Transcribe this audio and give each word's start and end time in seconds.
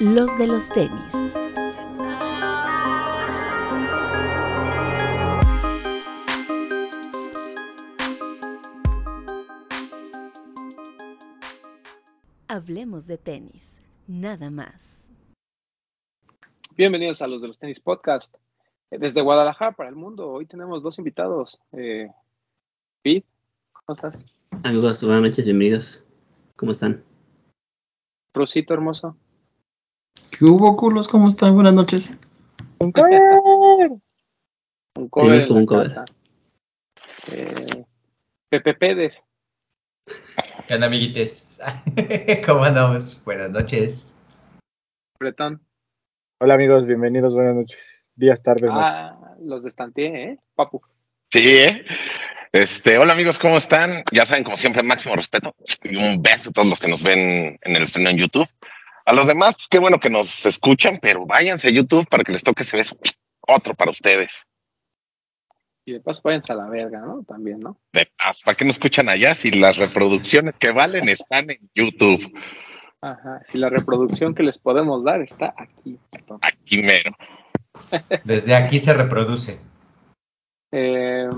los 0.00 0.38
de 0.38 0.46
los 0.46 0.68
tenis. 0.68 1.12
Hablemos 12.46 13.06
de 13.06 13.18
tenis, 13.18 13.80
nada 14.06 14.50
más. 14.50 15.04
Bienvenidos 16.76 17.20
a 17.22 17.26
los 17.26 17.42
de 17.42 17.48
los 17.48 17.58
tenis 17.58 17.80
podcast. 17.80 18.36
Desde 18.90 19.20
Guadalajara 19.20 19.72
para 19.72 19.88
el 19.88 19.96
mundo, 19.96 20.30
hoy 20.30 20.46
tenemos 20.46 20.82
dos 20.82 20.98
invitados. 20.98 21.58
Eh, 21.72 22.08
Pete, 23.02 23.26
¿cómo 23.72 23.96
estás? 23.96 24.24
Amigos, 24.62 25.02
buenas 25.02 25.22
noches, 25.22 25.44
bienvenidos. 25.44 26.04
¿Cómo 26.56 26.70
están? 26.70 27.02
Rusito 28.32 28.72
hermoso. 28.74 29.16
¿Qué 30.38 30.44
hubo, 30.44 30.76
culos? 30.76 31.08
¿Cómo 31.08 31.26
están? 31.26 31.56
Buenas 31.56 31.72
noches. 31.72 32.14
Un 32.78 32.92
cover. 32.92 33.20
un 34.94 35.08
cover. 35.08 35.48
Con 35.48 35.56
un 35.56 35.66
cover. 35.66 36.04
Eh, 37.32 37.84
Pepe 38.48 38.74
Pédez. 38.74 39.24
¿Qué 40.68 40.74
onda, 40.74 40.86
amiguites? 40.86 41.60
¿Cómo 42.46 42.62
andamos? 42.62 43.20
Buenas 43.24 43.50
noches. 43.50 44.16
Bretón. 45.18 45.60
Hola 46.38 46.54
amigos, 46.54 46.86
bienvenidos, 46.86 47.34
buenas 47.34 47.56
noches. 47.56 47.80
Días, 48.14 48.40
tardes, 48.40 48.70
noches. 48.70 48.78
Ah, 48.80 49.34
los 49.42 49.64
de 49.64 49.72
Stantier, 49.72 50.14
¿eh? 50.14 50.38
Papu. 50.54 50.80
Sí, 51.30 51.48
¿eh? 51.48 51.84
Este, 52.52 52.96
hola 52.96 53.12
amigos, 53.12 53.40
¿cómo 53.40 53.58
están? 53.58 54.04
Ya 54.12 54.24
saben, 54.24 54.44
como 54.44 54.56
siempre, 54.56 54.84
máximo 54.84 55.16
respeto 55.16 55.56
y 55.82 55.96
un 55.96 56.22
beso 56.22 56.50
a 56.50 56.52
todos 56.52 56.68
los 56.68 56.78
que 56.78 56.88
nos 56.88 57.02
ven 57.02 57.58
en 57.60 57.76
el 57.76 57.82
estreno 57.82 58.08
en 58.08 58.18
YouTube. 58.18 58.48
A 59.08 59.14
los 59.14 59.26
demás, 59.26 59.54
pues, 59.54 59.68
qué 59.70 59.78
bueno 59.78 59.98
que 59.98 60.10
nos 60.10 60.44
escuchan, 60.44 60.98
pero 61.00 61.24
váyanse 61.24 61.68
a 61.68 61.70
YouTube 61.70 62.06
para 62.10 62.22
que 62.22 62.32
les 62.32 62.42
toque 62.42 62.62
ese 62.62 62.76
beso. 62.76 62.94
Otro 63.40 63.74
para 63.74 63.90
ustedes. 63.90 64.30
Y 65.86 65.92
de 65.92 66.00
paso 66.00 66.20
váyanse 66.22 66.52
a 66.52 66.56
la 66.56 66.68
verga, 66.68 67.00
¿no? 67.00 67.24
También, 67.24 67.58
¿no? 67.60 67.80
De 67.90 68.06
paz, 68.18 68.42
¿para 68.44 68.54
qué 68.54 68.66
no 68.66 68.70
escuchan 68.70 69.08
allá 69.08 69.34
si 69.34 69.50
las 69.50 69.78
reproducciones 69.78 70.56
que 70.56 70.72
valen 70.72 71.08
están 71.08 71.48
en 71.48 71.70
YouTube? 71.74 72.38
Ajá. 73.00 73.40
Si 73.46 73.56
la 73.56 73.70
reproducción 73.70 74.34
que 74.34 74.42
les 74.42 74.58
podemos 74.58 75.02
dar 75.02 75.22
está 75.22 75.54
aquí. 75.56 75.98
Aquí 76.42 76.82
mero. 76.82 77.12
Desde 78.24 78.54
aquí 78.54 78.78
se 78.78 78.92
reproduce. 78.92 79.58
Eh, 80.70 81.30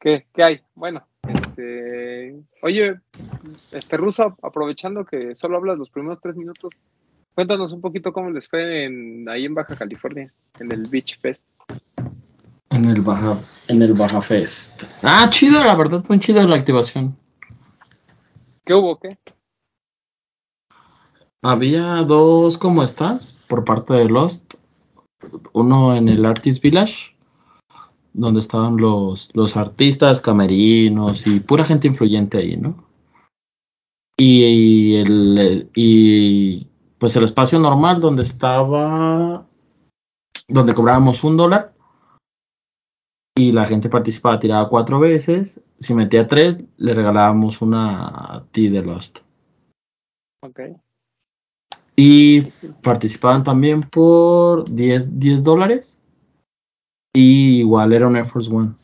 ¿qué, 0.00 0.26
¿Qué 0.34 0.42
hay? 0.42 0.60
Bueno, 0.74 1.06
este, 1.56 2.36
oye, 2.62 3.00
este 3.72 3.96
ruso, 3.96 4.36
aprovechando 4.42 5.04
que 5.04 5.34
solo 5.36 5.56
hablas 5.56 5.78
los 5.78 5.90
primeros 5.90 6.20
tres 6.20 6.36
minutos, 6.36 6.72
cuéntanos 7.34 7.72
un 7.72 7.80
poquito 7.80 8.12
cómo 8.12 8.30
les 8.30 8.48
fue 8.48 8.84
en, 8.84 9.28
ahí 9.28 9.46
en 9.46 9.54
Baja 9.54 9.74
California, 9.74 10.32
en 10.58 10.72
el 10.72 10.82
Beach 10.88 11.18
Fest. 11.20 11.44
En 12.70 12.84
el 12.84 13.00
Baja, 13.00 13.38
en 13.68 13.82
el 13.82 13.94
Baja 13.94 14.20
Fest. 14.20 14.82
Ah, 15.02 15.28
chido, 15.30 15.64
la 15.64 15.74
verdad, 15.74 16.04
muy 16.08 16.20
chida 16.20 16.46
la 16.46 16.56
activación. 16.56 17.16
¿Qué 18.64 18.74
hubo? 18.74 18.98
¿Qué? 18.98 19.08
Había 21.42 22.02
dos 22.06 22.58
¿Cómo 22.58 22.82
estás? 22.82 23.34
por 23.48 23.64
parte 23.64 23.94
de 23.94 24.06
Lost. 24.06 24.54
Uno 25.52 25.96
en 25.96 26.08
el 26.08 26.26
Artist 26.26 26.62
Village, 26.62 27.15
donde 28.16 28.40
estaban 28.40 28.76
los, 28.78 29.30
los 29.34 29.56
artistas, 29.56 30.20
camerinos 30.20 31.26
y 31.26 31.40
pura 31.40 31.64
gente 31.64 31.86
influyente 31.86 32.38
ahí, 32.38 32.56
¿no? 32.56 32.84
Y, 34.18 34.94
el 34.96 35.68
y 35.74 36.66
pues 36.98 37.14
el 37.16 37.24
espacio 37.24 37.58
normal 37.58 38.00
donde 38.00 38.22
estaba 38.22 39.46
donde 40.48 40.74
cobrábamos 40.74 41.22
un 41.22 41.36
dólar 41.36 41.74
y 43.34 43.52
la 43.52 43.66
gente 43.66 43.90
participaba, 43.90 44.38
tiraba 44.38 44.70
cuatro 44.70 44.98
veces, 44.98 45.62
si 45.78 45.94
metía 45.94 46.26
tres, 46.26 46.64
le 46.78 46.94
regalábamos 46.94 47.60
una 47.60 48.46
T 48.52 48.70
de 48.70 48.82
Lost. 48.82 49.18
Ok. 50.40 50.60
Y 51.94 52.42
participaban 52.82 53.44
también 53.44 53.82
por 53.82 54.64
10, 54.70 55.18
10 55.18 55.42
dólares. 55.42 55.98
Y 57.18 57.60
igual 57.60 57.94
era 57.94 58.08
un 58.08 58.14
Air 58.14 58.26
Force 58.26 58.54
One. 58.54 58.74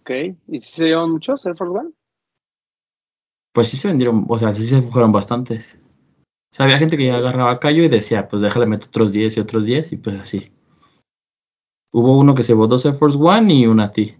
Ok. 0.00 0.10
¿Y 0.48 0.58
si 0.58 0.72
se 0.72 0.86
llevan 0.86 1.12
muchos 1.12 1.46
Air 1.46 1.56
Force 1.56 1.72
One? 1.72 1.92
Pues 3.52 3.68
sí 3.68 3.76
se 3.76 3.86
vendieron, 3.86 4.26
o 4.28 4.38
sea, 4.40 4.52
sí 4.52 4.64
se 4.64 4.82
fueron 4.82 5.12
bastantes. 5.12 5.78
O 6.18 6.56
sea, 6.56 6.66
había 6.66 6.78
gente 6.78 6.96
que 6.96 7.06
ya 7.06 7.18
agarraba 7.18 7.60
callo 7.60 7.84
y 7.84 7.88
decía, 7.88 8.26
pues 8.26 8.42
déjale 8.42 8.66
meter 8.66 8.88
otros 8.88 9.12
10 9.12 9.36
y 9.36 9.40
otros 9.40 9.64
10 9.66 9.92
y 9.92 9.96
pues 9.98 10.20
así. 10.20 10.50
Hubo 11.92 12.18
uno 12.18 12.34
que 12.34 12.42
se 12.42 12.54
llevó 12.54 12.66
dos 12.66 12.84
Air 12.84 12.96
Force 12.96 13.18
One 13.20 13.54
y 13.54 13.68
una 13.68 13.92
T. 13.92 14.18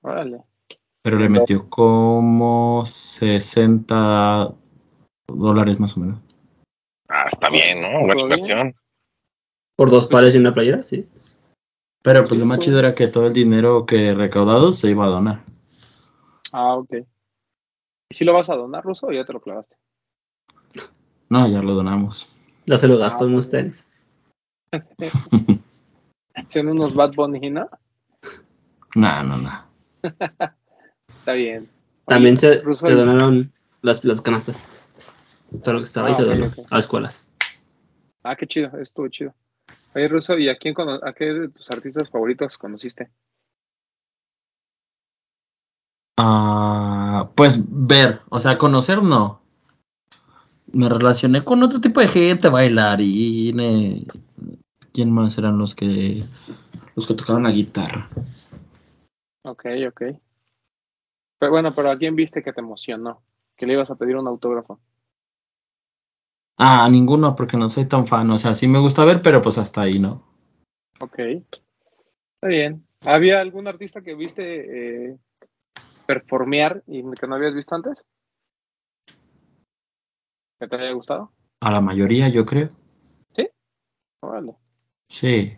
Órale. 0.00 0.40
Pero 1.02 1.18
le 1.18 1.28
metió 1.28 1.68
como 1.68 2.86
60 2.86 4.54
dólares 5.26 5.78
más 5.78 5.94
o 5.98 6.00
menos. 6.00 6.20
Ah, 7.06 7.28
está 7.30 7.50
bien, 7.50 7.82
¿no? 7.82 8.06
Buena 8.06 8.22
inversión. 8.22 8.74
Por 9.76 9.90
dos 9.90 10.06
pares 10.06 10.34
y 10.34 10.38
una 10.38 10.54
playera, 10.54 10.82
sí. 10.82 11.06
Pero 12.02 12.26
pues 12.26 12.40
lo 12.40 12.46
más 12.46 12.58
pues. 12.58 12.66
chido 12.66 12.78
era 12.78 12.94
que 12.94 13.08
todo 13.08 13.26
el 13.26 13.32
dinero 13.32 13.84
que 13.86 14.14
recaudado 14.14 14.72
se 14.72 14.90
iba 14.90 15.04
a 15.04 15.08
donar. 15.08 15.44
Ah, 16.52 16.76
ok. 16.76 16.94
¿Y 18.08 18.14
si 18.14 18.24
lo 18.24 18.32
vas 18.32 18.50
a 18.50 18.56
donar, 18.56 18.82
Ruso, 18.82 19.06
o 19.06 19.12
ya 19.12 19.24
te 19.24 19.32
lo 19.32 19.40
clavaste? 19.40 19.76
No, 21.28 21.46
ya 21.48 21.62
lo 21.62 21.74
donamos. 21.74 22.28
Ya 22.66 22.78
se 22.78 22.88
lo 22.88 22.94
Ah, 22.94 22.98
en 23.20 23.34
bien. 23.50 23.50
tenis. 23.50 23.86
¿Son 26.48 26.68
unos 26.68 26.94
Bad 26.94 27.12
Bunny, 27.14 27.50
no? 27.50 27.68
No, 28.96 29.22
no, 29.22 29.36
no. 29.36 29.64
Está 31.08 31.32
bien. 31.34 31.68
También 32.06 32.36
Oye, 32.36 32.40
se, 32.40 32.60
Ruso, 32.62 32.86
se 32.86 32.92
¿y- 32.92 32.96
donaron 32.96 33.52
las, 33.82 34.04
las 34.04 34.20
canastas. 34.20 34.68
Todo 35.62 35.74
lo 35.74 35.78
que 35.80 35.84
estaba 35.84 36.08
ahí 36.08 36.14
Ah, 36.14 36.16
se 36.16 36.24
donó 36.24 36.52
a 36.70 36.78
escuelas. 36.78 37.26
Ah, 38.22 38.36
qué 38.36 38.46
chido, 38.46 38.76
estuvo 38.78 39.08
chido. 39.08 39.34
Oye, 39.94 40.08
Ruso, 40.08 40.38
¿y 40.38 40.48
a 40.48 40.56
quién 40.56 40.74
cono- 40.74 41.00
a 41.02 41.12
qué 41.12 41.26
de 41.26 41.48
tus 41.48 41.70
artistas 41.70 42.08
favoritos 42.10 42.56
conociste? 42.56 43.10
Ah, 46.16 47.30
pues 47.34 47.60
ver, 47.66 48.20
o 48.28 48.40
sea, 48.40 48.58
conocer 48.58 49.02
no. 49.02 49.40
Me 50.72 50.88
relacioné 50.88 51.42
con 51.44 51.62
otro 51.62 51.80
tipo 51.80 52.00
de 52.00 52.08
gente, 52.08 52.48
bailarines. 52.48 54.04
¿Quién 54.92 55.10
más 55.12 55.36
eran 55.38 55.58
los 55.58 55.74
que 55.74 56.24
los 56.94 57.06
que 57.06 57.14
tocaban 57.14 57.44
la 57.44 57.50
guitarra? 57.50 58.08
Ok, 59.42 59.64
ok. 59.88 60.02
Pero 61.38 61.52
bueno, 61.52 61.74
pero 61.74 61.90
¿a 61.90 61.96
quién 61.96 62.14
viste 62.14 62.42
que 62.42 62.52
te 62.52 62.60
emocionó? 62.60 63.22
Que 63.56 63.66
le 63.66 63.72
ibas 63.72 63.90
a 63.90 63.96
pedir 63.96 64.16
un 64.16 64.28
autógrafo. 64.28 64.80
Ah, 66.62 66.86
ninguno, 66.90 67.34
porque 67.34 67.56
no 67.56 67.70
soy 67.70 67.86
tan 67.86 68.06
fan. 68.06 68.30
O 68.30 68.36
sea, 68.36 68.54
sí 68.54 68.68
me 68.68 68.78
gusta 68.78 69.02
ver, 69.06 69.22
pero 69.22 69.40
pues 69.40 69.56
hasta 69.56 69.80
ahí, 69.80 69.98
¿no? 69.98 70.22
Ok. 71.00 71.18
Está 71.18 72.48
bien. 72.48 72.86
¿Había 73.06 73.40
algún 73.40 73.66
artista 73.66 74.02
que 74.02 74.14
viste 74.14 75.12
eh, 75.12 75.16
performear 76.04 76.82
y 76.86 77.02
que 77.12 77.26
no 77.26 77.36
habías 77.36 77.54
visto 77.54 77.74
antes? 77.74 78.04
¿Que 80.58 80.68
te 80.68 80.76
haya 80.76 80.92
gustado? 80.92 81.32
A 81.62 81.70
la 81.70 81.80
mayoría, 81.80 82.28
yo 82.28 82.44
creo. 82.44 82.68
Órale. 84.22 84.54
Sí. 85.08 85.56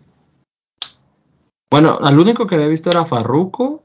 Bueno, 1.69 1.99
al 2.01 2.17
único 2.17 2.47
que 2.47 2.55
había 2.55 2.69
visto 2.69 2.91
era 2.91 3.05
Farruko. 3.05 3.83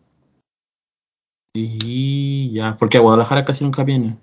Y 1.54 2.52
ya, 2.54 2.78
porque 2.78 2.98
a 2.98 3.02
Guadalajara 3.02 3.44
casi 3.44 3.64
nunca 3.64 3.84
viene. 3.84 4.20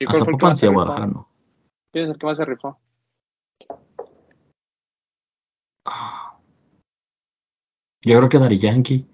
¿Y 0.00 0.06
cuál 0.06 0.24
fue 0.24 0.32
el 0.32 0.38
que 0.38 0.46
más 0.46 0.58
se? 0.58 0.68
Guadalajara 0.68 1.06
no. 1.06 1.28
¿Quién 1.92 2.04
es 2.06 2.10
el 2.12 2.18
que 2.18 2.26
más 2.26 2.38
se 2.38 2.44
rifó? 2.46 2.78
Ah. 5.86 6.38
Yo 8.02 8.16
creo 8.16 8.28
que 8.30 8.38
Dari 8.38 8.58
Yankee. 8.58 9.06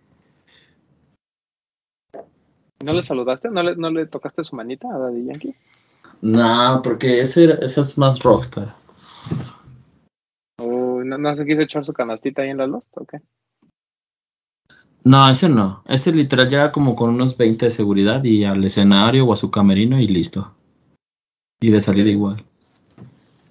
¿No 2.84 2.92
le 2.92 3.02
saludaste? 3.02 3.50
¿No 3.50 3.62
le, 3.64 3.74
no 3.74 3.90
le 3.90 4.06
tocaste 4.06 4.44
su 4.44 4.54
manita 4.54 4.86
a 4.94 4.98
Daddy 4.98 5.24
Yankee? 5.24 5.54
No, 6.22 6.80
porque 6.84 7.20
ese, 7.20 7.58
ese 7.64 7.80
es 7.80 7.98
más 7.98 8.20
rockstar. 8.20 8.76
¿O 10.60 11.02
no, 11.02 11.18
no 11.18 11.36
se 11.36 11.44
quiso 11.44 11.62
echar 11.62 11.84
su 11.84 11.92
canastita 11.92 12.42
ahí 12.42 12.50
en 12.50 12.58
la 12.58 12.68
Lost? 12.68 12.86
¿O 12.92 13.04
qué? 13.04 13.22
No, 15.02 15.28
ese 15.28 15.48
no. 15.48 15.82
Ese 15.86 16.12
literal 16.12 16.48
llega 16.48 16.70
como 16.70 16.94
con 16.94 17.10
unos 17.10 17.36
20 17.36 17.66
de 17.66 17.70
seguridad 17.70 18.22
y 18.22 18.44
al 18.44 18.62
escenario 18.64 19.26
o 19.26 19.32
a 19.32 19.36
su 19.36 19.50
camerino 19.50 20.00
y 20.00 20.06
listo. 20.06 20.54
Y 21.66 21.72
de 21.72 21.80
salida 21.80 22.08
igual. 22.08 22.44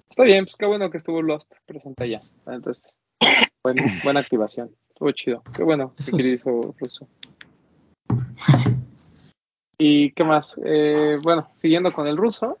Está 0.08 0.22
bien, 0.22 0.46
pues 0.46 0.56
qué 0.56 0.64
bueno 0.64 0.88
que 0.90 0.96
estuvo 0.96 1.20
Lost 1.20 1.52
presente 1.66 2.08
ya. 2.08 2.22
Entonces, 2.46 2.82
buen- 3.62 3.76
buena 4.04 4.20
activación. 4.20 4.70
Estuvo 4.88 5.10
chido. 5.12 5.42
Qué 5.54 5.62
bueno, 5.62 5.92
es- 5.98 6.10
querido 6.10 6.60
ruso. 6.80 7.06
¿Y 9.78 10.12
qué 10.12 10.24
más? 10.24 10.58
Eh, 10.64 11.18
bueno, 11.22 11.50
siguiendo 11.58 11.92
con 11.92 12.06
el 12.06 12.16
ruso, 12.16 12.58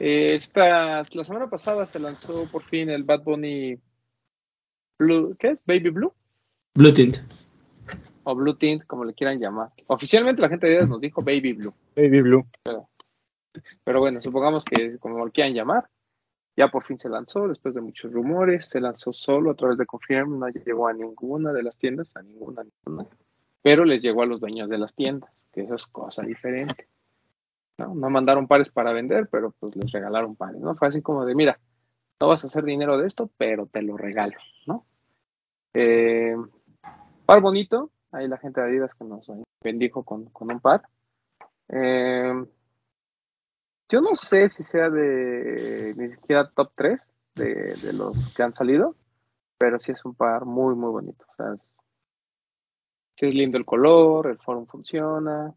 Eh, 0.00 0.34
esta, 0.34 1.02
la 1.12 1.24
semana 1.24 1.48
pasada 1.48 1.86
se 1.86 2.00
lanzó 2.00 2.46
por 2.50 2.64
fin 2.64 2.90
el 2.90 3.04
Bad 3.04 3.22
Bunny 3.22 3.76
Blue, 4.98 5.36
¿qué 5.38 5.50
es? 5.50 5.62
Baby 5.66 5.90
Blue 5.90 6.12
Blue 6.74 6.92
Tint. 6.92 7.18
o 8.24 8.34
Blue 8.34 8.56
Tint, 8.56 8.84
como 8.86 9.04
le 9.04 9.14
quieran 9.14 9.38
llamar. 9.38 9.70
Oficialmente 9.86 10.42
la 10.42 10.48
gente 10.48 10.66
de 10.66 10.72
Adidas 10.74 10.88
nos 10.88 11.00
dijo 11.00 11.22
Baby 11.22 11.52
Blue, 11.52 11.74
Baby 11.94 12.22
Blue. 12.22 12.44
pero 12.64 12.88
bueno, 13.84 14.22
supongamos 14.22 14.64
que 14.64 14.98
como 14.98 15.24
lo 15.24 15.30
quieran 15.30 15.54
llamar, 15.54 15.88
ya 16.56 16.68
por 16.68 16.84
fin 16.84 16.98
se 16.98 17.08
lanzó 17.08 17.48
después 17.48 17.74
de 17.74 17.80
muchos 17.80 18.12
rumores, 18.12 18.68
se 18.68 18.80
lanzó 18.80 19.12
solo 19.12 19.50
a 19.50 19.54
través 19.54 19.78
de 19.78 19.86
Confirm, 19.86 20.38
no 20.38 20.48
llegó 20.48 20.88
a 20.88 20.92
ninguna 20.92 21.52
de 21.52 21.62
las 21.62 21.76
tiendas, 21.76 22.14
a 22.16 22.22
ninguna, 22.22 22.62
ninguna, 22.64 23.08
pero 23.62 23.84
les 23.84 24.02
llegó 24.02 24.22
a 24.22 24.26
los 24.26 24.40
dueños 24.40 24.68
de 24.68 24.78
las 24.78 24.94
tiendas, 24.94 25.30
que 25.52 25.62
eso 25.62 25.74
es 25.74 25.86
cosa 25.86 26.22
diferente. 26.22 26.88
¿no? 27.78 27.94
no 27.94 28.10
mandaron 28.10 28.46
pares 28.46 28.68
para 28.70 28.92
vender, 28.92 29.28
pero 29.30 29.52
pues 29.58 29.74
les 29.76 29.90
regalaron 29.90 30.36
pares, 30.36 30.60
¿no? 30.60 30.74
Fue 30.76 30.88
así 30.88 31.00
como 31.00 31.24
de, 31.24 31.34
mira, 31.34 31.58
no 32.20 32.28
vas 32.28 32.44
a 32.44 32.48
hacer 32.48 32.64
dinero 32.64 32.98
de 32.98 33.06
esto, 33.06 33.30
pero 33.38 33.66
te 33.66 33.80
lo 33.82 33.96
regalo, 33.96 34.36
¿no? 34.66 34.84
Eh, 35.72 36.36
par 37.24 37.40
bonito, 37.40 37.90
ahí 38.12 38.28
la 38.28 38.36
gente 38.36 38.60
de 38.60 38.66
Adidas 38.66 38.94
que 38.94 39.04
nos 39.04 39.30
bendijo 39.62 40.04
con, 40.04 40.26
con 40.26 40.52
un 40.52 40.60
par. 40.60 40.82
Eh, 41.68 42.34
yo 43.90 44.00
no 44.00 44.14
sé 44.16 44.48
si 44.48 44.62
sea 44.62 44.88
de 44.88 45.94
ni 45.96 46.08
siquiera 46.08 46.48
top 46.50 46.70
3 46.76 47.08
de, 47.34 47.74
de 47.82 47.92
los 47.92 48.32
que 48.34 48.42
han 48.42 48.54
salido, 48.54 48.94
pero 49.58 49.78
sí 49.78 49.92
es 49.92 50.04
un 50.04 50.14
par 50.14 50.44
muy, 50.44 50.74
muy 50.74 50.90
bonito. 50.90 51.24
O 51.28 51.34
sea, 51.34 51.54
es, 51.54 51.62
sí 53.16 53.26
es 53.26 53.34
lindo 53.34 53.58
el 53.58 53.64
color, 53.66 54.28
el 54.28 54.38
forum 54.38 54.66
funciona. 54.66 55.54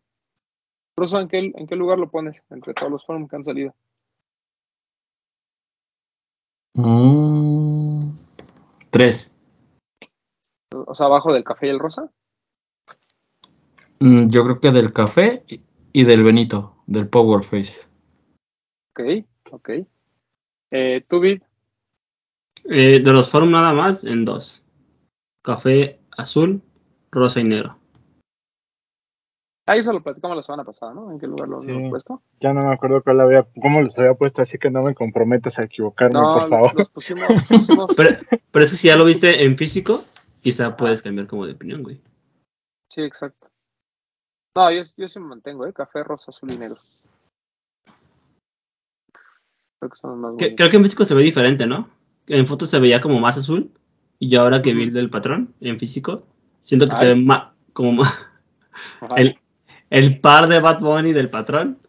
Incluso, 0.95 1.19
¿en 1.19 1.27
qué, 1.27 1.39
¿en 1.55 1.67
qué 1.67 1.75
lugar 1.75 1.97
lo 1.99 2.09
pones 2.09 2.43
entre 2.49 2.73
todos 2.73 2.91
los 2.91 3.05
forums 3.05 3.29
que 3.29 3.35
han 3.35 3.43
salido? 3.45 3.73
Mm, 6.75 8.11
tres. 8.89 9.31
O 10.75 10.95
sea, 10.95 11.05
abajo 11.05 11.31
del 11.33 11.43
café 11.43 11.67
y 11.67 11.69
el 11.69 11.79
rosa. 11.79 12.11
Mm, 13.99 14.29
yo 14.29 14.43
creo 14.43 14.59
que 14.59 14.71
del 14.71 14.91
café 14.91 15.43
y- 15.47 15.61
y 15.93 16.03
del 16.03 16.23
Benito, 16.23 16.75
del 16.87 17.07
Power 17.07 17.43
Face. 17.43 17.87
Ok, 18.95 19.25
ok. 19.51 19.69
Eh, 20.71 21.03
¿Tú, 21.09 21.19
Vid? 21.19 21.41
Eh, 22.65 22.99
de 22.99 23.11
los 23.11 23.29
forum 23.29 23.51
nada 23.51 23.73
más, 23.73 24.03
en 24.03 24.23
dos. 24.23 24.63
Café 25.41 25.99
azul, 26.15 26.61
rosa 27.11 27.39
y 27.41 27.43
negro. 27.43 27.77
Ah, 29.65 29.77
eso 29.77 29.93
lo 29.93 30.03
platicamos 30.03 30.37
la 30.37 30.43
semana 30.43 30.63
pasada, 30.63 30.93
¿no? 30.93 31.11
¿En 31.11 31.19
qué 31.19 31.25
lugar 31.25 31.47
lo 31.47 31.61
Sí. 31.61 31.71
hemos 31.71 31.89
puesto? 31.89 32.21
Ya 32.41 32.53
no 32.53 32.63
me 32.67 32.73
acuerdo 32.73 33.01
cuál 33.01 33.21
había, 33.21 33.47
cómo 33.61 33.81
los 33.81 33.97
había 33.97 34.13
puesto, 34.13 34.41
así 34.41 34.57
que 34.57 34.69
no 34.69 34.83
me 34.83 34.93
comprometas 34.93 35.57
a 35.57 35.63
equivocarme, 35.63 36.19
No, 36.19 36.29
por 36.33 36.41
los, 36.41 36.49
favor. 36.49 36.75
los 36.75 36.89
pusimos, 36.89 37.27
pusimos 37.49 37.91
Pero, 37.95 38.17
pero 38.51 38.65
es 38.65 38.71
que 38.71 38.77
si 38.77 38.87
ya 38.89 38.95
lo 38.97 39.05
viste 39.05 39.43
en 39.43 39.57
físico, 39.57 40.03
quizá 40.41 40.75
puedes 40.77 41.01
cambiar 41.01 41.27
como 41.27 41.45
de 41.45 41.53
opinión, 41.53 41.81
güey. 41.81 41.99
Sí, 42.89 43.01
exacto. 43.01 43.47
No, 44.55 44.69
yo, 44.71 44.83
yo 44.97 45.07
sí 45.07 45.19
me 45.19 45.27
mantengo, 45.27 45.65
¿eh? 45.65 45.73
Café, 45.73 46.03
rosa, 46.03 46.29
azul 46.29 46.51
y 46.51 46.57
negro. 46.57 46.79
Creo 49.83 49.89
que 49.89 49.97
son 49.97 50.11
los 50.11 50.19
más 50.19 50.29
Que- 50.37 50.45
bonitos. 50.45 50.55
creo 50.57 50.69
que 50.71 50.77
en 50.77 50.83
físico 50.83 51.03
se 51.05 51.13
ve 51.13 51.23
diferente, 51.23 51.65
¿no? 51.67 51.89
En 52.27 52.47
fotos 52.47 52.69
se 52.69 52.79
veía 52.79 53.01
como 53.01 53.19
más 53.19 53.37
azul. 53.37 53.69
Y 54.17 54.29
yo 54.29 54.41
ahora 54.41 54.61
que 54.61 54.73
vi 54.73 54.83
el 54.83 54.93
del 54.93 55.09
patrón 55.09 55.53
en 55.59 55.77
físico, 55.77 56.25
siento 56.61 56.87
que 56.87 56.93
Ay. 56.93 56.99
se 56.99 57.07
ve 57.07 57.15
más 57.15 57.47
como 57.73 57.91
más. 57.91 58.13
El, 59.17 59.37
el 59.89 60.19
par 60.21 60.47
de 60.47 60.61
Bad 60.61 60.79
Bunny 60.79 61.11
del 61.11 61.29
patrón, 61.29 61.79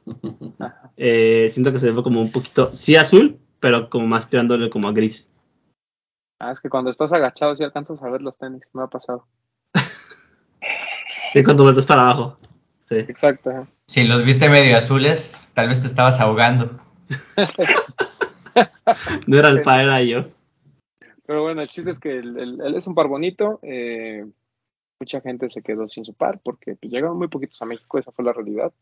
eh, 0.96 1.48
siento 1.52 1.70
que 1.72 1.78
se 1.78 1.92
ve 1.92 2.02
como 2.02 2.20
un 2.20 2.32
poquito, 2.32 2.70
sí 2.74 2.96
azul, 2.96 3.38
pero 3.60 3.88
como 3.88 4.08
más 4.08 4.28
tirándole 4.28 4.68
como 4.70 4.88
a 4.88 4.92
gris. 4.92 5.28
Ah, 6.40 6.50
es 6.50 6.58
que 6.60 6.68
cuando 6.68 6.90
estás 6.90 7.12
agachado 7.12 7.54
sí 7.54 7.62
alcanzas 7.62 8.02
a 8.02 8.10
ver 8.10 8.20
los 8.22 8.36
tenis, 8.36 8.62
me 8.72 8.82
ha 8.82 8.88
pasado. 8.88 9.24
Sí, 11.32 11.44
cuando 11.44 11.62
vueltas 11.62 11.86
para 11.86 12.02
abajo. 12.02 12.38
Sí. 12.80 12.96
Exacto. 12.96 13.66
Si 13.86 14.04
los 14.04 14.24
viste 14.24 14.48
medio 14.48 14.76
azules, 14.76 15.48
tal 15.54 15.68
vez 15.68 15.80
te 15.80 15.86
estabas 15.86 16.20
ahogando. 16.20 16.80
No 19.26 19.38
era 19.38 19.48
el 19.48 19.62
par, 19.62 19.80
era 19.80 20.02
yo. 20.02 20.26
Pero 21.26 21.42
bueno, 21.42 21.62
el 21.62 21.68
chiste 21.68 21.90
es 21.90 21.98
que 21.98 22.18
el 22.18 22.74
es 22.76 22.86
un 22.86 22.94
par 22.94 23.08
bonito. 23.08 23.58
eh, 23.62 24.24
mucha 25.00 25.20
gente 25.20 25.50
se 25.50 25.62
quedó 25.62 25.88
sin 25.88 26.04
su 26.04 26.14
par 26.14 26.40
porque 26.42 26.76
pues, 26.76 26.92
llegaron 26.92 27.18
muy 27.18 27.28
poquitos 27.28 27.60
a 27.62 27.66
México, 27.66 27.98
esa 27.98 28.12
fue 28.12 28.24
la 28.24 28.32
realidad. 28.32 28.72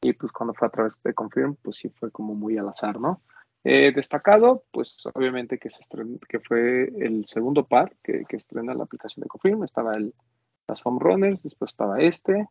Y 0.00 0.12
pues 0.12 0.32
cuando 0.32 0.54
fue 0.54 0.68
a 0.68 0.70
través 0.70 1.02
de 1.02 1.12
Confirm, 1.12 1.56
pues 1.56 1.76
sí 1.76 1.88
fue 1.90 2.10
como 2.10 2.34
muy 2.34 2.56
al 2.56 2.68
azar, 2.68 3.00
¿no? 3.00 3.20
Eh, 3.64 3.92
destacado, 3.94 4.64
pues 4.70 5.04
obviamente 5.12 5.58
que, 5.58 5.70
se 5.70 5.82
estren- 5.82 6.20
que 6.28 6.38
fue 6.40 6.84
el 6.84 7.26
segundo 7.26 7.66
par 7.66 7.94
que, 8.02 8.24
que 8.28 8.36
estrena 8.36 8.74
la 8.74 8.84
aplicación 8.84 9.24
de 9.24 9.28
Confirm. 9.28 9.64
Estaba 9.64 9.96
el, 9.96 10.14
las 10.68 10.80
Home 10.86 11.00
Runners, 11.00 11.42
después 11.42 11.72
estaba 11.72 12.00
este. 12.00 12.46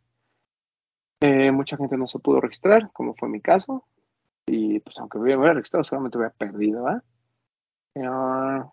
Eh, 1.22 1.52
mucha 1.52 1.78
gente 1.78 1.98
no 1.98 2.06
se 2.06 2.20
pudo 2.20 2.42
registrar, 2.42 2.92
como 2.92 3.16
fue 3.16 3.30
mi 3.30 3.42
caso. 3.42 3.86
Y 4.48 4.80
pues 4.80 4.98
aunque 5.00 5.20
me 5.20 5.36
hubiera 5.36 5.54
registrado, 5.54 5.84
seguramente 5.84 6.18
hubiera 6.18 6.34
perdido, 6.34 6.84
¿verdad? 6.84 7.04
Ah, 7.98 8.72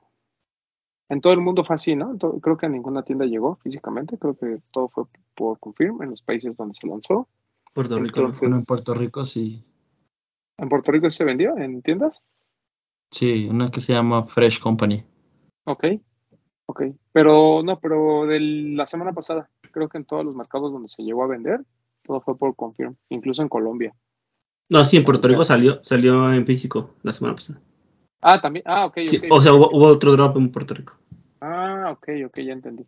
en 1.08 1.20
todo 1.20 1.32
el 1.32 1.40
mundo 1.40 1.64
fue 1.64 1.74
así, 1.74 1.96
¿no? 1.96 2.16
Todo- 2.16 2.40
creo 2.40 2.56
que 2.56 2.66
a 2.66 2.68
ninguna 2.68 3.02
tienda 3.02 3.24
llegó 3.26 3.56
físicamente, 3.56 4.18
creo 4.18 4.36
que 4.36 4.60
todo 4.70 4.88
fue 4.88 5.04
por 5.34 5.58
Confirm 5.58 6.02
en 6.02 6.10
los 6.10 6.22
países 6.22 6.56
donde 6.56 6.74
se 6.74 6.86
lanzó. 6.86 7.28
Puerto 7.72 7.96
Rico. 7.96 8.20
Entonces- 8.20 8.40
Bueno, 8.40 8.56
en 8.56 8.64
Puerto 8.64 8.94
Rico 8.94 9.24
sí. 9.24 9.64
¿En 10.58 10.68
Puerto 10.68 10.92
Rico 10.92 11.10
se 11.10 11.24
vendió 11.24 11.56
en 11.58 11.82
tiendas? 11.82 12.22
Sí, 13.10 13.48
una 13.48 13.70
que 13.70 13.80
se 13.80 13.92
llama 13.92 14.22
Fresh 14.24 14.60
Company. 14.60 15.04
Ok, 15.64 15.84
ok. 16.66 16.82
Pero 17.12 17.62
no, 17.64 17.80
pero 17.80 18.26
de 18.26 18.38
la 18.40 18.86
semana 18.86 19.12
pasada, 19.12 19.50
creo 19.72 19.88
que 19.88 19.98
en 19.98 20.04
todos 20.04 20.24
los 20.24 20.36
mercados 20.36 20.72
donde 20.72 20.88
se 20.88 21.02
llegó 21.02 21.24
a 21.24 21.28
vender, 21.28 21.64
todo 22.04 22.20
fue 22.20 22.36
por 22.36 22.54
Confirm, 22.54 22.94
incluso 23.08 23.42
en 23.42 23.48
Colombia. 23.48 23.94
No, 24.70 24.84
sí, 24.84 24.96
en 24.96 25.04
Puerto 25.04 25.28
Rico 25.28 25.44
salió, 25.44 25.82
salió 25.82 26.32
en 26.32 26.46
físico 26.46 26.94
la 27.02 27.12
semana 27.12 27.34
pasada. 27.34 27.60
Ah, 28.22 28.40
también, 28.40 28.64
ah, 28.66 28.86
ok, 28.86 28.98
Sí, 29.04 29.20
o 29.30 29.42
sea, 29.42 29.52
hubo, 29.52 29.68
hubo 29.70 29.86
otro 29.86 30.12
drop 30.12 30.36
en 30.36 30.50
Puerto 30.50 30.74
Rico. 30.74 30.94
Ah, 31.40 31.90
ok, 31.92 32.08
ok, 32.26 32.38
ya 32.40 32.52
entendí. 32.52 32.86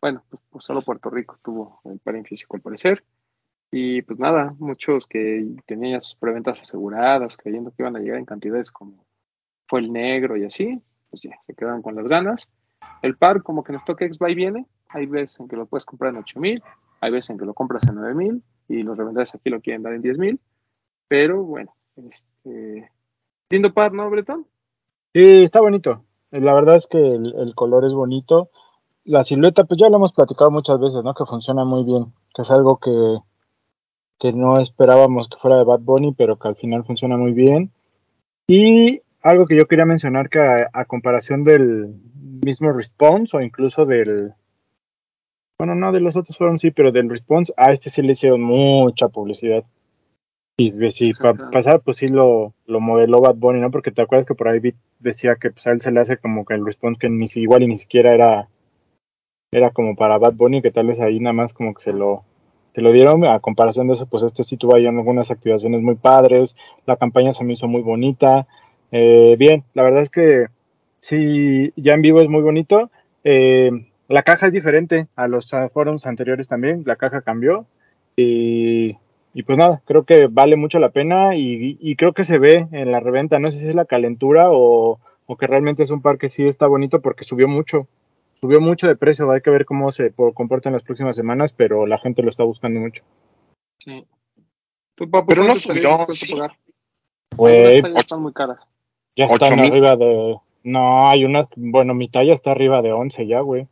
Bueno, 0.00 0.22
pues, 0.30 0.42
pues 0.48 0.64
solo 0.64 0.82
Puerto 0.82 1.10
Rico 1.10 1.38
tuvo 1.42 1.80
el 1.84 1.98
par 1.98 2.16
en 2.16 2.24
físico 2.24 2.56
al 2.56 2.62
parecer. 2.62 3.04
Y 3.72 4.02
pues 4.02 4.18
nada, 4.18 4.54
muchos 4.58 5.06
que 5.06 5.46
tenían 5.66 5.92
ya 5.92 6.00
sus 6.00 6.16
preventas 6.16 6.60
aseguradas, 6.60 7.36
creyendo 7.36 7.70
que 7.70 7.82
iban 7.82 7.96
a 7.96 8.00
llegar 8.00 8.18
en 8.18 8.24
cantidades 8.24 8.70
como 8.70 9.04
fue 9.68 9.80
el 9.80 9.92
negro 9.92 10.36
y 10.36 10.44
así, 10.44 10.82
pues 11.08 11.22
ya, 11.22 11.38
se 11.46 11.54
quedaron 11.54 11.82
con 11.82 11.94
las 11.94 12.08
ganas. 12.08 12.48
El 13.02 13.16
par 13.16 13.42
como 13.42 13.62
que 13.62 13.72
en 13.72 13.80
StockX 13.80 14.18
va 14.18 14.30
y 14.30 14.34
viene, 14.34 14.66
hay 14.88 15.06
veces 15.06 15.38
en 15.38 15.48
que 15.48 15.56
lo 15.56 15.66
puedes 15.66 15.84
comprar 15.84 16.12
en 16.12 16.18
8000, 16.18 16.62
hay 17.00 17.12
veces 17.12 17.30
en 17.30 17.38
que 17.38 17.44
lo 17.44 17.54
compras 17.54 17.86
en 17.88 17.94
9000 17.94 18.42
y 18.68 18.82
los 18.82 18.96
revendedores 18.96 19.34
aquí 19.34 19.50
lo 19.50 19.60
quieren 19.60 19.82
dar 19.82 19.94
en 19.94 20.02
10000, 20.02 20.40
pero 21.10 21.42
bueno, 21.42 21.74
este 21.96 22.88
lindo 23.50 23.74
par, 23.74 23.92
¿no, 23.92 24.08
Bretón? 24.08 24.46
Sí, 25.12 25.42
está 25.42 25.60
bonito. 25.60 26.04
La 26.30 26.54
verdad 26.54 26.76
es 26.76 26.86
que 26.86 26.98
el, 26.98 27.34
el 27.36 27.56
color 27.56 27.84
es 27.84 27.92
bonito. 27.92 28.50
La 29.04 29.24
silueta, 29.24 29.64
pues 29.64 29.80
ya 29.80 29.88
lo 29.88 29.96
hemos 29.96 30.12
platicado 30.12 30.52
muchas 30.52 30.78
veces, 30.78 31.02
¿no? 31.02 31.12
Que 31.12 31.26
funciona 31.26 31.64
muy 31.64 31.82
bien, 31.82 32.12
que 32.32 32.42
es 32.42 32.50
algo 32.52 32.78
que, 32.78 33.18
que 34.20 34.32
no 34.32 34.54
esperábamos 34.60 35.28
que 35.28 35.36
fuera 35.38 35.56
de 35.56 35.64
Bad 35.64 35.80
Bunny, 35.80 36.14
pero 36.16 36.38
que 36.38 36.46
al 36.46 36.54
final 36.54 36.84
funciona 36.84 37.16
muy 37.16 37.32
bien. 37.32 37.72
Y 38.46 39.02
algo 39.20 39.46
que 39.46 39.56
yo 39.56 39.66
quería 39.66 39.86
mencionar 39.86 40.30
que 40.30 40.38
a, 40.38 40.70
a 40.72 40.84
comparación 40.84 41.42
del 41.42 41.92
mismo 42.44 42.72
Response 42.72 43.36
o 43.36 43.40
incluso 43.40 43.84
del, 43.84 44.32
bueno, 45.58 45.74
no 45.74 45.90
de 45.90 45.98
los 45.98 46.14
otros 46.14 46.38
fueron 46.38 46.60
sí, 46.60 46.70
pero 46.70 46.92
del 46.92 47.10
Response, 47.10 47.52
a 47.56 47.72
este 47.72 47.90
sí 47.90 48.00
le 48.00 48.12
hicieron 48.12 48.42
mucha 48.42 49.08
publicidad. 49.08 49.64
Y 50.58 50.70
si 50.90 51.12
pa- 51.12 51.30
Exacto. 51.30 51.50
pasar, 51.50 51.80
pues 51.80 51.96
sí 51.96 52.08
lo, 52.08 52.52
lo 52.66 52.80
modeló 52.80 53.20
Bad 53.20 53.36
Bunny, 53.36 53.60
¿no? 53.60 53.70
Porque 53.70 53.90
te 53.90 54.02
acuerdas 54.02 54.26
que 54.26 54.34
por 54.34 54.48
ahí 54.48 54.60
decía 54.98 55.36
que 55.36 55.50
pues, 55.50 55.66
a 55.66 55.72
él 55.72 55.80
se 55.80 55.90
le 55.90 56.00
hace 56.00 56.18
como 56.18 56.44
que 56.44 56.54
el 56.54 56.66
response 56.66 56.98
que 57.00 57.08
ni 57.08 57.28
si- 57.28 57.40
igual 57.40 57.62
y 57.62 57.66
ni 57.68 57.76
siquiera 57.76 58.12
era 58.14 58.48
era 59.52 59.70
como 59.70 59.96
para 59.96 60.18
Bad 60.18 60.34
Bunny, 60.34 60.62
que 60.62 60.70
tal 60.70 60.86
vez 60.86 61.00
ahí 61.00 61.18
nada 61.18 61.32
más 61.32 61.52
como 61.52 61.74
que 61.74 61.82
se 61.82 61.92
lo 61.92 62.22
se 62.74 62.82
lo 62.82 62.92
dieron. 62.92 63.24
A 63.24 63.40
comparación 63.40 63.88
de 63.88 63.94
eso, 63.94 64.06
pues 64.06 64.22
este 64.22 64.44
sí 64.44 64.56
tuvo 64.56 64.76
ahí 64.76 64.86
algunas 64.86 65.30
activaciones 65.30 65.82
muy 65.82 65.96
padres. 65.96 66.54
La 66.86 66.96
campaña 66.96 67.32
se 67.32 67.42
me 67.42 67.54
hizo 67.54 67.66
muy 67.66 67.82
bonita. 67.82 68.46
Eh, 68.92 69.34
bien, 69.38 69.64
la 69.74 69.82
verdad 69.82 70.02
es 70.02 70.10
que 70.10 70.46
sí, 71.00 71.72
ya 71.74 71.94
en 71.94 72.02
vivo 72.02 72.20
es 72.20 72.28
muy 72.28 72.42
bonito. 72.42 72.90
Eh, 73.24 73.70
la 74.08 74.22
caja 74.22 74.46
es 74.46 74.52
diferente 74.52 75.08
a 75.16 75.26
los 75.26 75.50
forums 75.72 76.06
anteriores 76.06 76.46
también. 76.46 76.84
La 76.86 76.94
caja 76.96 77.22
cambió. 77.22 77.66
Y, 78.16 78.96
y 79.34 79.42
pues 79.44 79.58
nada, 79.58 79.82
creo 79.84 80.04
que 80.04 80.26
vale 80.26 80.56
mucho 80.56 80.78
la 80.78 80.90
pena 80.90 81.36
y, 81.36 81.76
y 81.80 81.96
creo 81.96 82.12
que 82.12 82.24
se 82.24 82.38
ve 82.38 82.66
en 82.72 82.90
la 82.92 83.00
reventa. 83.00 83.38
No 83.38 83.50
sé 83.50 83.58
si 83.58 83.68
es 83.68 83.74
la 83.74 83.84
calentura 83.84 84.50
o, 84.50 84.98
o 85.26 85.36
que 85.36 85.46
realmente 85.46 85.82
es 85.82 85.90
un 85.90 86.02
par 86.02 86.18
que 86.18 86.28
sí 86.28 86.44
está 86.46 86.66
bonito 86.66 87.00
porque 87.00 87.24
subió 87.24 87.46
mucho. 87.48 87.86
Subió 88.40 88.60
mucho 88.60 88.86
de 88.88 88.96
precio. 88.96 89.30
Hay 89.30 89.42
que 89.42 89.50
ver 89.50 89.66
cómo 89.66 89.90
se 89.92 90.10
po- 90.10 90.32
comporta 90.32 90.68
en 90.68 90.72
las 90.72 90.82
próximas 90.82 91.14
semanas, 91.14 91.52
pero 91.52 91.86
la 91.86 91.98
gente 91.98 92.22
lo 92.22 92.30
está 92.30 92.42
buscando 92.44 92.80
mucho. 92.80 93.02
Sí. 93.78 94.04
¿Tú, 94.94 95.08
papu, 95.10 95.26
Pero 95.28 95.44
no 95.44 95.56
subió, 95.56 96.06
sí. 96.06 96.32
Algunas 97.38 97.82
tallas 97.82 98.00
están 98.00 98.22
muy 98.22 98.32
caras. 98.32 98.58
ya 99.16 99.26
ocho 99.26 99.44
están 99.44 99.60
arriba 99.60 99.96
de. 99.96 100.36
No, 100.64 101.06
hay 101.08 101.24
unas. 101.24 101.46
Bueno, 101.56 101.94
mi 101.94 102.08
talla 102.08 102.34
está 102.34 102.50
arriba 102.50 102.82
de 102.82 102.92
11 102.92 103.26
ya, 103.26 103.40
güey. 103.40 103.66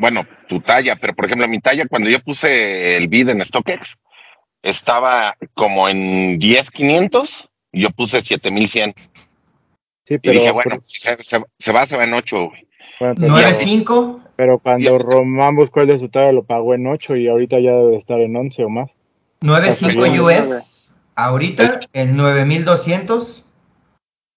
Bueno, 0.00 0.24
tu 0.48 0.60
talla, 0.60 0.96
pero 0.96 1.14
por 1.14 1.26
ejemplo, 1.26 1.46
mi 1.46 1.60
talla, 1.60 1.86
cuando 1.86 2.08
yo 2.08 2.20
puse 2.20 2.96
el 2.96 3.08
bid 3.08 3.28
en 3.28 3.44
StockX, 3.44 3.96
estaba 4.62 5.36
como 5.54 5.88
en 5.88 6.38
10,500 6.38 7.48
y 7.72 7.82
yo 7.82 7.90
puse 7.90 8.22
7100. 8.22 8.94
Sí, 10.06 10.14
Y 10.14 10.18
pero. 10.18 10.40
dije, 10.40 10.50
bueno, 10.50 10.80
si 10.86 11.00
se, 11.00 11.16
se- 11.22 11.44
se 11.58 11.72
va, 11.72 11.86
se 11.86 11.96
va 11.96 12.04
en 12.04 12.14
8, 12.14 12.46
güey. 12.48 12.66
bueno, 12.98 13.14
pero, 13.18 13.34
9.5, 13.34 14.20
pero 14.36 14.58
cuando. 14.58 14.98
Román 14.98 15.54
buscó 15.56 15.80
el 15.82 15.88
de 15.88 15.98
su 15.98 16.08
talla 16.08 16.32
lo 16.32 16.44
pagó 16.44 16.74
en 16.74 16.86
8 16.86 17.16
y 17.16 17.28
ahorita 17.28 17.58
ya 17.60 17.72
debe 17.72 17.96
estar 17.96 18.18
en 18.20 18.34
11 18.36 18.64
o 18.64 18.68
más. 18.70 18.90
9.5 19.42 19.68
Hasta 19.68 20.22
US. 20.22 20.96
Ahorita 21.14 21.80
el 21.92 22.16
9200 22.16 23.49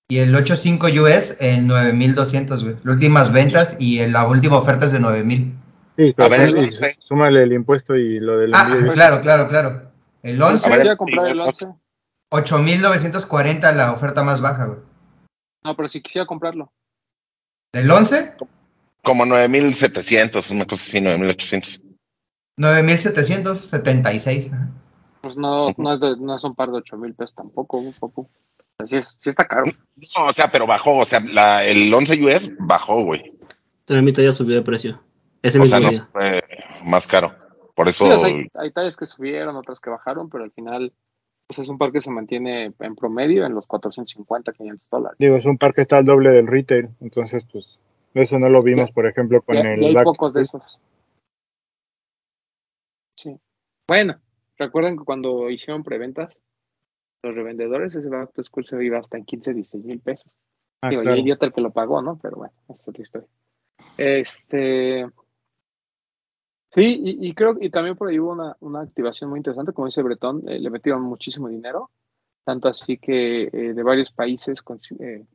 y 0.09 0.17
el 0.19 0.35
85 0.35 0.87
US 1.01 1.37
en 1.39 1.67
9200, 1.67 2.63
güey. 2.63 2.75
Las 2.83 2.95
últimas 2.95 3.31
ventas 3.31 3.77
y 3.79 4.05
la 4.07 4.27
última 4.27 4.57
oferta 4.57 4.85
es 4.85 4.91
de 4.91 4.99
9000. 4.99 5.53
Sí, 5.95 6.13
pero 6.15 6.25
A 6.25 6.29
ver, 6.29 6.41
el 6.41 6.49
súmale- 6.55 6.67
11. 6.67 6.95
súmale 6.99 7.43
el 7.43 7.53
impuesto 7.53 7.95
y 7.95 8.19
lo 8.19 8.37
del 8.37 8.51
Ah, 8.53 8.67
envío. 8.71 8.91
claro, 8.93 9.21
claro, 9.21 9.47
claro. 9.47 9.91
El 10.23 10.41
A 10.41 10.47
11, 10.47 10.69
ver, 10.77 10.97
comprar 10.97 11.27
el 11.27 11.33
igual, 11.33 11.49
11. 11.49 11.67
8940 12.31 13.71
la 13.73 13.91
oferta 13.93 14.23
más 14.23 14.41
baja, 14.41 14.65
güey. 14.65 14.79
No, 15.65 15.75
pero 15.75 15.87
si 15.87 16.01
quisiera 16.01 16.25
comprarlo. 16.25 16.71
Del 17.73 17.89
11, 17.89 18.33
Como 19.03 19.25
9700, 19.25 20.49
una 20.51 20.65
cosa 20.65 20.83
así, 20.83 20.99
9800. 21.01 21.79
9776. 22.57 24.51
ajá. 24.53 24.69
Pues 25.21 25.37
no, 25.37 25.69
no, 25.77 25.93
es, 25.93 25.99
de- 26.01 26.17
no 26.17 26.35
es 26.35 26.43
un 26.43 26.53
par 26.55 26.69
de 26.69 26.77
8 26.77 26.97
mil 26.97 27.13
pesos 27.13 27.33
tampoco, 27.35 27.81
papu. 27.99 28.27
Es, 28.79 29.15
sí 29.19 29.29
está 29.29 29.45
caro. 29.47 29.65
No, 30.17 30.25
o 30.25 30.33
sea, 30.33 30.51
pero 30.51 30.65
bajó, 30.67 30.97
o 30.97 31.05
sea, 31.05 31.19
la, 31.21 31.65
el 31.65 31.93
11 31.93 32.23
US 32.23 32.49
bajó, 32.59 33.03
güey. 33.03 33.33
También 33.85 34.05
mi 34.05 34.13
talla 34.13 34.31
subió 34.31 34.55
de 34.55 34.61
precio. 34.61 35.01
Ese 35.41 35.57
O 35.59 35.61
mismo 35.61 35.77
sea, 35.77 35.85
no 35.85 35.91
día. 35.91 36.09
fue 36.11 36.43
más 36.85 37.05
caro. 37.07 37.33
Por 37.75 37.87
eso, 37.89 38.05
Sí, 38.05 38.11
o 38.11 38.19
sea, 38.19 38.27
hay, 38.29 38.47
hay 38.55 38.71
tallas 38.71 38.95
que 38.97 39.05
subieron, 39.05 39.55
otras 39.55 39.79
que 39.79 39.89
bajaron, 39.89 40.29
pero 40.29 40.43
al 40.43 40.51
final 40.51 40.93
pues 41.47 41.59
es 41.59 41.67
un 41.69 41.77
par 41.77 41.91
que 41.91 41.99
se 42.01 42.09
mantiene 42.09 42.73
en 42.79 42.95
promedio 42.95 43.45
en 43.45 43.53
los 43.53 43.67
450, 43.67 44.53
500 44.53 44.89
dólares. 44.89 45.17
Digo, 45.19 45.35
es 45.35 45.45
un 45.45 45.57
par 45.57 45.73
que 45.73 45.81
está 45.81 45.97
al 45.97 46.05
doble 46.05 46.29
del 46.31 46.47
retail. 46.47 46.89
Entonces, 47.01 47.45
pues, 47.51 47.79
eso 48.13 48.39
no 48.39 48.47
lo 48.49 48.63
vimos, 48.63 48.91
por 48.91 49.05
ejemplo, 49.07 49.41
con 49.41 49.55
Ya- 49.57 49.61
el. 49.73 49.81
ya 49.81 49.87
hay 49.87 49.93
Black 49.93 50.05
pocos 50.05 50.33
de 50.33 50.41
esos. 50.41 50.79
Sí. 53.17 53.37
Bueno, 53.87 54.19
recuerden 54.57 54.97
que 54.97 55.03
cuando 55.03 55.49
hicieron 55.49 55.83
preventas, 55.83 56.37
los 57.23 57.35
revendedores, 57.35 57.95
ese 57.95 58.09
Back 58.09 58.33
to 58.33 58.43
School 58.43 58.65
se 58.65 58.83
iba 58.83 58.99
hasta 58.99 59.17
en 59.17 59.25
15, 59.25 59.53
16 59.53 59.85
mil 59.85 59.99
pesos. 60.01 60.35
Ah, 60.81 60.89
Digo, 60.89 61.01
claro. 61.01 61.17
idiota 61.17 61.45
el 61.45 61.53
que 61.53 61.61
lo 61.61 61.71
pagó, 61.71 62.01
¿no? 62.01 62.19
Pero 62.21 62.37
bueno, 62.37 62.53
esa 62.67 62.81
es 62.81 62.87
otra 62.87 63.01
historia. 63.01 63.27
Este. 63.97 65.07
Sí, 66.69 67.01
y, 67.03 67.29
y 67.29 67.33
creo 67.33 67.55
y 67.59 67.69
también 67.69 67.95
por 67.95 68.09
ahí 68.09 68.19
hubo 68.19 68.31
una, 68.31 68.57
una 68.59 68.81
activación 68.81 69.29
muy 69.29 69.39
interesante, 69.39 69.73
como 69.73 69.85
dice 69.85 70.01
Bretón, 70.01 70.43
eh, 70.47 70.59
le 70.59 70.69
metieron 70.69 71.03
muchísimo 71.03 71.47
dinero, 71.47 71.91
tanto 72.43 72.67
así 72.67 72.97
que 72.97 73.43
eh, 73.43 73.73
de 73.73 73.83
varios 73.83 74.11
países 74.11 74.59
eh, 74.99 75.25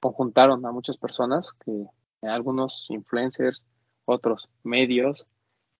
conjuntaron 0.00 0.64
a 0.64 0.72
muchas 0.72 0.96
personas, 0.96 1.50
que 1.64 1.84
algunos 2.22 2.86
influencers, 2.90 3.64
otros 4.04 4.48
medios 4.62 5.26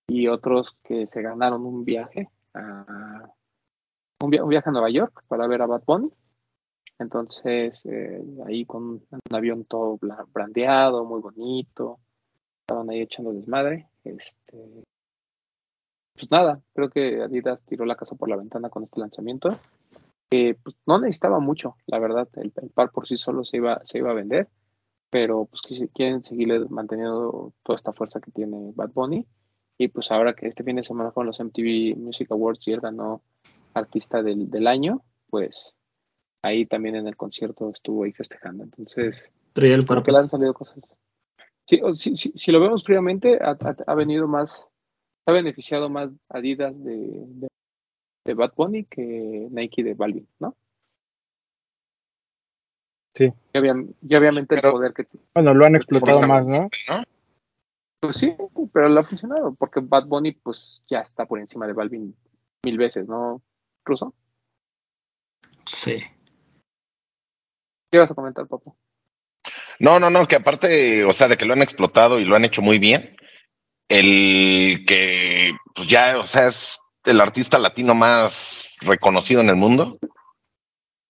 y 0.08 0.26
otros 0.26 0.76
que 0.82 1.06
se 1.06 1.22
ganaron 1.22 1.64
un 1.64 1.84
viaje 1.84 2.28
a 2.52 3.32
un, 4.22 4.30
via- 4.30 4.42
un 4.44 4.48
viaje 4.50 4.68
a 4.68 4.72
Nueva 4.72 4.90
York 4.90 5.24
para 5.28 5.46
ver 5.46 5.62
a 5.62 5.66
Bad 5.66 5.82
Bunny. 5.86 6.10
Entonces, 6.98 7.80
eh, 7.84 8.22
ahí 8.46 8.64
con 8.64 8.82
un 8.84 9.20
avión 9.32 9.64
todo 9.64 9.98
brandeado, 10.32 11.04
muy 11.04 11.20
bonito, 11.20 11.98
estaban 12.60 12.90
ahí 12.90 13.00
echando 13.00 13.32
desmadre. 13.32 13.88
Este, 14.04 14.84
pues 16.14 16.30
nada, 16.30 16.60
creo 16.74 16.90
que 16.90 17.22
Adidas 17.22 17.60
tiró 17.66 17.84
la 17.84 17.96
casa 17.96 18.14
por 18.14 18.28
la 18.28 18.36
ventana 18.36 18.70
con 18.70 18.84
este 18.84 19.00
lanzamiento. 19.00 19.58
pues, 20.30 20.76
no 20.86 20.98
necesitaba 21.00 21.40
mucho, 21.40 21.76
la 21.86 21.98
verdad, 21.98 22.28
el, 22.36 22.52
par 22.70 22.90
por 22.92 23.06
sí 23.08 23.16
solo 23.16 23.44
se 23.44 23.56
iba, 23.56 23.80
se 23.84 23.98
iba 23.98 24.10
a 24.10 24.14
vender, 24.14 24.48
pero 25.10 25.46
pues 25.46 25.60
que 25.62 25.88
quieren 25.88 26.24
seguirle 26.24 26.60
manteniendo 26.68 27.52
toda 27.62 27.76
esta 27.76 27.92
fuerza 27.92 28.20
que 28.20 28.30
tiene 28.30 28.72
Bad 28.74 28.92
Bunny. 28.92 29.26
Y 29.78 29.88
pues 29.88 30.12
ahora 30.12 30.34
que 30.34 30.46
este 30.46 30.62
fin 30.62 30.76
de 30.76 30.84
semana 30.84 31.10
con 31.10 31.26
los 31.26 31.40
MTV 31.40 31.96
Music 31.96 32.30
Awards 32.30 32.68
y 32.68 32.72
él 32.72 32.80
ganó 32.80 33.22
artista 33.74 34.22
del, 34.22 34.50
del 34.50 34.66
año, 34.66 35.02
pues 35.30 35.74
ahí 36.44 36.66
también 36.66 36.96
en 36.96 37.06
el 37.06 37.16
concierto 37.16 37.70
estuvo 37.70 38.04
ahí 38.04 38.12
festejando. 38.12 38.64
Entonces, 38.64 39.24
que 39.54 40.12
le 40.12 40.18
han 40.18 40.30
salido 40.30 40.54
cosas. 40.54 40.78
Sí, 41.68 41.80
o- 41.82 41.92
si, 41.92 42.16
si- 42.16 42.32
si 42.34 42.52
lo 42.52 42.60
vemos 42.60 42.82
fríamente, 42.84 43.38
ha, 43.42 43.50
ha- 43.50 43.76
ha 43.86 43.94
venido 43.94 44.26
más, 44.26 44.66
ha 45.26 45.32
beneficiado 45.32 45.88
más 45.88 46.10
Adidas 46.28 46.74
de, 46.82 46.96
de, 46.96 47.48
de 48.26 48.34
Bad 48.34 48.52
Bunny 48.56 48.84
que 48.84 49.48
Nike 49.50 49.84
de 49.84 49.94
Balvin, 49.94 50.26
¿no? 50.40 50.56
Sí. 53.14 53.30
Y, 53.52 53.58
obvia- 53.58 53.86
y 54.00 54.16
obviamente 54.16 54.54
Pero- 54.56 54.68
el 54.68 54.72
poder 54.72 54.94
que 54.94 55.06
Bueno, 55.34 55.54
lo 55.54 55.64
han 55.64 55.76
explotado 55.76 56.20
más, 56.26 56.46
¿no? 56.46 56.62
¿no? 56.88 57.02
Pues 58.00 58.16
sí, 58.16 58.34
pero 58.72 58.88
le 58.88 58.98
ha 58.98 59.04
funcionado, 59.04 59.54
porque 59.54 59.78
Bad 59.80 60.06
Bunny 60.06 60.32
pues 60.32 60.82
ya 60.88 60.98
está 60.98 61.24
por 61.26 61.38
encima 61.38 61.66
de 61.68 61.72
Balvin 61.72 62.16
mil 62.64 62.78
veces, 62.78 63.06
¿no, 63.06 63.40
Ruso? 63.84 64.14
Sí. 65.66 66.02
¿Qué 67.90 67.98
vas 67.98 68.10
a 68.10 68.14
comentar, 68.14 68.46
Papo? 68.46 68.76
No, 69.78 69.98
no, 69.98 70.10
no, 70.10 70.26
que 70.26 70.36
aparte, 70.36 71.04
o 71.04 71.12
sea, 71.12 71.28
de 71.28 71.36
que 71.36 71.44
lo 71.44 71.52
han 71.52 71.62
explotado 71.62 72.20
y 72.20 72.24
lo 72.24 72.36
han 72.36 72.44
hecho 72.44 72.62
muy 72.62 72.78
bien, 72.78 73.16
el 73.88 74.84
que 74.86 75.52
pues 75.74 75.88
ya, 75.88 76.18
o 76.18 76.24
sea, 76.24 76.48
es 76.48 76.78
el 77.04 77.20
artista 77.20 77.58
latino 77.58 77.94
más 77.94 78.64
reconocido 78.80 79.40
en 79.40 79.48
el 79.48 79.56
mundo, 79.56 79.98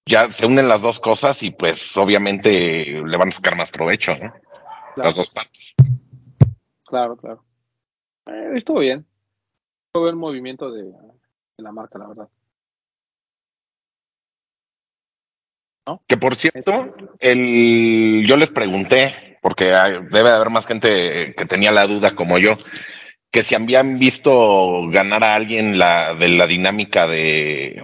ya 0.07 0.33
se 0.33 0.47
unen 0.47 0.69
las 0.69 0.81
dos 0.81 1.01
cosas 1.01 1.43
y 1.43 1.51
pues 1.51 1.97
obviamente 1.97 3.03
le 3.05 3.17
van 3.17 3.29
a 3.29 3.33
sacar 3.33 3.57
más 3.57 3.71
provecho, 3.71 4.17
¿no? 4.17 4.33
Las 4.97 5.15
dos 5.15 5.31
partes. 5.31 5.75
Claro, 6.85 7.17
claro. 7.17 7.45
Eh, 8.27 8.53
estuvo 8.57 8.81
bien. 8.81 9.07
Fue 9.95 10.03
buen 10.03 10.19
movimiento 10.19 10.71
de, 10.71 10.85
de 10.85 11.63
la 11.63 11.73
marca, 11.73 11.99
la 11.99 12.09
verdad. 12.09 12.29
Que 16.07 16.17
por 16.17 16.37
cierto, 16.37 16.95
el, 17.19 18.25
yo 18.27 18.37
les 18.37 18.51
pregunté, 18.51 19.39
porque 19.43 19.73
hay- 19.75 19.95
debe 20.11 20.29
de 20.31 20.37
haber 20.37 20.51
más 20.51 20.67
gente 20.67 21.35
que 21.37 21.47
tenía 21.47 21.73
la 21.73 21.87
duda 21.87 22.15
como 22.15 22.39
yo, 22.39 22.57
que 23.31 23.43
si 23.43 23.55
habían 23.55 23.99
visto 23.99 24.89
ganar 24.91 25.25
a 25.25 25.35
alguien 25.35 25.79
la 25.79 26.15
de 26.15 26.29
la 26.29 26.47
dinámica 26.47 27.07
de 27.07 27.83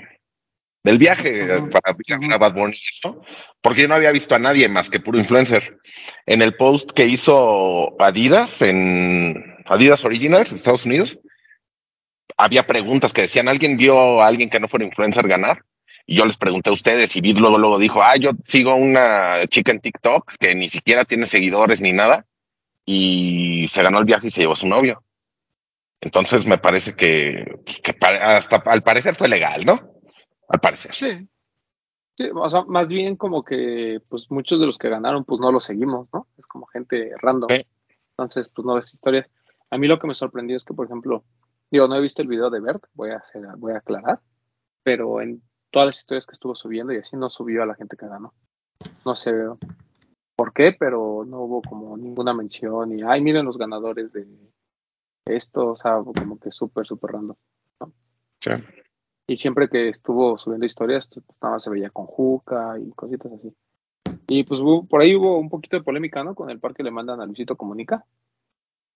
del 0.84 0.98
viaje 0.98 1.44
para 1.70 1.96
viajar 2.06 2.32
a 2.32 2.38
Bad 2.38 2.54
Bunny 2.54 2.74
y 2.76 2.88
esto, 2.94 3.22
porque 3.60 3.82
yo 3.82 3.88
no 3.88 3.94
había 3.94 4.12
visto 4.12 4.34
a 4.34 4.38
nadie 4.38 4.68
más 4.68 4.88
que 4.88 5.00
puro 5.00 5.18
influencer. 5.18 5.78
En 6.24 6.40
el 6.40 6.54
post 6.54 6.92
que 6.92 7.06
hizo 7.06 8.00
Adidas 8.00 8.62
en 8.62 9.56
Adidas 9.66 10.04
Originals, 10.04 10.52
Estados 10.52 10.86
Unidos, 10.86 11.18
había 12.36 12.66
preguntas 12.66 13.12
que 13.12 13.22
decían, 13.22 13.48
¿alguien 13.48 13.76
vio 13.76 14.22
a 14.22 14.26
alguien 14.28 14.48
que 14.48 14.60
no 14.60 14.68
fuera 14.68 14.86
influencer 14.86 15.26
ganar? 15.26 15.62
Y 16.10 16.16
yo 16.16 16.24
les 16.24 16.38
pregunté 16.38 16.70
a 16.70 16.72
ustedes 16.72 17.14
y 17.16 17.20
Vid 17.20 17.36
luego, 17.36 17.58
luego 17.58 17.78
dijo, 17.78 18.02
ah, 18.02 18.16
yo 18.16 18.30
sigo 18.46 18.74
una 18.74 19.46
chica 19.48 19.72
en 19.72 19.80
TikTok 19.80 20.36
que 20.40 20.54
ni 20.54 20.70
siquiera 20.70 21.04
tiene 21.04 21.26
seguidores 21.26 21.82
ni 21.82 21.92
nada 21.92 22.24
y 22.86 23.68
se 23.68 23.82
ganó 23.82 23.98
el 23.98 24.06
viaje 24.06 24.28
y 24.28 24.30
se 24.30 24.40
llevó 24.40 24.54
a 24.54 24.56
su 24.56 24.66
novio. 24.66 25.02
Entonces 26.00 26.46
me 26.46 26.56
parece 26.56 26.94
que, 26.94 27.58
pues, 27.62 27.80
que 27.80 27.94
hasta 28.00 28.56
al 28.56 28.82
parecer 28.82 29.16
fue 29.16 29.28
legal, 29.28 29.66
¿no? 29.66 30.00
Al 30.48 30.60
parecer. 30.60 30.94
Sí. 30.94 31.28
Sí, 32.16 32.30
o 32.34 32.48
sea, 32.48 32.62
más 32.62 32.88
bien 32.88 33.16
como 33.16 33.44
que 33.44 34.00
pues 34.08 34.30
muchos 34.30 34.58
de 34.58 34.66
los 34.66 34.78
que 34.78 34.88
ganaron 34.88 35.24
pues 35.24 35.42
no 35.42 35.52
los 35.52 35.64
seguimos, 35.64 36.08
¿no? 36.10 36.26
Es 36.38 36.46
como 36.46 36.64
gente 36.68 37.12
random. 37.20 37.50
Sí. 37.50 37.66
Entonces, 38.12 38.50
pues 38.54 38.64
no 38.64 38.76
ves 38.76 38.94
historias. 38.94 39.28
A 39.68 39.76
mí 39.76 39.86
lo 39.86 39.98
que 39.98 40.06
me 40.06 40.14
sorprendió 40.14 40.56
es 40.56 40.64
que, 40.64 40.72
por 40.72 40.86
ejemplo, 40.86 41.22
digo, 41.70 41.86
no 41.86 41.96
he 41.96 42.00
visto 42.00 42.22
el 42.22 42.28
video 42.28 42.48
de 42.48 42.60
Bert, 42.60 42.84
voy 42.94 43.10
a 43.10 43.16
hacer, 43.16 43.42
voy 43.58 43.74
a 43.74 43.78
aclarar, 43.78 44.20
pero 44.82 45.20
en 45.20 45.42
todas 45.70 45.86
las 45.86 45.98
historias 45.98 46.26
que 46.26 46.32
estuvo 46.32 46.54
subiendo 46.54 46.92
y 46.92 46.98
así 46.98 47.16
no 47.16 47.30
subió 47.30 47.62
a 47.62 47.66
la 47.66 47.74
gente 47.74 47.96
que 47.96 48.06
ganó. 48.06 48.32
No 49.04 49.14
sé 49.14 49.32
por 50.36 50.52
qué, 50.52 50.76
pero 50.78 51.24
no 51.26 51.40
hubo 51.40 51.62
como 51.62 51.96
ninguna 51.96 52.32
mención 52.32 52.98
y, 52.98 53.02
ay, 53.02 53.20
miren 53.20 53.46
los 53.46 53.58
ganadores 53.58 54.12
de 54.12 54.26
esto, 55.26 55.72
o 55.72 55.76
sea, 55.76 56.00
como 56.02 56.38
que 56.38 56.50
súper, 56.50 56.86
súper 56.86 57.12
random. 57.12 57.36
Sí. 58.40 58.50
Y 59.26 59.36
siempre 59.36 59.68
que 59.68 59.88
estuvo 59.88 60.38
subiendo 60.38 60.64
historias, 60.64 61.08
pues, 61.12 61.24
nada 61.42 61.54
más 61.54 61.62
se 61.62 61.70
veía 61.70 61.90
con 61.90 62.06
Juca 62.06 62.78
y 62.78 62.90
cositas 62.92 63.32
así. 63.32 63.54
Y 64.26 64.44
pues 64.44 64.60
hubo- 64.60 64.86
por 64.86 65.00
ahí 65.00 65.14
hubo 65.16 65.38
un 65.38 65.48
poquito 65.48 65.76
de 65.76 65.82
polémica, 65.82 66.22
¿no? 66.24 66.34
Con 66.34 66.50
el 66.50 66.60
par 66.60 66.74
que 66.74 66.82
le 66.82 66.90
mandan 66.90 67.20
a 67.20 67.26
Luisito 67.26 67.56
Comunica. 67.56 68.04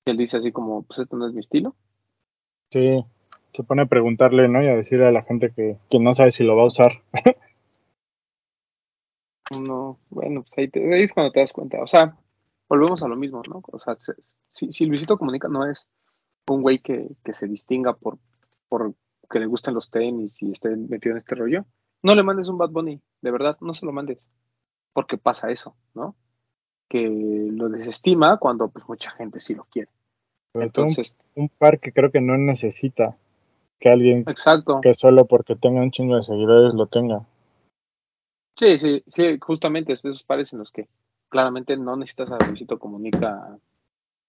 Él 0.07 0.17
dice 0.17 0.39
así 0.39 0.53
como, 0.53 0.83
pues 0.83 1.01
esto 1.01 1.17
no 1.17 1.27
es 1.27 1.35
mi 1.35 1.41
estilo. 1.41 1.75
Sí. 2.71 3.05
Se 3.53 3.63
pone 3.65 3.83
a 3.83 3.87
preguntarle, 3.87 4.49
¿no? 4.49 4.63
Y 4.63 4.69
a 4.69 4.77
decirle 4.77 5.07
a 5.07 5.13
la 5.13 5.23
gente 5.23 5.53
que, 5.55 5.77
que 5.91 5.99
no 5.99 6.13
sabe 6.13 6.31
si 6.31 6.43
lo 6.45 6.57
va 6.57 6.63
a 6.63 6.67
usar. 6.67 6.93
No, 9.51 9.99
bueno, 10.09 10.43
pues 10.45 10.53
ahí, 10.57 10.69
te- 10.69 10.95
ahí 10.95 11.03
es 11.03 11.13
cuando 11.13 11.33
te 11.33 11.41
das 11.41 11.53
cuenta. 11.53 11.83
O 11.83 11.87
sea, 11.87 12.17
volvemos 12.69 13.03
a 13.03 13.09
lo 13.09 13.17
mismo, 13.17 13.43
¿no? 13.51 13.63
O 13.71 13.79
sea, 13.79 13.97
se- 14.01 14.15
si, 14.51 14.73
si 14.73 14.87
Luisito 14.87 15.19
Comunica 15.19 15.49
no 15.49 15.69
es 15.71 15.87
un 16.49 16.63
güey 16.63 16.79
que, 16.79 17.09
que 17.25 17.35
se 17.35 17.47
distinga 17.47 17.93
por, 17.95 18.19
por 18.69 18.95
que 19.31 19.41
le 19.41 19.47
gusten 19.47 19.75
los 19.75 19.91
tenis 19.91 20.35
y 20.41 20.53
esté 20.53 20.71
metido 20.77 21.15
en 21.15 21.19
este 21.19 21.35
rollo, 21.35 21.67
no 22.03 22.15
le 22.15 22.23
mandes 22.23 22.49
un 22.49 22.57
Bad 22.57 22.71
Bunny, 22.71 23.01
de 23.21 23.31
verdad, 23.31 23.59
no 23.61 23.75
se 23.75 23.85
lo 23.85 23.93
mandes. 23.93 24.19
Porque 24.95 25.19
pasa 25.19 25.51
eso, 25.51 25.77
¿no? 25.95 26.17
Que 26.89 27.09
lo 27.09 27.69
desestima 27.69 28.39
cuando 28.39 28.69
pues 28.71 28.89
mucha 28.89 29.11
gente 29.13 29.39
sí 29.41 29.55
lo 29.55 29.65
quiere. 29.65 29.91
Un, 30.55 30.63
Entonces, 30.63 31.17
un 31.35 31.49
par 31.51 31.79
que 31.81 31.93
creo 31.93 32.11
que 32.11 32.21
no 32.21 32.37
necesita 32.39 33.17
que 33.83 33.91
alguien 33.91 34.25
exacto. 34.29 34.81
que 34.81 34.95
solo 34.95 35.27
porque 35.27 35.57
tenga 35.57 35.83
un 35.83 35.91
chingo 35.91 36.17
de 36.17 36.23
seguidores 36.23 36.73
lo 36.75 36.87
tenga. 36.87 37.27
Sí, 38.57 38.79
sí, 38.79 39.03
sí, 39.09 39.39
justamente 39.41 39.93
es 39.93 40.03
de 40.03 40.11
esos 40.11 40.23
pares 40.23 40.53
en 40.53 40.61
los 40.61 40.71
que 40.71 40.89
claramente 41.29 41.77
no 41.77 41.97
necesitas 41.97 42.31
a 42.31 42.47
Luisito 42.47 42.79
Comunica 42.79 43.59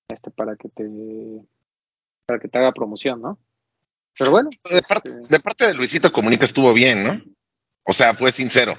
este 0.09 0.31
para 0.31 0.55
que 0.55 0.69
te 0.69 0.89
para 2.25 2.39
que 2.39 2.47
te 2.47 2.57
haga 2.57 2.71
promoción, 2.71 3.21
¿no? 3.21 3.37
Pero 4.17 4.31
bueno, 4.31 4.49
De 4.71 4.81
parte, 4.81 5.09
este, 5.09 5.27
de 5.27 5.39
parte 5.39 5.67
de 5.67 5.73
Luisito 5.75 6.11
Comunica 6.11 6.45
estuvo 6.45 6.73
bien, 6.73 7.03
¿no? 7.03 7.21
O 7.83 7.93
sea, 7.93 8.15
fue 8.15 8.31
sincero. 8.31 8.75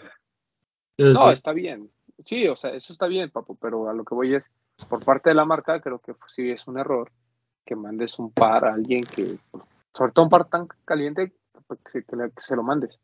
no, 0.98 1.30
está 1.30 1.52
bien. 1.52 1.88
Sí, 2.24 2.48
o 2.48 2.56
sea, 2.56 2.70
eso 2.70 2.92
está 2.92 3.06
bien, 3.06 3.30
papu, 3.30 3.56
pero 3.56 3.88
a 3.88 3.92
lo 3.92 4.04
que 4.04 4.14
voy 4.14 4.34
es, 4.34 4.44
por 4.88 5.04
parte 5.04 5.30
de 5.30 5.34
la 5.34 5.44
marca, 5.44 5.80
creo 5.80 5.98
que 5.98 6.14
pues, 6.14 6.32
sí 6.34 6.50
es 6.50 6.66
un 6.66 6.78
error 6.78 7.12
que 7.66 7.76
mandes 7.76 8.18
un 8.18 8.30
par 8.30 8.64
a 8.64 8.74
alguien 8.74 9.04
que, 9.04 9.36
sobre 9.94 10.12
todo 10.12 10.24
un 10.24 10.30
par 10.30 10.48
tan 10.48 10.66
caliente, 10.84 11.32
pues, 11.66 11.80
que, 11.84 11.90
se- 11.90 12.04
que 12.04 12.16
le- 12.16 12.30
que 12.32 12.40
se 12.40 12.56
lo 12.56 12.62
mandes. 12.62 12.98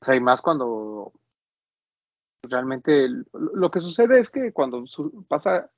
O 0.00 0.04
sea, 0.04 0.14
y 0.16 0.20
más 0.20 0.40
cuando 0.42 1.12
realmente 2.42 3.04
el- 3.04 3.26
lo 3.32 3.70
que 3.70 3.80
sucede 3.80 4.18
es 4.20 4.30
que 4.30 4.52
cuando 4.52 4.86
su- 4.86 5.24
pasa, 5.28 5.70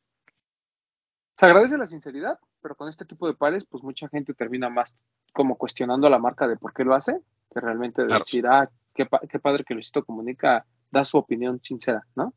se 1.37 1.46
agradece 1.46 1.76
la 1.78 1.87
sinceridad, 1.87 2.38
pero 2.61 2.75
con 2.75 2.88
este 2.88 3.04
tipo 3.04 3.26
de 3.26 3.35
pares, 3.35 3.64
pues 3.66 3.82
mucha 3.85 4.08
gente 4.08 4.35
termina 4.35 4.68
más 4.68 4.96
como 5.32 5.56
cuestionando 5.56 6.06
a 6.06 6.11
la 6.11 6.18
marca 6.18 6.49
de 6.49 6.56
por 6.56 6.73
qué 6.73 6.82
lo 6.85 6.94
hace, 6.94 7.20
que 7.52 7.61
realmente 7.61 8.04
Claro. 8.04 8.20
decir, 8.20 8.46
ah, 8.46 8.70
qué, 8.94 9.06
qué 9.28 9.38
padre 9.38 9.64
que 9.64 9.75
Luisito 9.75 10.04
Comunica 10.04 10.66
da 10.90 11.04
su 11.04 11.18
opinión 11.18 11.61
sincera, 11.62 12.06
¿no? 12.14 12.32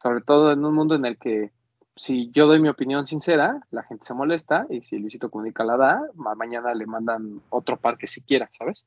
Sobre 0.00 0.20
todo 0.22 0.52
en 0.52 0.64
un 0.64 0.74
mundo 0.74 0.94
en 0.94 1.04
el 1.06 1.18
que 1.18 1.52
si 1.98 2.30
yo 2.32 2.46
doy 2.46 2.60
mi 2.60 2.68
opinión 2.68 3.06
sincera, 3.06 3.60
la 3.70 3.82
gente 3.82 4.06
se 4.06 4.14
molesta 4.14 4.66
y 4.70 4.82
si 4.82 4.98
Luisito 4.98 5.30
Comunica 5.30 5.64
la 5.64 5.76
da, 5.76 6.00
ma- 6.14 6.34
mañana 6.34 6.72
le 6.74 6.86
mandan 6.86 7.40
otro 7.50 7.76
par 7.76 7.98
que 7.98 8.06
siquiera, 8.06 8.48
¿sabes? 8.56 8.84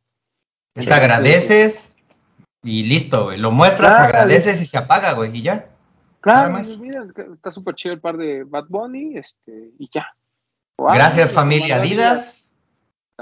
Les 0.75 0.86
Entonces, 0.88 0.91
agradeces 0.91 2.03
y 2.63 2.84
listo, 2.84 3.25
güey. 3.25 3.38
Lo 3.38 3.51
muestras, 3.51 3.94
Claro. 3.96 4.06
agradeces 4.10 4.62
y 4.62 4.65
se 4.65 4.77
apaga, 4.77 5.13
güey, 5.13 5.36
y 5.38 5.41
ya. 5.41 5.68
Claro, 6.22 6.53
más. 6.53 6.68
dices, 6.68 6.80
mira, 6.82 7.01
está 7.34 7.51
súper 7.51 7.75
chido 7.75 7.94
el 7.94 8.00
par 8.00 8.15
de 8.18 8.44
Bad 8.44 8.65
Bunny, 8.70 9.18
este, 9.18 9.72
y 9.77 9.89
ya. 9.94 10.08
Gracias, 10.77 11.34
familia 11.34 11.75
Adidas. 11.77 12.56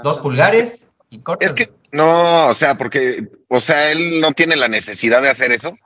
Dos 0.02 0.18
pulgares 0.18 0.92
y 1.10 1.18
cortas. 1.18 1.50
Es 1.50 1.54
que 1.54 1.72
no, 1.92 2.48
o 2.48 2.54
sea, 2.54 2.78
porque, 2.78 3.28
o 3.48 3.60
sea, 3.60 3.90
él 3.90 4.20
no 4.20 4.32
tiene 4.32 4.56
la 4.56 4.68
necesidad 4.68 5.20
de 5.20 5.28
hacer 5.30 5.52
eso, 5.52 5.76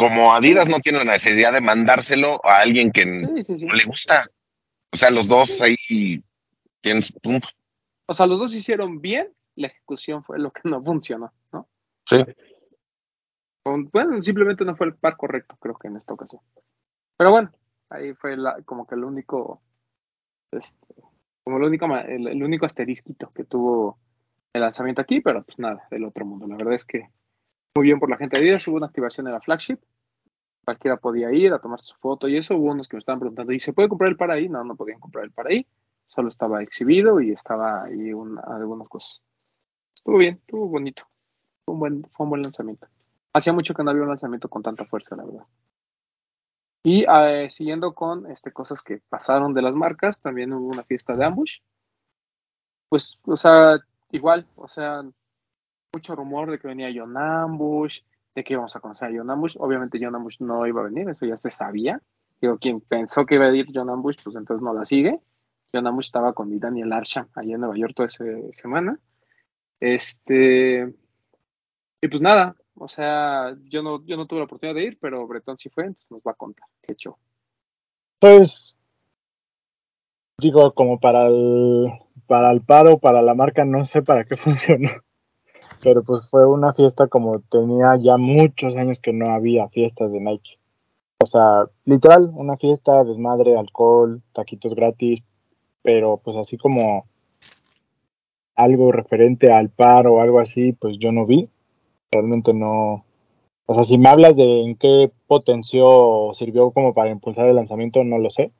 como 0.00 0.32
Adidas 0.34 0.66
no 0.66 0.80
tiene 0.80 1.04
la 1.04 1.12
necesidad 1.12 1.52
de 1.52 1.60
mandárselo 1.60 2.40
a 2.42 2.60
alguien 2.60 2.90
que 2.90 3.02
Sí, 3.02 3.42
sí, 3.42 3.58
sí. 3.58 3.64
no 3.66 3.74
le 3.74 3.84
gusta. 3.84 4.30
O 4.90 4.96
sea, 4.96 5.10
los 5.10 5.28
dos 5.28 5.60
ahí 5.60 6.24
tienen 6.80 7.02
su 7.02 7.12
punto. 7.20 7.48
O 8.06 8.14
sea, 8.14 8.24
los 8.24 8.40
dos 8.40 8.54
hicieron 8.54 9.02
bien, 9.02 9.28
la 9.56 9.66
ejecución 9.66 10.24
fue 10.24 10.38
lo 10.38 10.52
que 10.52 10.62
no 10.64 10.82
funcionó, 10.82 11.34
¿no? 11.52 11.68
Sí. 12.08 12.16
Bueno, 13.92 14.22
simplemente 14.22 14.64
no 14.64 14.74
fue 14.74 14.86
el 14.86 14.94
par 14.94 15.18
correcto, 15.18 15.56
creo 15.60 15.74
que 15.74 15.88
en 15.88 15.98
esta 15.98 16.14
ocasión. 16.14 16.40
Pero 17.18 17.30
bueno, 17.30 17.52
ahí 17.90 18.14
fue 18.14 18.38
la, 18.38 18.62
como 18.62 18.86
que 18.86 18.94
el 18.94 19.04
único, 19.04 19.60
este, 20.50 20.94
como 21.44 21.58
el 21.58 21.64
único, 21.64 21.94
el, 21.94 22.26
el 22.26 22.42
único 22.42 22.64
asterisquito 22.64 23.30
que 23.34 23.44
tuvo 23.44 23.98
el 24.54 24.62
lanzamiento 24.62 25.02
aquí, 25.02 25.20
pero 25.20 25.44
pues 25.44 25.58
nada, 25.58 25.86
del 25.90 26.04
otro 26.04 26.24
mundo. 26.24 26.46
La 26.46 26.56
verdad 26.56 26.72
es 26.72 26.86
que 26.86 27.10
muy 27.74 27.84
bien 27.86 28.00
por 28.00 28.10
la 28.10 28.16
gente 28.16 28.36
de 28.38 28.42
Adidas, 28.44 28.66
hubo 28.68 28.76
una 28.76 28.86
activación 28.86 29.26
en 29.26 29.32
la 29.34 29.40
flagship, 29.40 29.78
cualquiera 30.64 30.98
podía 30.98 31.32
ir 31.32 31.52
a 31.52 31.60
tomar 31.60 31.80
su 31.82 31.94
foto 31.96 32.28
y 32.28 32.36
eso, 32.36 32.56
hubo 32.56 32.70
unos 32.72 32.88
que 32.88 32.96
me 32.96 33.00
estaban 33.00 33.20
preguntando, 33.20 33.52
¿y 33.52 33.60
se 33.60 33.72
puede 33.72 33.88
comprar 33.88 34.10
el 34.10 34.16
par 34.16 34.30
ahí? 34.30 34.48
No, 34.48 34.64
no 34.64 34.76
podían 34.76 35.00
comprar 35.00 35.24
el 35.24 35.32
par 35.32 35.48
ahí, 35.48 35.66
solo 36.06 36.28
estaba 36.28 36.62
exhibido 36.62 37.20
y 37.20 37.32
estaba 37.32 37.84
ahí 37.84 38.12
una- 38.12 38.42
algunas 38.42 38.88
cosas. 38.88 39.22
Estuvo 39.94 40.18
bien, 40.18 40.36
estuvo 40.36 40.68
bonito, 40.68 41.04
fue 41.64 41.74
un 41.74 41.80
buen, 41.80 42.04
fue 42.12 42.24
un 42.26 42.30
buen 42.30 42.42
lanzamiento. 42.42 42.88
Hacía 43.34 43.52
mucho 43.54 43.74
que 43.74 43.84
no 43.84 43.90
había 43.92 44.02
un 44.04 44.10
lanzamiento 44.10 44.48
con 44.50 44.62
tanta 44.62 44.86
fuerza, 44.86 45.16
la 45.16 45.24
verdad. 45.24 45.46
Y 46.82 47.06
eh, 47.08 47.48
siguiendo 47.48 47.94
con 47.94 48.30
este, 48.30 48.52
cosas 48.52 48.82
que 48.82 48.98
pasaron 49.08 49.54
de 49.54 49.62
las 49.62 49.72
marcas, 49.74 50.20
también 50.20 50.52
hubo 50.52 50.66
una 50.68 50.84
fiesta 50.84 51.16
de 51.16 51.24
ambush. 51.24 51.60
Pues, 52.88 53.18
o 53.24 53.36
sea, 53.36 53.78
igual, 54.10 54.46
o 54.56 54.68
sea, 54.68 55.02
mucho 55.92 56.14
rumor 56.14 56.50
de 56.50 56.58
que 56.58 56.68
venía 56.68 56.92
John 56.94 57.16
Ambush, 57.16 58.00
de 58.34 58.44
que 58.44 58.52
íbamos 58.52 58.74
a 58.76 58.80
conocer 58.80 59.08
a 59.08 59.18
John 59.18 59.30
Ambush. 59.30 59.56
Obviamente 59.58 59.98
John 60.00 60.14
Ambush 60.14 60.40
no 60.40 60.66
iba 60.66 60.80
a 60.80 60.84
venir, 60.84 61.08
eso 61.08 61.26
ya 61.26 61.36
se 61.36 61.50
sabía. 61.50 62.00
Digo, 62.40 62.58
quien 62.58 62.80
pensó 62.80 63.26
que 63.26 63.34
iba 63.34 63.46
a 63.46 63.54
ir 63.54 63.66
John 63.72 63.90
Ambush, 63.90 64.16
pues 64.22 64.36
entonces 64.36 64.62
no 64.62 64.72
la 64.72 64.84
sigue. 64.84 65.20
John 65.72 65.86
Ambush 65.86 66.06
estaba 66.06 66.32
con 66.32 66.48
mi 66.48 66.58
Daniel 66.58 66.92
Arsham 66.92 67.28
allá 67.34 67.54
en 67.54 67.60
Nueva 67.60 67.76
York 67.76 67.92
toda 67.94 68.08
esa 68.08 68.24
semana. 68.52 68.98
Este, 69.78 70.94
y 72.00 72.08
pues 72.08 72.20
nada, 72.20 72.56
o 72.74 72.88
sea, 72.88 73.56
yo 73.64 73.82
no, 73.82 74.04
yo 74.06 74.16
no 74.16 74.26
tuve 74.26 74.40
la 74.40 74.44
oportunidad 74.44 74.74
de 74.74 74.84
ir, 74.84 74.98
pero 75.00 75.26
Bretón 75.26 75.58
sí 75.58 75.68
fue, 75.68 75.84
entonces 75.84 76.10
nos 76.10 76.22
va 76.22 76.32
a 76.32 76.34
contar 76.34 76.66
qué 76.82 76.94
show. 76.94 77.16
Pues 78.18 78.76
digo, 80.38 80.72
como 80.72 80.98
para 80.98 81.26
el, 81.26 81.90
para 82.26 82.50
el 82.50 82.62
paro, 82.62 82.98
para 82.98 83.22
la 83.22 83.34
marca, 83.34 83.64
no 83.64 83.84
sé 83.84 84.02
para 84.02 84.24
qué 84.24 84.36
funcionó. 84.38 84.90
Pero 85.82 86.02
pues 86.02 86.28
fue 86.30 86.46
una 86.46 86.72
fiesta 86.72 87.06
como 87.08 87.40
tenía 87.40 87.96
ya 87.96 88.16
muchos 88.16 88.76
años 88.76 89.00
que 89.00 89.12
no 89.12 89.32
había 89.32 89.68
fiestas 89.68 90.12
de 90.12 90.20
Nike. 90.20 90.58
O 91.22 91.26
sea, 91.26 91.66
literal, 91.84 92.30
una 92.34 92.56
fiesta, 92.56 93.04
desmadre, 93.04 93.56
alcohol, 93.56 94.22
taquitos 94.32 94.74
gratis, 94.74 95.22
pero 95.82 96.18
pues 96.22 96.36
así 96.36 96.56
como 96.56 97.06
algo 98.56 98.92
referente 98.92 99.52
al 99.52 99.70
paro 99.70 100.14
o 100.14 100.20
algo 100.20 100.40
así, 100.40 100.72
pues 100.72 100.98
yo 100.98 101.12
no 101.12 101.26
vi. 101.26 101.48
Realmente 102.10 102.52
no. 102.52 103.04
O 103.66 103.74
sea, 103.74 103.84
si 103.84 103.98
me 103.98 104.08
hablas 104.08 104.36
de 104.36 104.62
en 104.62 104.76
qué 104.76 105.10
potenció 105.26 105.86
o 105.88 106.34
sirvió 106.34 106.72
como 106.72 106.92
para 106.92 107.10
impulsar 107.10 107.46
el 107.46 107.56
lanzamiento, 107.56 108.04
no 108.04 108.18
lo 108.18 108.30
sé 108.30 108.52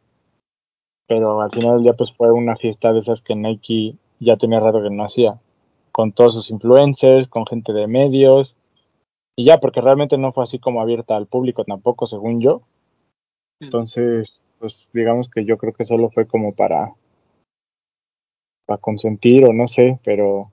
pero 1.10 1.40
al 1.40 1.50
final 1.50 1.74
del 1.74 1.82
día 1.82 1.94
pues 1.94 2.12
fue 2.12 2.30
una 2.30 2.54
fiesta 2.54 2.92
de 2.92 3.00
esas 3.00 3.20
que 3.20 3.34
Nike 3.34 3.96
ya 4.20 4.36
tenía 4.36 4.60
rato 4.60 4.80
que 4.80 4.90
no 4.90 5.04
hacía, 5.04 5.40
con 5.92 6.12
todos 6.12 6.34
sus 6.34 6.50
influencers, 6.50 7.28
con 7.28 7.46
gente 7.46 7.72
de 7.72 7.86
medios, 7.86 8.56
y 9.36 9.46
ya, 9.46 9.58
porque 9.58 9.80
realmente 9.80 10.18
no 10.18 10.32
fue 10.32 10.44
así 10.44 10.58
como 10.58 10.80
abierta 10.80 11.16
al 11.16 11.26
público 11.26 11.64
tampoco, 11.64 12.06
según 12.06 12.40
yo. 12.40 12.62
Entonces, 13.60 14.40
pues 14.58 14.86
digamos 14.92 15.28
que 15.28 15.44
yo 15.44 15.56
creo 15.56 15.72
que 15.72 15.84
solo 15.84 16.10
fue 16.10 16.26
como 16.26 16.54
para, 16.54 16.92
para 18.66 18.80
consentir 18.80 19.44
o 19.46 19.52
no 19.52 19.66
sé, 19.66 19.98
pero 20.04 20.50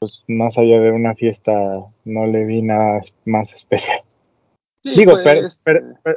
pues 0.00 0.24
más 0.28 0.58
allá 0.58 0.80
de 0.80 0.90
una 0.90 1.14
fiesta 1.14 1.52
no 2.04 2.26
le 2.26 2.44
vi 2.46 2.62
nada 2.62 3.00
más 3.26 3.52
especial. 3.52 4.00
Sí, 4.82 4.94
Digo, 4.96 5.12
pero, 5.22 5.46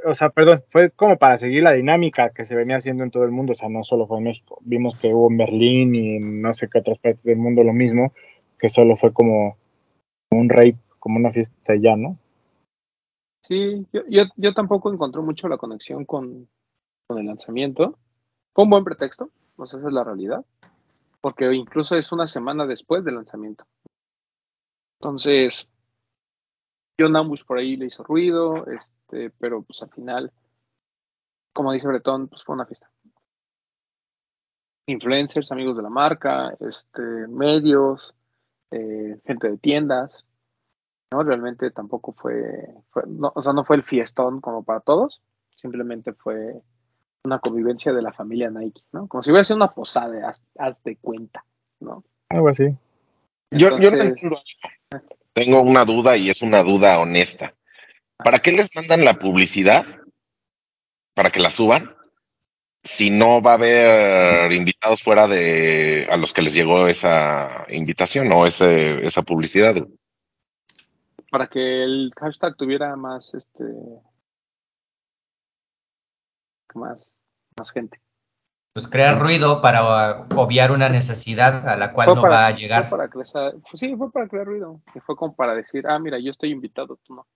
o 0.05 0.13
sea, 0.13 0.29
perdón, 0.29 0.63
fue 0.69 0.89
como 0.91 1.17
para 1.17 1.37
seguir 1.37 1.63
la 1.63 1.73
dinámica 1.73 2.29
que 2.29 2.45
se 2.45 2.55
venía 2.55 2.77
haciendo 2.77 3.03
en 3.03 3.11
todo 3.11 3.25
el 3.25 3.31
mundo, 3.31 3.51
o 3.51 3.55
sea, 3.55 3.67
no 3.67 3.83
solo 3.83 4.07
fue 4.07 4.19
en 4.19 4.23
México. 4.23 4.57
Vimos 4.61 4.95
que 4.95 5.13
hubo 5.13 5.29
en 5.29 5.37
Berlín 5.37 5.95
y 5.95 6.15
en 6.15 6.41
no 6.41 6.53
sé 6.53 6.69
qué 6.69 6.79
otras 6.79 6.97
partes 6.97 7.23
del 7.23 7.37
mundo 7.37 7.61
lo 7.63 7.73
mismo, 7.73 8.13
que 8.63 8.69
solo 8.69 8.95
fue 8.95 9.11
como 9.11 9.57
un 10.31 10.47
rave, 10.47 10.77
como 10.97 11.17
una 11.17 11.31
fiesta 11.31 11.75
ya, 11.75 11.97
¿no? 11.97 12.17
Sí, 13.41 13.85
yo, 13.91 14.23
yo, 14.37 14.53
tampoco 14.53 14.89
encontré 14.89 15.21
mucho 15.21 15.49
la 15.49 15.57
conexión 15.57 16.05
con, 16.05 16.47
el 17.09 17.25
lanzamiento. 17.25 17.99
Fue 18.53 18.63
un 18.63 18.69
buen 18.69 18.85
pretexto, 18.85 19.31
sea, 19.57 19.79
esa 19.79 19.85
es 19.85 19.93
la 19.93 20.05
realidad, 20.05 20.45
porque 21.19 21.53
incluso 21.53 21.97
es 21.97 22.13
una 22.13 22.25
semana 22.25 22.65
después 22.65 23.03
del 23.03 23.15
lanzamiento. 23.15 23.65
Entonces, 25.01 25.67
John 26.97 27.17
Ambush 27.17 27.43
por 27.43 27.57
ahí 27.57 27.75
le 27.75 27.87
hizo 27.87 28.05
ruido, 28.05 28.65
este, 28.67 29.29
pero 29.31 29.61
pues 29.63 29.81
al 29.81 29.89
final, 29.89 30.31
como 31.51 31.73
dice 31.73 31.89
Bretón, 31.89 32.29
pues 32.29 32.45
fue 32.45 32.55
una 32.55 32.65
fiesta. 32.65 32.89
Influencers, 34.87 35.51
amigos 35.51 35.75
de 35.75 35.83
la 35.83 35.89
marca, 35.89 36.55
este, 36.61 37.01
medios, 37.27 38.15
eh, 38.73 39.19
gente 39.25 39.49
de 39.49 39.57
tiendas, 39.57 40.25
¿no? 41.11 41.23
Realmente 41.23 41.69
tampoco 41.71 42.13
fue, 42.13 42.67
fue 42.91 43.03
no, 43.07 43.31
o 43.35 43.41
sea, 43.41 43.53
no 43.53 43.63
fue 43.63 43.75
el 43.75 43.83
fiestón 43.83 44.41
como 44.41 44.63
para 44.63 44.79
todos, 44.79 45.21
simplemente 45.55 46.13
fue 46.13 46.61
una 47.23 47.39
convivencia 47.39 47.93
de 47.93 48.01
la 48.01 48.11
familia 48.11 48.49
Nike, 48.49 48.81
¿no? 48.91 49.07
Como 49.07 49.21
si 49.21 49.31
hubiera 49.31 49.45
sido 49.45 49.57
una 49.57 49.71
posada, 49.71 50.29
haz, 50.29 50.41
haz 50.57 50.83
de 50.83 50.97
cuenta, 50.97 51.45
¿no? 51.79 52.03
Algo 52.29 52.49
así. 52.49 52.75
Yo, 53.51 53.77
yo. 53.77 53.91
Tengo 55.33 55.61
una 55.61 55.85
duda 55.85 56.17
y 56.17 56.29
es 56.29 56.41
una 56.41 56.63
duda 56.63 56.99
honesta. 56.99 57.53
¿Para 58.17 58.39
qué 58.39 58.51
les 58.51 58.69
mandan 58.75 59.05
la 59.05 59.19
publicidad? 59.19 59.85
Para 61.13 61.29
que 61.29 61.39
la 61.39 61.49
suban. 61.49 61.95
Si 62.83 63.09
no 63.09 63.41
va 63.41 63.51
a 63.51 63.55
haber 63.55 64.51
invitados 64.51 65.01
fuera 65.01 65.27
de 65.27 66.05
a 66.11 66.17
los 66.17 66.33
que 66.33 66.41
les 66.41 66.53
llegó 66.53 66.87
esa 66.87 67.65
invitación 67.69 68.31
o 68.33 68.45
ese, 68.45 69.05
esa 69.05 69.21
publicidad. 69.21 69.75
Para 71.31 71.47
que 71.47 71.83
el 71.83 72.11
hashtag 72.19 72.55
tuviera 72.57 72.95
más, 72.97 73.33
este, 73.33 73.63
más, 76.75 77.11
más 77.57 77.71
gente. 77.71 78.01
Pues 78.73 78.87
crear 78.87 79.19
ruido 79.19 79.61
para 79.61 80.25
obviar 80.35 80.71
una 80.71 80.89
necesidad 80.89 81.67
a 81.69 81.77
la 81.77 81.93
cual 81.93 82.07
Fue 82.07 82.15
no 82.15 82.21
para- 82.21 82.33
va 82.35 82.47
a 82.47 82.51
fue 82.51 82.59
llegar. 82.59 82.89
para 82.89 83.07
crear, 83.07 83.27
fue- 83.27 83.77
sí, 83.77 83.95
fue 83.95 84.11
para 84.11 84.27
crear 84.27 84.47
ruido. 84.47 84.81
Y 84.95 84.99
fue 84.99 85.15
como 85.15 85.35
para 85.35 85.53
decir, 85.53 85.85
ah, 85.87 85.99
mira, 85.99 86.17
yo 86.19 86.31
estoy 86.31 86.49
invitado, 86.51 86.99
tú 87.03 87.13
no. 87.15 87.27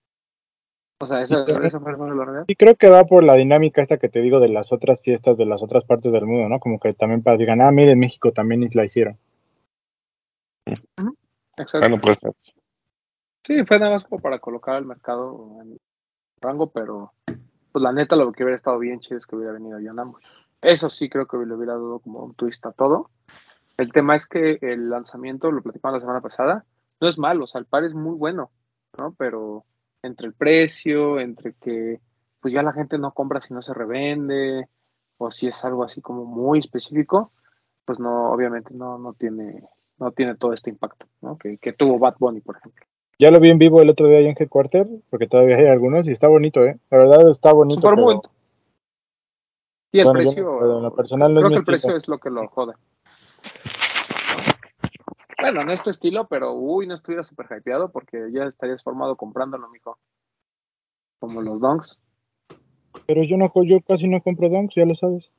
O 1.00 1.06
sea, 1.06 1.22
esa, 1.22 1.44
Sí, 1.46 1.52
esa 1.62 1.80
fue 1.80 1.92
la 1.92 2.24
realidad. 2.24 2.44
Y 2.48 2.56
creo 2.56 2.74
que 2.74 2.90
va 2.90 3.04
por 3.04 3.22
la 3.22 3.34
dinámica 3.34 3.80
esta 3.80 3.98
que 3.98 4.08
te 4.08 4.20
digo 4.20 4.40
de 4.40 4.48
las 4.48 4.72
otras 4.72 5.00
fiestas 5.00 5.36
de 5.36 5.46
las 5.46 5.62
otras 5.62 5.84
partes 5.84 6.12
del 6.12 6.26
mundo, 6.26 6.48
¿no? 6.48 6.58
Como 6.58 6.80
que 6.80 6.92
también 6.92 7.22
para 7.22 7.36
digan, 7.36 7.60
ah, 7.60 7.70
miren, 7.70 7.98
México 7.98 8.32
también 8.32 8.68
la 8.72 8.84
hicieron. 8.84 9.16
Exacto. 10.66 11.80
Bueno, 11.80 11.98
pues 12.00 12.20
Sí, 13.44 13.64
fue 13.64 13.78
nada 13.78 13.92
más 13.92 14.04
como 14.04 14.20
para 14.20 14.40
colocar 14.40 14.74
al 14.74 14.84
mercado 14.84 15.58
en 15.62 15.78
rango, 16.40 16.70
pero 16.70 17.12
pues 17.72 17.82
la 17.82 17.92
neta 17.92 18.16
lo 18.16 18.32
que 18.32 18.42
hubiera 18.42 18.56
estado 18.56 18.78
bien 18.78 19.00
chido 19.00 19.16
es 19.16 19.26
que 19.26 19.36
hubiera 19.36 19.52
venido 19.52 19.78
John 19.82 19.98
Ambush. 19.98 20.24
Eso 20.60 20.90
sí 20.90 21.08
creo 21.08 21.26
que 21.26 21.36
le 21.38 21.54
hubiera 21.54 21.74
dado 21.74 22.00
como 22.00 22.24
un 22.24 22.34
twist 22.34 22.66
a 22.66 22.72
todo. 22.72 23.10
El 23.76 23.92
tema 23.92 24.16
es 24.16 24.26
que 24.26 24.58
el 24.60 24.90
lanzamiento, 24.90 25.52
lo 25.52 25.62
platicamos 25.62 25.94
la 25.94 26.00
semana 26.00 26.20
pasada, 26.20 26.64
no 27.00 27.08
es 27.08 27.16
malo, 27.16 27.44
o 27.44 27.46
sea, 27.46 27.60
el 27.60 27.66
par 27.66 27.84
es 27.84 27.94
muy 27.94 28.16
bueno, 28.16 28.50
¿no? 28.98 29.14
Pero 29.16 29.64
entre 30.02 30.26
el 30.26 30.34
precio, 30.34 31.20
entre 31.20 31.54
que 31.54 32.00
pues 32.40 32.54
ya 32.54 32.62
la 32.62 32.72
gente 32.72 32.98
no 32.98 33.12
compra 33.12 33.40
si 33.40 33.52
no 33.52 33.62
se 33.62 33.74
revende, 33.74 34.68
o 35.18 35.30
si 35.30 35.48
es 35.48 35.64
algo 35.64 35.82
así 35.84 36.00
como 36.00 36.24
muy 36.24 36.60
específico, 36.60 37.32
pues 37.84 37.98
no, 37.98 38.30
obviamente 38.30 38.72
no, 38.74 38.98
no 38.98 39.12
tiene, 39.14 39.64
no 39.98 40.12
tiene 40.12 40.36
todo 40.36 40.52
este 40.52 40.70
impacto, 40.70 41.06
¿no? 41.20 41.36
Que, 41.36 41.58
que 41.58 41.72
tuvo 41.72 41.98
Bad 41.98 42.14
Bunny, 42.18 42.40
por 42.40 42.56
ejemplo. 42.56 42.86
Ya 43.18 43.32
lo 43.32 43.40
vi 43.40 43.48
en 43.50 43.58
vivo 43.58 43.82
el 43.82 43.90
otro 43.90 44.06
día 44.06 44.18
ahí 44.18 44.26
en 44.26 44.36
Headquarter, 44.38 44.86
porque 45.10 45.26
todavía 45.26 45.56
hay 45.56 45.66
algunos 45.66 46.06
y 46.06 46.12
está 46.12 46.28
bonito, 46.28 46.64
¿eh? 46.64 46.78
La 46.90 46.98
verdad 46.98 47.30
está 47.30 47.52
bonito. 47.52 47.80
Super 47.80 47.94
pero- 47.96 48.04
bonito. 48.04 48.30
Y 49.90 50.00
el 50.00 50.04
Bueno, 50.04 50.20
yo 50.20 50.26
precio, 50.26 50.76
en 50.76 50.82
lo 50.82 50.94
personal 50.94 51.34
no 51.34 51.40
creo 51.40 51.50
que 51.50 51.56
el 51.56 51.64
precio 51.64 51.96
es 51.96 52.06
lo 52.08 52.18
que 52.18 52.28
lo 52.30 52.46
jode. 52.48 52.74
Bueno, 55.40 55.62
no 55.62 55.72
es 55.72 55.82
tu 55.82 55.90
estilo, 55.90 56.26
pero 56.26 56.52
uy, 56.54 56.86
no 56.86 56.94
estuviera 56.94 57.22
súper 57.22 57.46
hypeado 57.50 57.90
porque 57.90 58.28
ya 58.32 58.44
estarías 58.44 58.82
formado 58.82 59.16
comprándolo, 59.16 59.68
mijo. 59.68 59.98
Como 61.20 61.42
los 61.42 61.60
donks, 61.60 62.00
Pero 63.06 63.22
yo 63.22 63.36
no, 63.36 63.52
yo 63.64 63.80
casi 63.80 64.08
no 64.08 64.20
compro 64.20 64.48
donks, 64.48 64.74
ya 64.74 64.84
lo 64.84 64.94
sabes. 64.94 65.30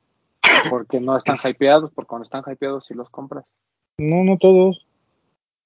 porque 0.70 1.00
no 1.00 1.16
están 1.16 1.36
hypeados, 1.44 1.90
porque 1.92 2.08
cuando 2.08 2.24
están 2.24 2.42
hypeados 2.46 2.86
sí 2.86 2.94
los 2.94 3.10
compras. 3.10 3.44
No, 3.98 4.24
no 4.24 4.38
todos. 4.38 4.86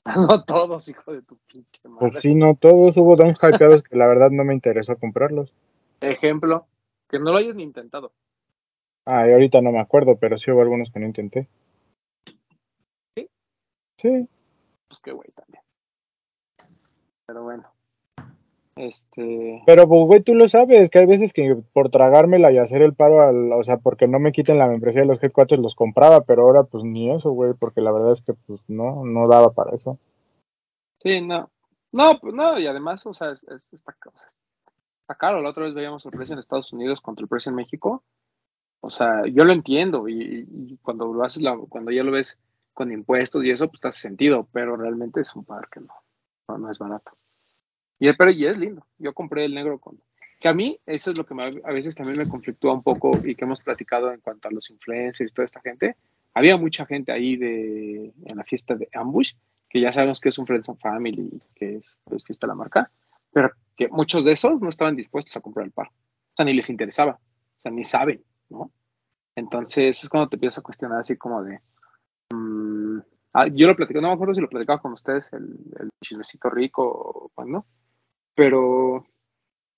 No 0.29 0.44
todos, 0.44 0.87
hijo 0.88 1.14
de 1.14 1.23
tu 1.23 1.38
pinche 1.51 1.81
madre. 1.88 2.11
Pues 2.11 2.23
sí, 2.23 2.35
no 2.35 2.55
todos. 2.57 2.97
Hubo 2.99 3.16
donks 3.16 3.38
hypeados 3.42 3.83
que 3.83 3.97
la 3.97 4.07
verdad 4.07 4.31
no 4.31 4.44
me 4.44 4.53
interesó 4.53 4.97
comprarlos. 4.99 5.55
Ejemplo, 6.03 6.66
que 7.09 7.18
no 7.18 7.33
lo 7.33 7.38
hayas 7.38 7.55
ni 7.55 7.62
intentado. 7.62 8.12
Ah, 9.07 9.27
y 9.27 9.33
ahorita 9.33 9.62
no 9.62 9.73
me 9.73 9.81
acuerdo, 9.81 10.16
pero 10.16 10.37
sí 10.37 10.51
hubo 10.51 10.61
algunos 10.61 10.90
que 10.90 11.01
no 11.01 11.07
intenté. 11.07 11.49
¿Sí? 14.05 14.29
Pues 14.88 15.01
qué 15.01 15.12
güey 15.12 15.31
también. 15.31 15.62
Pero 17.25 17.43
bueno. 17.43 17.64
Este. 18.77 19.62
Pero, 19.64 19.88
pues, 19.88 20.07
güey, 20.07 20.23
tú 20.23 20.35
lo 20.35 20.47
sabes, 20.47 20.90
que 20.90 20.99
hay 20.99 21.07
veces 21.07 21.33
que 21.33 21.57
por 21.73 21.88
tragármela 21.90 22.53
y 22.53 22.59
hacer 22.59 22.83
el 22.83 22.93
paro, 22.93 23.23
al, 23.23 23.51
o 23.53 23.62
sea, 23.62 23.79
porque 23.79 24.07
no 24.07 24.19
me 24.19 24.33
quiten 24.33 24.59
la 24.59 24.67
membresía 24.67 25.01
de 25.03 25.07
los 25.07 25.21
G4 25.21 25.57
los 25.57 25.75
compraba, 25.75 26.21
pero 26.25 26.43
ahora 26.43 26.64
pues 26.64 26.85
ni 26.85 27.11
eso, 27.11 27.31
güey, 27.31 27.55
porque 27.55 27.81
la 27.81 27.93
verdad 27.93 28.12
es 28.12 28.21
que 28.21 28.35
pues 28.35 28.61
no, 28.69 29.07
no 29.07 29.27
daba 29.27 29.53
para 29.55 29.75
eso. 29.75 29.99
Sí, 31.03 31.23
no. 31.23 31.49
No, 31.93 32.19
pues 32.21 32.35
no, 32.35 32.59
y 32.59 32.67
además, 32.67 33.07
o 33.07 33.14
sea, 33.14 33.31
es- 33.31 33.43
es- 33.45 33.73
está, 33.73 33.97
o 34.12 34.19
sea, 34.19 34.27
está 34.27 35.14
caro. 35.14 35.40
La 35.40 35.49
otra 35.51 35.64
vez 35.64 35.73
veíamos 35.75 36.05
el 36.05 36.12
precio 36.12 36.35
en 36.35 36.40
Estados 36.40 36.71
Unidos 36.75 37.01
contra 37.01 37.23
el 37.23 37.29
precio 37.29 37.49
en 37.51 37.57
México. 37.57 38.03
O 38.81 38.90
sea, 38.90 39.23
yo 39.33 39.45
lo 39.45 39.53
entiendo 39.55 40.09
y, 40.09 40.47
y 40.51 40.77
cuando 40.83 41.07
lo 41.14 41.25
haces, 41.25 41.43
la- 41.43 41.57
cuando 41.71 41.90
ya 41.90 42.03
lo 42.03 42.11
ves 42.12 42.38
con 42.75 42.93
impuestos 42.93 43.45
y 43.45 43.51
eso, 43.51 43.69
pues 43.69 43.81
te 43.81 43.89
hace 43.89 44.01
sentido, 44.01 44.49
pero 44.53 44.77
realmente 44.77 45.21
es 45.21 45.35
un 45.35 45.45
par 45.45 45.69
que 45.71 45.81
no, 45.81 45.95
no, 46.49 46.59
no 46.59 46.71
es 46.71 46.79
barato. 46.79 47.13
Y, 47.99 48.13
pero 48.15 48.31
y 48.31 48.45
es 48.47 48.59
lindo. 48.59 48.87
Yo 48.99 49.15
compré 49.15 49.45
el 49.47 49.55
negro 49.55 49.79
con... 49.79 49.99
Que 50.41 50.49
a 50.49 50.53
mí 50.55 50.79
eso 50.85 51.11
es 51.13 51.17
lo 51.17 51.25
que 51.25 51.35
me- 51.35 51.63
a 51.65 51.73
veces 51.73 51.95
también 51.95 52.19
me 52.19 52.29
conflictúa 52.29 52.75
un 52.75 52.83
poco 52.83 53.13
y 53.25 53.35
que 53.35 53.45
hemos 53.45 53.63
platicado 53.63 54.13
en 54.13 54.21
cuanto 54.21 54.49
a 54.49 54.51
los 54.51 54.69
influencers 54.69 55.31
y 55.31 55.35
toda 55.35 55.47
esta 55.47 55.61
gente. 55.61 55.97
Había 56.35 56.57
mucha 56.57 56.85
gente 56.85 57.13
ahí 57.13 57.37
de, 57.37 58.13
en 58.25 58.37
la 58.37 58.45
fiesta 58.45 58.75
de 58.75 58.89
Ambush, 58.93 59.33
que 59.71 59.81
ya 59.81 59.93
sabemos 59.93 60.21
que 60.21 60.29
es 60.29 60.37
un 60.39 60.47
Friends 60.47 60.69
and 60.69 60.81
Family, 60.81 61.41
que 61.55 61.77
es 61.77 61.87
pues, 62.05 62.25
fiesta 62.25 62.47
de 62.47 62.51
la 62.51 62.57
marca, 62.57 62.91
pero 63.33 63.53
que 63.77 63.89
muchos 63.89 64.25
de 64.25 64.33
esos 64.33 64.61
no 64.61 64.69
estaban 64.69 64.97
dispuestos 64.97 65.37
a 65.37 65.41
comprar 65.41 65.65
el 65.65 65.73
par. 65.73 65.87
O 65.89 66.37
sea, 66.37 66.45
ni 66.45 66.53
les 66.53 66.69
interesaba. 66.69 67.13
O 67.59 67.61
sea, 67.61 67.71
ni 67.71 67.85
saben, 67.85 68.23
¿no? 68.51 68.71
Entonces 69.37 70.03
es 70.03 70.09
cuando 70.09 70.29
te 70.29 70.37
empiezas 70.37 70.59
a 70.59 70.63
cuestionar 70.63 70.99
así 70.99 71.17
como 71.17 71.43
de... 71.43 71.61
mm, 72.31 72.99
ah, 73.33 73.47
yo 73.49 73.67
lo 73.67 73.77
platicé, 73.77 74.01
no 74.01 74.09
me 74.09 74.15
acuerdo 74.15 74.35
si 74.35 74.41
lo 74.41 74.49
platicaba 74.49 74.81
con 74.81 74.93
ustedes, 74.93 75.33
el, 75.33 75.57
el 75.81 75.91
chismecito 76.03 76.51
rico 76.51 76.83
o 76.85 77.31
cuando, 77.35 77.67
pero, 78.35 79.07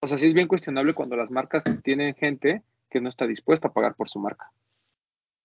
o 0.00 0.06
sea, 0.06 0.18
sí 0.18 0.26
es 0.26 0.34
bien 0.34 0.48
cuestionable 0.48 0.94
cuando 0.94 1.16
las 1.16 1.30
marcas 1.30 1.64
tienen 1.82 2.14
gente 2.14 2.62
que 2.90 3.00
no 3.00 3.08
está 3.08 3.26
dispuesta 3.26 3.68
a 3.68 3.72
pagar 3.72 3.94
por 3.94 4.08
su 4.08 4.18
marca. 4.18 4.50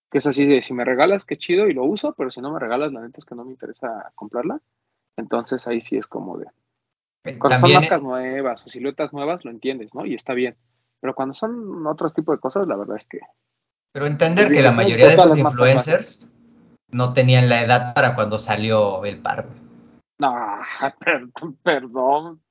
Que 0.09 0.17
es 0.17 0.27
así 0.27 0.45
de, 0.45 0.61
si 0.61 0.73
me 0.73 0.85
regalas, 0.85 1.25
qué 1.25 1.37
chido 1.37 1.67
y 1.67 1.73
lo 1.73 1.83
uso, 1.83 2.13
pero 2.17 2.31
si 2.31 2.41
no 2.41 2.51
me 2.51 2.59
regalas, 2.59 2.91
la 2.91 3.01
neta 3.01 3.17
es 3.19 3.25
que 3.25 3.35
no 3.35 3.45
me 3.45 3.51
interesa 3.51 4.11
comprarla. 4.15 4.61
Entonces 5.17 5.67
ahí 5.67 5.81
sí 5.81 5.97
es 5.97 6.07
como 6.07 6.37
de, 6.37 6.47
Eh, 7.23 7.37
cuando 7.37 7.59
son 7.59 7.73
marcas 7.73 8.01
nuevas 8.01 8.65
o 8.65 8.69
siluetas 8.69 9.13
nuevas, 9.13 9.45
lo 9.45 9.51
entiendes, 9.51 9.93
¿no? 9.93 10.05
Y 10.05 10.15
está 10.15 10.33
bien. 10.33 10.55
Pero 10.99 11.15
cuando 11.15 11.33
son 11.33 11.85
otros 11.87 12.13
tipos 12.13 12.35
de 12.35 12.39
cosas, 12.39 12.67
la 12.67 12.75
verdad 12.75 12.97
es 12.97 13.07
que 13.07 13.19
pero 13.91 14.05
entender 14.05 14.49
que 14.49 14.61
la 14.61 14.71
mayoría 14.71 15.07
de 15.07 15.13
esos 15.13 15.37
influencers 15.37 16.27
no 16.91 17.13
tenían 17.13 17.49
la 17.49 17.61
edad 17.63 17.93
para 17.93 18.15
cuando 18.15 18.39
salió 18.39 19.03
el 19.05 19.21
par. 19.21 19.47
No, 20.19 20.35
perdón. 21.63 22.41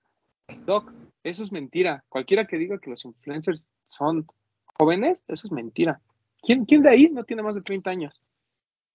Doc, 0.67 0.93
eso 1.23 1.43
es 1.43 1.53
mentira. 1.53 2.05
Cualquiera 2.09 2.47
que 2.47 2.59
diga 2.59 2.79
que 2.79 2.91
los 2.91 3.05
influencers 3.05 3.63
son 3.89 4.27
jóvenes, 4.65 5.19
eso 5.29 5.47
es 5.47 5.53
mentira. 5.53 6.01
¿Quién, 6.43 6.65
quién 6.65 6.83
de 6.83 6.91
ahí 6.91 7.09
no 7.11 7.25
tiene 7.25 7.43
más 7.43 7.55
de 7.55 7.63
30 7.63 7.91
años? 7.91 8.21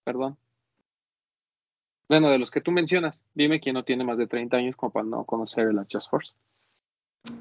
Perdón. 0.03 0.38
Bueno, 2.08 2.29
de 2.29 2.38
los 2.38 2.51
que 2.51 2.62
tú 2.62 2.71
mencionas, 2.71 3.23
dime 3.34 3.60
quién 3.60 3.73
no 3.73 3.84
tiene 3.84 4.03
más 4.03 4.17
de 4.17 4.27
30 4.27 4.58
años 4.58 4.75
como 4.75 4.91
para 4.91 5.05
no 5.05 5.23
conocer 5.25 5.67
el 5.67 5.79
Just 5.91 6.10
Force. 6.10 6.34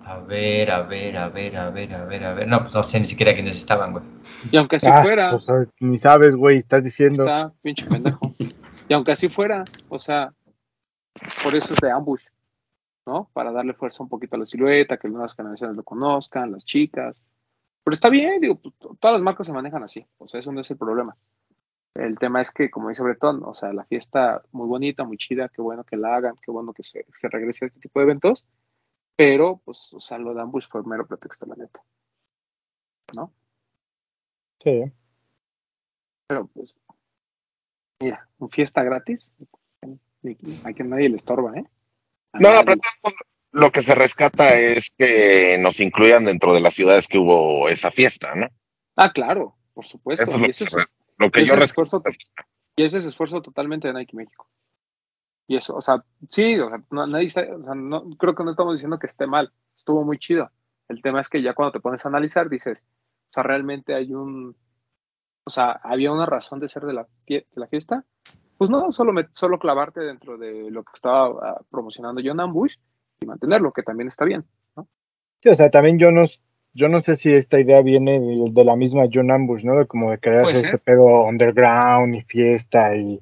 A 0.04 0.18
ver, 0.20 0.70
a 0.70 0.82
ver, 0.82 1.16
a 1.16 1.28
ver, 1.28 1.56
a 1.56 1.70
ver, 1.70 1.94
a 1.94 2.04
ver, 2.04 2.24
a 2.24 2.34
ver. 2.34 2.48
No, 2.48 2.60
pues 2.60 2.74
no 2.74 2.82
sé 2.82 3.00
ni 3.00 3.06
siquiera 3.06 3.34
quiénes 3.34 3.56
estaban, 3.56 3.92
güey. 3.92 4.04
Y 4.50 4.56
aunque 4.56 4.76
así 4.76 4.86
Ah, 4.90 5.00
fuera, 5.02 5.30
pues, 5.30 5.68
ni 5.80 5.98
sabes, 5.98 6.34
güey, 6.36 6.58
estás 6.58 6.82
diciendo. 6.84 7.24
está 7.24 7.52
pinche 7.62 7.86
pendejo. 7.86 8.34
Y 8.88 8.92
aunque 8.94 9.12
así 9.12 9.28
fuera, 9.28 9.64
o 9.88 9.98
sea, 9.98 10.32
por 11.42 11.54
eso 11.54 11.72
es 11.72 11.80
de 11.80 11.90
ambush, 11.90 12.22
¿no? 13.06 13.30
Para 13.32 13.50
darle 13.52 13.72
fuerza 13.74 14.02
un 14.02 14.08
poquito 14.10 14.36
a 14.36 14.38
la 14.40 14.44
silueta, 14.44 14.98
que 14.98 15.08
las 15.08 15.12
nuevas 15.14 15.34
generaciones 15.34 15.76
lo 15.76 15.82
conozcan, 15.84 16.52
las 16.52 16.64
chicas. 16.66 17.16
Pero 17.82 17.94
está 17.94 18.08
bien, 18.10 18.40
digo, 18.40 18.56
pues, 18.56 18.74
to- 18.78 18.96
todas 19.00 19.14
las 19.14 19.22
marcas 19.22 19.46
se 19.46 19.52
manejan 19.52 19.82
así, 19.82 20.06
o 20.18 20.26
sea, 20.26 20.40
eso 20.40 20.52
no 20.52 20.60
es 20.60 20.70
el 20.70 20.76
problema. 20.76 21.16
El 21.94 22.18
tema 22.18 22.40
es 22.42 22.50
que, 22.50 22.70
como 22.70 22.88
dice 22.88 23.02
Bretón, 23.02 23.42
o 23.44 23.54
sea, 23.54 23.72
la 23.72 23.84
fiesta 23.84 24.42
muy 24.52 24.66
bonita, 24.66 25.04
muy 25.04 25.16
chida, 25.16 25.48
qué 25.48 25.62
bueno 25.62 25.84
que 25.84 25.96
la 25.96 26.16
hagan, 26.16 26.34
qué 26.42 26.50
bueno 26.50 26.72
que 26.72 26.82
se, 26.82 27.06
se 27.18 27.28
regrese 27.28 27.64
a 27.64 27.68
este 27.68 27.80
tipo 27.80 28.00
de 28.00 28.04
eventos, 28.04 28.44
pero, 29.16 29.60
pues, 29.64 29.92
o 29.92 30.00
sea, 30.00 30.18
lo 30.18 30.34
de 30.34 30.42
ambush 30.42 30.66
fue 30.68 30.82
mero 30.84 31.06
pretexto, 31.06 31.46
la 31.46 31.56
neta. 31.56 31.80
¿No? 33.14 33.32
Sí. 34.60 34.84
Pero, 36.26 36.46
pues, 36.48 36.74
mira, 38.00 38.28
un 38.38 38.50
fiesta 38.50 38.82
gratis, 38.82 39.30
a 40.64 40.72
que 40.72 40.84
nadie 40.84 41.08
le 41.10 41.16
estorba, 41.16 41.56
¿eh? 41.56 41.64
A 42.32 42.38
No, 42.40 42.48
nadie. 42.48 42.64
pero 42.64 42.80
lo 43.52 43.70
que 43.70 43.82
se 43.82 43.94
rescata 43.94 44.56
es 44.58 44.90
que 44.96 45.58
nos 45.58 45.78
incluyan 45.80 46.24
dentro 46.24 46.52
de 46.54 46.60
las 46.60 46.74
ciudades 46.74 47.06
que 47.06 47.18
hubo 47.18 47.68
esa 47.68 47.90
fiesta, 47.90 48.34
¿no? 48.34 48.48
Ah, 48.96 49.12
claro, 49.12 49.56
por 49.74 49.86
supuesto. 49.86 50.24
Eso 50.24 50.44
es 50.44 50.60
y, 50.60 50.64
lo 50.64 50.70
que, 50.76 50.82
es, 50.82 50.88
lo 51.18 51.30
que 51.30 51.46
yo 51.46 51.54
es 51.54 51.60
rescato. 51.60 51.82
esfuerzo- 51.98 52.02
y 52.76 52.82
ese 52.84 52.98
es 52.98 53.04
esfuerzo 53.04 53.42
totalmente 53.42 53.86
de 53.88 53.94
Nike 53.94 54.16
México. 54.16 54.48
Y 55.46 55.56
eso, 55.56 55.74
o 55.76 55.80
sea, 55.80 56.02
sí, 56.28 56.58
o 56.58 56.68
sea, 56.68 56.82
no, 56.90 57.06
nadie 57.06 57.26
está, 57.26 57.42
o 57.42 57.62
sea, 57.62 57.74
no, 57.74 58.16
creo 58.16 58.34
que 58.34 58.44
no 58.44 58.50
estamos 58.50 58.74
diciendo 58.74 58.98
que 58.98 59.06
esté 59.06 59.26
mal, 59.26 59.52
estuvo 59.76 60.04
muy 60.04 60.18
chido. 60.18 60.50
El 60.88 61.02
tema 61.02 61.20
es 61.20 61.28
que 61.28 61.42
ya 61.42 61.54
cuando 61.54 61.72
te 61.72 61.80
pones 61.80 62.04
a 62.04 62.08
analizar 62.08 62.48
dices, 62.48 62.84
o 62.86 63.32
sea, 63.32 63.42
realmente 63.42 63.94
hay 63.94 64.14
un, 64.14 64.56
o 65.44 65.50
sea, 65.50 65.72
había 65.82 66.12
una 66.12 66.26
razón 66.26 66.60
de 66.60 66.68
ser 66.68 66.84
de 66.84 66.94
la, 66.94 67.06
de 67.26 67.46
la 67.54 67.66
fiesta. 67.66 68.04
Pues 68.56 68.70
no, 68.70 68.92
solo, 68.92 69.12
me- 69.12 69.28
solo 69.34 69.58
clavarte 69.58 70.00
dentro 70.00 70.38
de 70.38 70.70
lo 70.70 70.84
que 70.84 70.92
estaba 70.94 71.26
ah, 71.42 71.60
promocionando 71.70 72.22
John 72.24 72.40
Ambush 72.40 72.76
y 73.20 73.26
mantenerlo, 73.26 73.72
que 73.72 73.82
también 73.82 74.08
está 74.08 74.24
bien, 74.24 74.44
¿no? 74.76 74.86
Sí, 75.42 75.48
o 75.48 75.54
sea, 75.54 75.70
también 75.70 75.98
yo 75.98 76.10
no, 76.10 76.22
yo 76.72 76.88
no 76.88 77.00
sé 77.00 77.16
si 77.16 77.32
esta 77.32 77.60
idea 77.60 77.82
viene 77.82 78.18
de, 78.18 78.50
de 78.50 78.64
la 78.64 78.76
misma 78.76 79.04
John 79.12 79.30
Ambush, 79.30 79.64
¿no? 79.64 79.76
De 79.76 79.86
como 79.86 80.10
de 80.10 80.18
ser. 80.18 80.54
este 80.54 80.78
pedo 80.78 81.24
underground 81.24 82.14
y 82.14 82.22
fiesta 82.22 82.96
y, 82.96 83.20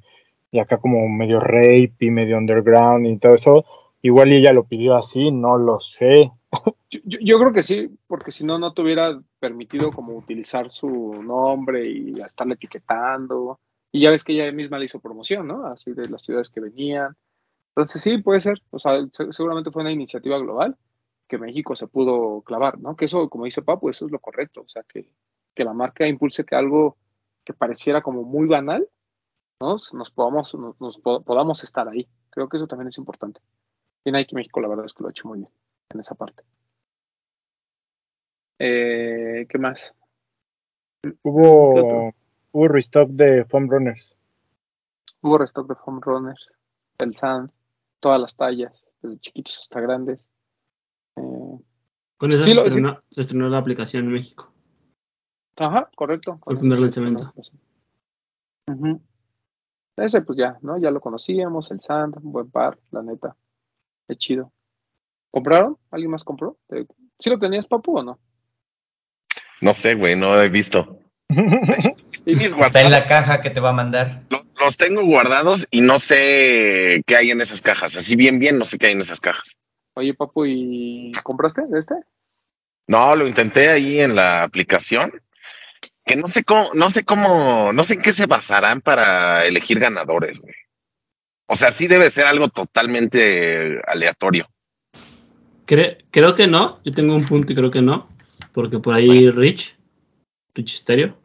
y 0.53 0.61
acá 0.61 0.79
como 0.79 1.09
medio 1.09 1.41
rape 1.41 1.95
y 2.01 2.11
medio 2.13 2.39
underground 2.39 3.07
y 3.07 3.19
todo 3.19 3.35
eso. 3.35 3.65
Igual 4.03 4.33
ella 4.33 4.53
lo 4.53 4.65
pidió 4.65 4.97
así, 4.97 5.33
no 5.33 5.59
lo 5.59 5.81
sé. 5.81 6.33
Yo, 6.91 7.01
yo- 7.21 7.39
creo 7.39 7.53
que 7.55 7.63
sí, 7.63 7.91
porque 8.07 8.33
si 8.33 8.45
no, 8.45 8.59
no 8.59 8.75
te 8.75 8.83
hubiera 8.83 9.19
permitido 9.41 9.91
como 9.93 10.15
utilizar 10.17 10.71
su 10.71 11.23
nombre 11.23 11.89
y 11.91 12.21
estarle 12.21 12.55
etiquetando. 12.55 13.61
Y 13.91 14.03
ya 14.03 14.11
ves 14.11 14.25
que 14.25 14.35
ella 14.35 14.53
misma 14.53 14.79
le 14.79 14.85
hizo 14.87 15.01
promoción, 15.01 15.47
¿no? 15.49 15.67
Así 15.67 15.93
de 15.93 16.09
las 16.11 16.23
ciudades 16.23 16.51
que 16.51 16.61
venían. 16.61 17.17
Entonces 17.71 18.03
sí, 18.03 18.19
puede 18.19 18.41
ser. 18.43 18.63
O 18.71 18.79
sea, 18.79 19.07
se- 19.13 19.33
seguramente 19.33 19.71
fue 19.71 19.83
una 19.83 19.93
iniciativa 19.93 20.39
global 20.39 20.77
que 21.29 21.39
México 21.39 21.77
se 21.77 21.87
pudo 21.89 22.43
clavar, 22.43 22.79
¿no? 22.81 22.97
Que 22.97 23.07
eso, 23.07 23.29
como 23.31 23.47
dice 23.47 23.63
Papu, 23.63 23.89
eso 23.91 24.07
es 24.07 24.13
lo 24.13 24.21
correcto. 24.21 24.63
O 24.63 24.69
sea, 24.69 24.83
que, 24.85 25.09
que 25.55 25.65
la 25.65 25.73
marca 25.75 26.07
impulse 26.07 26.45
que 26.45 26.57
algo 26.57 26.99
que 27.45 27.55
pareciera 27.55 28.03
como 28.03 28.23
muy 28.25 28.47
banal, 28.47 28.87
¿no? 29.61 29.77
Nos 29.93 30.11
podamos, 30.11 30.55
nos, 30.55 30.81
nos 30.81 30.99
po- 30.99 31.23
podamos 31.23 31.63
estar 31.65 31.89
ahí. 31.89 32.09
Creo 32.31 32.49
que 32.49 32.57
eso 32.57 32.67
también 32.67 32.89
es 32.89 32.99
importante. 32.99 33.41
Y 34.05 34.11
Nike 34.13 34.35
México, 34.35 34.61
la 34.61 34.69
verdad 34.69 34.87
es 34.87 34.95
que 34.95 35.03
lo 35.03 35.09
ha 35.09 35.13
hecho 35.13 35.29
muy 35.29 35.39
bien 35.41 35.51
en 35.91 36.01
esa 36.01 36.15
parte. 36.15 36.43
Eh, 38.59 39.47
¿Qué 39.49 39.59
más? 39.59 39.93
¿Qué 41.03 41.17
Hubo, 41.23 42.13
hubo 42.53 42.69
restock 42.69 43.09
de 43.11 43.45
foam 43.45 43.69
runners. 43.69 44.15
Hubo 45.21 45.39
restock 45.39 45.69
de 45.69 45.75
foam 45.77 46.01
runners, 46.01 46.49
del 46.99 47.17
Sand, 47.17 47.51
todas 48.01 48.21
las 48.21 48.35
tallas, 48.37 48.73
desde 49.01 49.19
chiquitos 49.19 49.61
hasta 49.61 49.81
grandes. 49.81 50.21
Eh, 51.17 51.59
Con 52.17 52.33
eso 52.33 52.45
Sí, 52.45 52.51
se, 52.51 52.57
lo- 52.57 52.67
estrenó, 52.67 53.03
se 53.11 53.21
estrenó 53.21 53.49
la 53.49 53.59
aplicación 53.59 54.05
en 54.07 54.13
México. 54.13 54.53
ajá, 55.57 55.91
correcto. 55.97 56.39
Fue 56.43 56.55
el 56.55 56.59
con 56.59 56.69
primer 56.71 56.79
eso 56.79 56.93
se 56.93 57.01
lanzamiento. 57.01 57.25
estrenó, 57.25 57.35
pues. 57.35 57.53
Ujú. 58.79 59.01
Ese 59.97 60.23
pues 60.23 60.39
ya, 60.39 60.57
¿no? 60.63 60.79
Ya 60.79 60.91
lo 60.91 61.01
conocíamos, 61.01 61.71
el 61.71 61.81
Sand, 61.81 62.17
un 62.23 62.33
buen 62.33 62.51
par, 62.51 62.79
la 62.91 63.03
neta. 63.03 63.37
Qué 64.09 64.17
chido. 64.17 64.53
¿Compraron? 65.31 65.77
¿Alguien 65.91 66.11
más 66.11 66.25
compró? 66.25 66.59
¿Te- 66.69 66.87
¿Sí 67.19 67.31
lo 67.31 67.39
tenías, 67.39 67.67
Papu, 67.67 67.99
o 67.99 68.03
no? 68.03 68.19
No 69.61 69.73
sé, 69.75 69.95
güey, 69.95 70.17
no 70.17 70.41
he 70.41 70.49
visto. 70.49 70.99
Y 72.25 72.37
mis 72.37 72.53
Está 72.53 72.83
en 72.83 72.91
la 72.93 73.09
caja 73.09 73.41
que 73.43 73.51
te 73.51 73.59
va 73.59 73.71
a 73.71 73.75
mandar. 73.75 74.23
lo- 74.31 74.43
los 74.65 74.77
tengo 74.77 75.05
guardados 75.05 75.67
y 75.73 75.81
no 75.81 75.99
sé 75.99 77.03
qué 77.05 77.17
hay 77.17 77.31
en 77.33 77.41
esas 77.41 77.61
cajas. 77.61 77.97
Así 77.97 78.15
bien, 78.15 78.39
bien, 78.39 78.59
no 78.59 78.65
sé 78.65 78.79
qué 78.79 78.87
hay 78.87 78.93
en 78.93 79.01
esas 79.01 79.19
cajas. 79.19 79.57
Oye, 79.95 80.15
Papu, 80.15 80.47
¿y 80.47 81.11
compraste 81.25 81.63
de 81.67 81.81
este? 81.81 81.95
No, 82.87 83.17
lo 83.17 83.27
intenté 83.27 83.71
ahí 83.71 84.01
en 84.01 84.15
la 84.15 84.45
aplicación. 84.45 85.13
Que 86.05 86.17
no 86.17 86.29
sé 86.29 86.43
cómo, 86.45 86.71
no 86.75 86.91
sé 86.91 87.05
cómo, 87.05 87.71
no 87.73 87.85
sé 87.85 87.95
en 87.95 88.03
qué 88.03 88.13
se 88.13 88.27
basarán 88.27 88.81
para 88.81 89.45
elegir 89.47 89.79
ganadores, 89.79 90.41
güey. 90.41 90.55
O 91.47 91.55
sea, 91.57 91.71
sí 91.73 91.87
debe 91.87 92.11
ser 92.11 92.27
algo 92.27 92.49
totalmente 92.49 93.81
aleatorio. 93.87 94.49
Cre- 95.67 96.05
creo 96.11 96.35
que 96.35 96.47
no. 96.47 96.81
Yo 96.85 96.93
tengo 96.93 97.15
un 97.15 97.25
punto 97.25 97.53
y 97.53 97.57
creo 97.57 97.71
que 97.71 97.83
no. 97.83 98.09
Porque 98.53 98.79
por 98.79 98.95
ahí 98.95 99.31
Rich, 99.31 99.77
Rich 100.55 100.77
Stereo, 100.79 101.17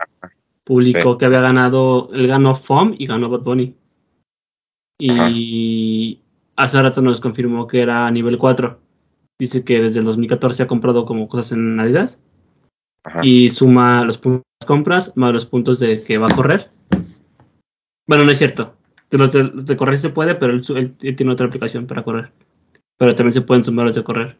publicó 0.63 1.13
Sí. 1.13 1.17
que 1.19 1.25
había 1.25 1.39
ganado. 1.41 2.09
Él 2.13 2.27
ganó 2.27 2.55
FOM 2.55 2.93
y 2.97 3.05
ganó 3.05 3.29
Bad 3.29 3.41
Bunny. 3.41 3.75
Y 4.99 6.21
hace 6.55 6.81
rato 6.81 7.01
nos 7.01 7.19
confirmó 7.19 7.67
que 7.67 7.81
era 7.81 8.09
nivel 8.11 8.37
4. 8.37 8.79
Dice 9.39 9.63
que 9.63 9.81
desde 9.81 9.99
el 9.99 10.05
2014 10.05 10.63
ha 10.63 10.67
comprado 10.67 11.05
como 11.05 11.27
cosas 11.27 11.51
en 11.53 11.79
Adidas. 11.79 12.21
Ajá. 13.03 13.21
y 13.23 13.49
suma 13.51 14.03
los 14.03 14.17
puntos 14.17 14.43
compras 14.67 15.13
más 15.15 15.33
los 15.33 15.47
puntos 15.47 15.79
de 15.79 16.03
que 16.03 16.19
va 16.19 16.27
a 16.27 16.35
correr. 16.35 16.69
Bueno, 18.05 18.23
no 18.23 18.31
es 18.31 18.37
cierto. 18.37 18.75
De 19.09 19.17
los 19.17 19.31
de, 19.31 19.77
correr 19.77 19.95
sí 19.95 20.03
se 20.03 20.09
puede, 20.09 20.35
pero 20.35 20.53
él, 20.53 20.95
tiene 20.95 21.31
otra 21.31 21.47
aplicación 21.47 21.87
para 21.87 22.03
correr. 22.03 22.31
Pero 22.97 23.15
también 23.15 23.33
se 23.33 23.41
pueden 23.41 23.63
sumar 23.63 23.87
los 23.87 23.95
de 23.95 24.03
correr. 24.03 24.37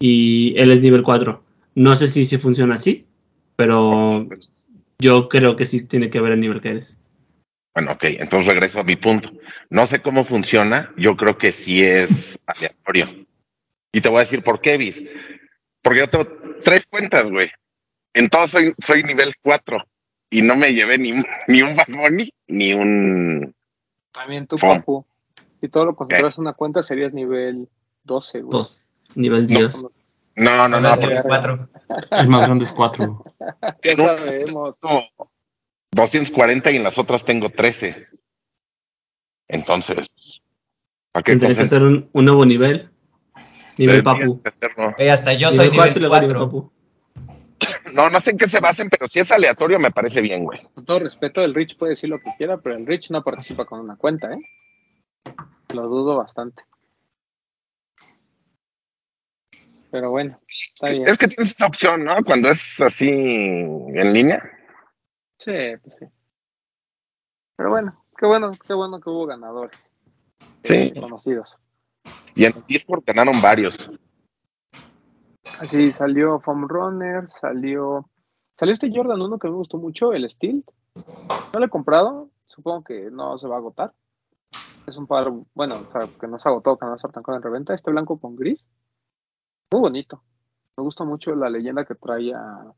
Y 0.00 0.54
él 0.56 0.70
es 0.70 0.80
nivel 0.80 1.02
4. 1.02 1.42
No 1.74 1.96
sé 1.96 2.08
si, 2.08 2.24
si 2.24 2.38
funciona 2.38 2.76
así, 2.76 3.06
pero 3.56 4.26
yo 4.98 5.28
creo 5.28 5.56
que 5.56 5.66
sí 5.66 5.82
tiene 5.82 6.10
que 6.10 6.20
ver 6.20 6.32
el 6.32 6.40
nivel 6.40 6.60
que 6.60 6.70
eres. 6.70 6.98
Bueno, 7.74 7.92
ok, 7.92 8.04
entonces 8.04 8.52
regreso 8.52 8.80
a 8.80 8.84
mi 8.84 8.96
punto. 8.96 9.30
No 9.70 9.86
sé 9.86 10.00
cómo 10.00 10.24
funciona, 10.24 10.92
yo 10.96 11.16
creo 11.16 11.38
que 11.38 11.52
sí 11.52 11.82
es 11.82 12.38
aleatorio. 12.46 13.26
Y 13.92 14.00
te 14.00 14.08
voy 14.08 14.18
a 14.18 14.24
decir 14.24 14.42
por 14.42 14.60
qué, 14.60 14.76
Vid. 14.76 15.08
Porque 15.82 16.00
yo 16.00 16.08
tengo 16.08 16.26
tres 16.62 16.86
cuentas, 16.86 17.28
güey. 17.28 17.50
En 18.18 18.28
todas 18.28 18.50
soy, 18.50 18.74
soy 18.84 19.04
nivel 19.04 19.32
4 19.42 19.78
y 20.30 20.42
no 20.42 20.56
me 20.56 20.72
llevé 20.74 20.98
ni, 20.98 21.12
un- 21.12 21.24
ni 21.48 21.62
un 21.62 21.76
Bad 21.76 21.86
Bunny 21.88 22.32
ni 22.48 22.72
un... 22.74 23.54
También 24.12 24.46
tú, 24.48 24.58
Fom. 24.58 24.78
Papu. 24.78 25.06
Si 25.60 25.68
todo 25.68 25.84
lo 25.86 25.94
consideras 25.96 26.36
una 26.38 26.52
cuenta, 26.52 26.82
serías 26.82 27.12
nivel 27.12 27.68
12, 28.04 28.40
güey. 28.40 28.50
2. 28.50 28.84
Nivel 29.14 29.46
10. 29.46 29.76
No, 30.36 30.56
no, 30.56 30.64
Solo 30.64 30.80
no, 30.80 30.88
es 30.88 30.96
porque 30.98 31.14
nivel 31.14 31.22
4. 31.22 31.68
El 32.10 32.28
más 32.28 32.42
grande 32.46 32.64
es 32.64 32.72
4. 32.72 33.24
Ya 33.82 33.90
en 33.92 33.96
sabemos. 33.96 34.78
tengo 34.80 35.02
240 35.92 36.70
y 36.72 36.76
en 36.76 36.82
las 36.82 36.98
otras 36.98 37.24
tengo 37.24 37.50
13. 37.50 38.08
Entonces, 39.48 40.06
¿para 41.12 41.22
qué 41.22 41.32
Tendría 41.32 41.54
que 41.54 41.62
hacer 41.62 41.82
un, 41.82 42.08
un 42.12 42.24
nuevo 42.24 42.44
nivel. 42.44 42.90
Nivel 43.76 44.02
Papu. 44.02 44.42
Oye, 44.98 45.10
hasta 45.10 45.32
yo 45.34 45.50
nivel 45.50 45.68
soy 45.68 45.76
4 45.76 45.90
y 45.90 45.94
nivel 45.94 46.02
luego 46.02 46.14
nivel 46.20 46.36
4. 46.36 46.72
No, 47.98 48.08
no 48.10 48.20
sé 48.20 48.30
en 48.30 48.38
qué 48.38 48.46
se 48.46 48.60
basen, 48.60 48.88
pero 48.90 49.08
si 49.08 49.18
es 49.18 49.32
aleatorio 49.32 49.80
me 49.80 49.90
parece 49.90 50.20
bien, 50.20 50.44
güey. 50.44 50.56
Con 50.72 50.84
todo 50.84 51.00
respeto, 51.00 51.42
el 51.42 51.52
Rich 51.52 51.76
puede 51.76 51.90
decir 51.90 52.08
lo 52.08 52.20
que 52.20 52.30
quiera, 52.38 52.56
pero 52.58 52.76
el 52.76 52.86
Rich 52.86 53.10
no 53.10 53.24
participa 53.24 53.64
con 53.64 53.80
una 53.80 53.96
cuenta, 53.96 54.32
¿eh? 54.32 54.38
Lo 55.74 55.88
dudo 55.88 56.16
bastante. 56.16 56.62
Pero 59.90 60.12
bueno, 60.12 60.38
está 60.46 60.90
bien. 60.90 61.08
Es 61.08 61.18
que 61.18 61.26
tienes 61.26 61.50
esa 61.50 61.66
opción, 61.66 62.04
¿no? 62.04 62.22
Cuando 62.24 62.50
es 62.50 62.80
así 62.80 63.08
en 63.08 64.12
línea. 64.12 64.48
Sí, 65.38 65.76
pues 65.82 65.96
sí. 65.98 66.06
Pero 67.56 67.70
bueno, 67.70 68.04
qué 68.16 68.26
bueno, 68.26 68.52
qué 68.64 68.74
bueno 68.74 69.00
que 69.00 69.10
hubo 69.10 69.26
ganadores. 69.26 69.90
Sí. 70.62 70.92
eh, 70.94 71.00
conocidos. 71.00 71.60
Y 72.36 72.44
en 72.44 72.54
Discord 72.68 73.02
ganaron 73.04 73.42
varios. 73.42 73.90
Así 75.58 75.92
salió 75.92 76.40
Foam 76.40 76.68
Runner, 76.68 77.28
salió. 77.28 78.08
Salió 78.56 78.74
este 78.74 78.90
Jordan 78.94 79.20
1 79.20 79.38
que 79.38 79.48
me 79.48 79.54
gustó 79.54 79.78
mucho, 79.78 80.12
el 80.12 80.28
Steel. 80.28 80.64
No 81.52 81.60
lo 81.60 81.66
he 81.66 81.70
comprado, 81.70 82.30
supongo 82.44 82.84
que 82.84 83.10
no 83.10 83.38
se 83.38 83.48
va 83.48 83.56
a 83.56 83.58
agotar. 83.58 83.92
Es 84.86 84.96
un 84.96 85.06
par, 85.06 85.30
bueno, 85.54 85.76
o 85.80 85.92
sea, 85.92 86.08
que 86.18 86.26
no 86.26 86.38
se 86.38 86.48
agotó, 86.48 86.76
que 86.76 86.84
no 86.84 86.90
va 86.90 86.94
a 86.94 86.96
estar 86.96 87.12
tan 87.12 87.22
caro 87.22 87.36
en 87.36 87.42
reventa. 87.42 87.74
Este 87.74 87.90
blanco 87.90 88.18
con 88.18 88.36
gris. 88.36 88.64
Muy 89.72 89.80
bonito. 89.80 90.22
Me 90.76 90.84
gusta 90.84 91.04
mucho 91.04 91.34
la 91.34 91.50
leyenda 91.50 91.84
que 91.84 91.94
trae 91.94 92.32
a 92.34 92.72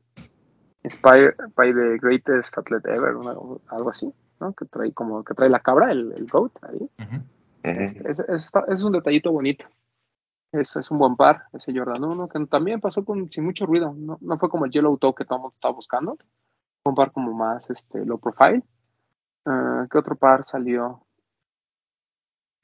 Inspire 0.83 1.35
by 1.55 1.73
the 1.73 1.97
Greatest 2.01 2.57
Athlete 2.57 2.91
Ever, 2.91 3.15
una- 3.15 3.31
algo 3.67 3.89
así, 3.91 4.11
¿no? 4.39 4.53
Que 4.53 4.65
trae 4.65 4.91
como 4.93 5.23
que 5.23 5.33
trae 5.35 5.49
la 5.49 5.59
cabra, 5.59 5.91
el, 5.91 6.11
el 6.13 6.25
goat 6.27 6.51
ahí. 6.63 6.89
Es, 8.09 8.19
es 8.67 8.83
un 8.83 8.91
detallito 8.91 9.31
bonito. 9.31 9.67
Es, 10.51 10.75
es 10.75 10.91
un 10.91 10.97
buen 10.97 11.15
par, 11.15 11.43
ese 11.53 11.71
Jordan 11.73 12.03
1, 12.03 12.27
que 12.27 12.45
también 12.45 12.81
pasó 12.81 13.05
con, 13.05 13.31
sin 13.31 13.45
mucho 13.45 13.65
ruido. 13.65 13.93
No, 13.93 14.17
no 14.19 14.37
fue 14.37 14.49
como 14.49 14.65
el 14.65 14.71
Yellow 14.71 14.97
Toe 14.97 15.13
que 15.15 15.23
todo 15.25 15.35
el 15.37 15.41
mundo 15.43 15.55
estaba 15.55 15.73
buscando. 15.73 16.17
Fue 16.83 16.91
un 16.91 16.95
par 16.95 17.11
como 17.11 17.31
más 17.33 17.69
este, 17.69 18.05
low 18.05 18.19
profile. 18.19 18.61
Ah, 19.45 19.87
¿Qué 19.89 19.97
otro 19.97 20.15
par 20.15 20.43
salió? 20.43 21.05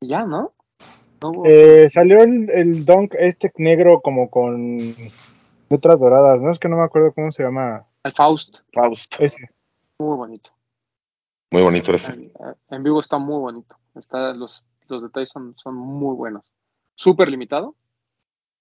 Ya, 0.02 0.26
¿no? 0.26 0.54
No 1.22 1.30
hubo- 1.32 1.44
Eh, 1.48 1.90
salió 1.90 2.20
el, 2.22 2.50
el 2.50 2.86
Dunk 2.86 3.16
este 3.18 3.52
negro 3.58 4.02
como 4.02 4.30
con 4.30 4.78
letras 5.70 6.00
doradas, 6.00 6.42
¿no? 6.42 6.52
Es 6.52 6.60
que 6.60 6.70
no 6.70 6.78
me 6.78 6.84
acuerdo 6.84 7.14
cómo 7.14 7.32
se 7.32 7.44
llama 7.44 7.86
El 8.04 8.12
Faust, 8.14 8.58
Faust. 8.74 9.14
ese. 9.20 9.50
muy 10.00 10.16
bonito. 10.18 10.52
Muy 11.52 11.64
bonito 11.64 11.94
ese. 11.94 12.12
En, 12.12 12.32
en 12.70 12.84
vivo 12.84 13.00
está 13.00 13.18
muy 13.18 13.40
bonito. 13.40 13.76
Está, 13.96 14.34
los, 14.34 14.66
los 14.90 15.02
detalles 15.02 15.30
son, 15.30 15.56
son 15.58 15.76
muy 15.76 16.16
buenos. 16.16 16.44
Súper 16.98 17.30
limitado. 17.30 17.76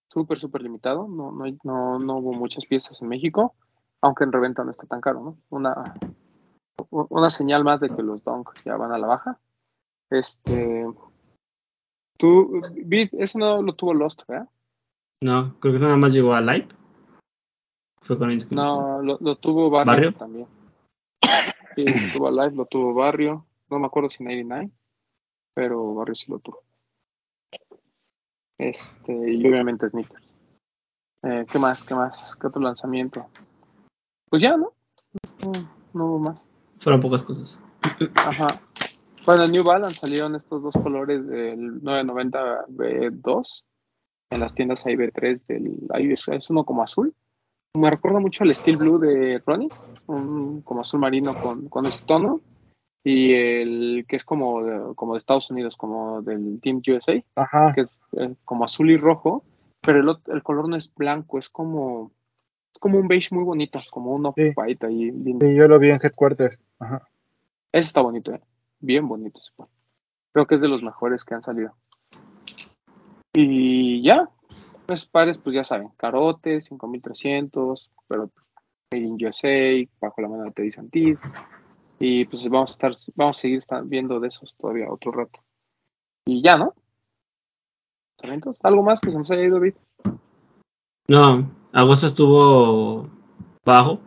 Súper, 0.09 0.39
súper 0.39 0.63
limitado. 0.63 1.09
No, 1.09 1.33
no, 1.33 1.45
hay- 1.45 1.59
no, 1.65 1.99
no 1.99 2.17
hubo 2.17 2.33
muchas 2.35 2.67
piezas 2.67 3.01
en 3.01 3.09
México. 3.09 3.55
Aunque 4.03 4.25
en 4.25 4.33
reventa 4.33 4.63
no 4.63 4.71
está 4.71 4.87
tan 4.87 5.01
caro, 5.01 5.21
¿no? 5.21 5.39
Una, 5.49 5.95
una 6.91 7.31
señal 7.31 7.65
más 7.65 7.81
de 7.81 7.89
que 7.89 8.03
los 8.03 8.23
Dunk 8.23 8.51
ya 8.65 8.77
van 8.77 8.93
a 8.93 8.99
la 8.99 9.07
baja. 9.07 9.41
Este. 10.11 10.87
Tú, 12.19 12.63
Vid, 12.75 13.09
ese 13.13 13.39
no 13.39 13.63
lo 13.63 13.75
tuvo 13.75 13.95
Lost, 13.95 14.23
¿verdad? 14.29 14.49
No, 15.23 15.59
creo 15.59 15.73
que 15.73 15.81
nada 15.81 15.97
más 15.97 16.13
llegó 16.13 16.35
a 16.35 16.41
Live. 16.43 16.69
Fue 18.03 18.19
con. 18.19 18.37
No, 18.51 19.01
lo, 19.03 19.17
lo 19.19 19.37
tuvo 19.37 19.71
Barrio, 19.71 19.93
¿Barrio? 19.93 20.13
también. 20.15 20.47
Sí, 21.75 21.85
lo 21.85 22.13
tuvo 22.13 22.31
Live, 22.31 22.53
lo 22.55 22.67
tuvo 22.67 22.93
Barrio. 22.93 23.47
No 23.71 23.79
me 23.79 23.87
acuerdo 23.87 24.11
si 24.11 24.23
99, 24.23 24.71
pero 25.55 25.95
Barrio 25.95 26.15
sí 26.15 26.31
lo 26.31 26.39
tuvo. 26.39 26.66
Este, 28.59 29.13
y 29.13 29.47
obviamente 29.47 29.89
Sneakers. 29.89 30.35
Eh, 31.23 31.45
¿Qué 31.51 31.59
más? 31.59 31.85
¿Qué 31.85 31.95
más? 31.95 32.37
¿Qué 32.41 32.47
otro 32.47 32.63
lanzamiento? 32.63 33.27
Pues 34.29 34.43
ya, 34.43 34.57
¿no? 34.57 34.73
No, 35.43 35.53
no 35.93 36.07
hubo 36.07 36.19
más. 36.19 36.39
Fueron 36.79 37.01
pocas 37.01 37.23
cosas. 37.23 37.61
Ajá. 38.15 38.61
Bueno, 39.25 39.45
en 39.45 39.53
New 39.53 39.65
Balance 39.65 39.97
salieron 39.97 40.37
estos 40.37 40.63
dos 40.63 40.75
colores 40.75 41.27
del 41.27 41.83
990 41.83 42.67
B2 42.69 43.65
en 44.31 44.41
las 44.41 44.55
tiendas 44.55 44.87
IB3 44.87 45.47
del 45.47 45.79
ahí 45.91 46.13
es, 46.13 46.27
es 46.29 46.51
uno 46.51 46.65
como 46.65 46.83
azul. 46.83 47.15
Me 47.75 47.91
recuerda 47.91 48.21
mucho 48.21 48.45
al 48.45 48.55
Steel 48.55 48.77
Blue 48.77 48.99
de 48.99 49.43
Ronnie, 49.45 49.69
un 50.07 50.63
como 50.63 50.81
azul 50.81 51.01
marino 51.01 51.35
con, 51.35 51.69
con 51.69 51.87
este 51.87 52.05
tono. 52.07 52.41
Y 53.09 53.35
el 53.35 54.05
que 54.09 54.17
es 54.17 54.25
como 54.25 54.65
de, 54.65 54.95
como 54.97 55.13
de 55.13 55.19
Estados 55.19 55.49
Unidos, 55.49 55.77
como 55.77 56.23
del 56.23 56.59
Team 56.61 56.83
USA, 56.89 57.23
Ajá. 57.37 57.73
que 57.73 57.83
es 57.83 57.91
eh, 58.19 58.35
como 58.45 58.65
azul 58.65 58.91
y 58.91 58.97
rojo, 58.97 59.45
pero 59.81 60.01
el, 60.01 60.17
el 60.35 60.43
color 60.43 60.69
no 60.69 60.75
es 60.75 60.93
blanco, 60.93 61.39
es 61.39 61.49
como 61.49 62.11
es 62.75 62.81
como 62.81 62.99
un 62.99 63.07
beige 63.07 63.33
muy 63.33 63.45
bonito, 63.45 63.79
como 63.93 64.13
un 64.13 64.25
Sí. 64.35 64.49
off-white 64.49 64.85
ahí 64.87 65.13
lindo. 65.13 65.47
Sí, 65.47 65.55
yo 65.55 65.69
lo 65.69 65.79
vi 65.79 65.91
en 65.91 66.01
Headquarters. 66.03 66.61
Ajá. 66.81 67.09
Ese 67.71 67.87
está 67.87 68.01
bonito, 68.01 68.33
¿eh? 68.35 68.41
Bien 68.81 69.07
bonito. 69.07 69.41
Creo 70.33 70.47
que 70.49 70.57
es 70.57 70.61
de 70.61 70.67
los 70.69 70.83
mejores 70.83 71.25
que 71.25 71.35
han 71.35 71.45
salido. 71.45 71.75
Y 73.35 74.03
ya, 74.03 74.29
esos 74.89 75.07
pares, 75.09 75.39
pues 75.39 75.55
ya 75.55 75.63
saben, 75.63 75.91
Carote, 75.97 76.61
5300, 76.61 77.91
pero 78.09 78.31
Made 78.93 79.05
in 79.05 79.25
USA, 79.25 79.89
bajo 80.01 80.21
la 80.23 80.29
mano 80.29 80.43
de 80.45 80.51
Teddy 80.51 80.73
Santis. 80.73 81.21
Y 81.99 82.25
pues 82.27 82.49
vamos 82.49 82.71
a 82.71 82.73
estar, 82.73 82.95
vamos 83.15 83.39
a 83.39 83.41
seguir 83.41 83.63
viendo 83.85 84.21
de 84.21 84.29
esos 84.29 84.55
todavía 84.57 84.91
otro 84.91 85.13
rato. 85.13 85.41
Y 86.27 86.43
ya, 86.43 86.57
¿no? 86.57 86.75
¿Algo 88.63 88.83
más 88.83 89.01
que 89.01 89.11
se 89.11 89.19
nos 89.19 89.31
haya 89.31 89.45
ido, 89.45 89.57
David? 89.57 89.75
No, 91.09 91.51
agosto 91.73 92.07
estuvo 92.07 93.09
bajo. 93.65 94.01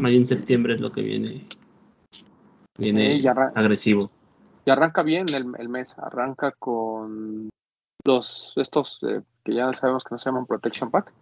Más 0.00 0.10
bien 0.10 0.26
septiembre 0.26 0.74
es 0.74 0.80
lo 0.80 0.90
que 0.90 1.02
viene. 1.02 1.46
Viene 2.76 3.20
Sí, 3.20 3.28
agresivo. 3.28 4.10
Y 4.64 4.70
arranca 4.70 5.02
bien 5.02 5.26
el, 5.34 5.54
el 5.58 5.68
mes, 5.68 5.96
arranca 5.98 6.52
con 6.52 7.48
los 8.04 8.52
estos 8.56 8.98
eh, 9.02 9.22
que 9.44 9.54
ya 9.54 9.72
sabemos 9.74 10.04
que 10.04 10.10
no 10.12 10.18
se 10.18 10.30
llaman 10.30 10.46
Protection 10.46 10.90
Pack, 10.90 11.12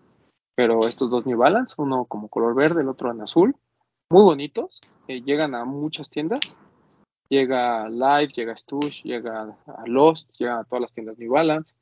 pero 0.55 0.81
estos 0.81 1.11
dos 1.11 1.27
New 1.27 1.39
Balance, 1.39 1.75
uno 1.79 2.05
como 2.05 2.29
color 2.29 2.55
verde, 2.55 2.83
el 2.83 2.89
otro 2.89 3.11
en 3.11 3.21
azul, 3.21 3.57
muy 4.13 4.25
bonitos, 4.25 4.79
eh, 5.09 5.23
llegan 5.23 5.55
a 5.55 5.65
muchas 5.65 6.11
tiendas, 6.11 6.41
llega 7.31 7.89
Live, 7.89 8.35
llega 8.37 8.55
Stush, 8.55 9.05
llega 9.05 9.57
a 9.67 9.87
Lost, 9.87 10.31
llega 10.39 10.61
a 10.61 10.65
todas 10.65 10.83
las 10.83 10.93
tiendas 10.93 11.19
New 11.19 11.33
Balance, 11.33 11.73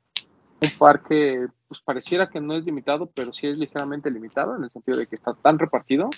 un 0.61 0.69
par 0.79 1.03
que 1.03 1.47
pues 1.67 1.81
pareciera 1.81 2.29
que 2.29 2.39
no 2.39 2.55
es 2.55 2.63
limitado, 2.63 3.07
pero 3.13 3.33
sí 3.33 3.47
es 3.47 3.57
ligeramente 3.57 4.09
limitado, 4.09 4.55
en 4.55 4.63
el 4.63 4.71
sentido 4.71 4.97
de 4.97 5.07
que 5.07 5.15
está 5.15 5.33
tan 5.33 5.59
repartido 5.59 6.09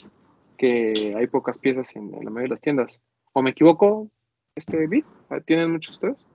que 0.55 1.15
hay 1.17 1.25
pocas 1.25 1.57
piezas 1.57 1.95
en, 1.95 2.11
la 2.11 2.29
mayoría 2.29 2.43
de 2.43 2.49
las 2.49 2.61
tiendas. 2.61 3.01
¿O 3.33 3.41
me 3.41 3.49
equivoco, 3.49 4.07
este 4.55 4.85
bit? 4.85 5.05
¿Tienen 5.47 5.71
muchos 5.71 5.93
ustedes? 5.93 6.27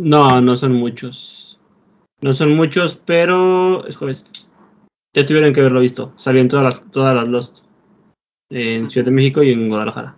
No, 0.00 0.40
no 0.40 0.56
son 0.56 0.72
muchos. 0.72 1.60
No 2.20 2.32
son 2.32 2.56
muchos, 2.56 2.96
pero 2.96 3.86
es 3.86 3.96
jueves. 3.96 4.26
Ya 5.14 5.24
tuvieron 5.24 5.52
que 5.52 5.60
haberlo 5.60 5.78
visto. 5.78 6.12
Salían 6.16 6.48
todas 6.48 6.64
las, 6.64 6.90
todas 6.90 7.14
las 7.14 7.28
Lost 7.28 7.67
en 8.50 8.88
Ciudad 8.88 9.06
de 9.06 9.10
México 9.10 9.42
y 9.42 9.52
en 9.52 9.68
Guadalajara. 9.68 10.16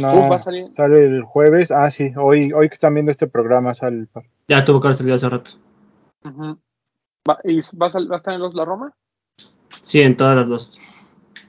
No, 0.00 0.14
uh, 0.14 0.30
va 0.30 0.36
a 0.36 0.42
salir. 0.42 0.70
sale 0.76 1.04
el 1.04 1.22
jueves. 1.22 1.70
Ah, 1.70 1.90
sí, 1.90 2.12
hoy, 2.16 2.52
hoy 2.52 2.68
que 2.68 2.74
están 2.74 2.94
viendo 2.94 3.10
este 3.10 3.26
programa 3.26 3.74
sale. 3.74 4.06
Ya 4.48 4.64
tuvo 4.64 4.80
que 4.80 4.88
haber 4.88 4.96
salido 4.96 5.16
hace 5.16 5.28
rato. 5.28 5.52
Uh 6.24 6.56
¿Va, 7.28 7.38
¿Y 7.44 7.60
va 7.76 7.86
a, 7.86 8.16
estar 8.16 8.34
en 8.34 8.40
los 8.40 8.54
La 8.54 8.64
Roma? 8.64 8.94
Sí, 9.82 10.00
en 10.00 10.16
todas 10.16 10.36
las 10.36 10.48
dos. 10.48 10.78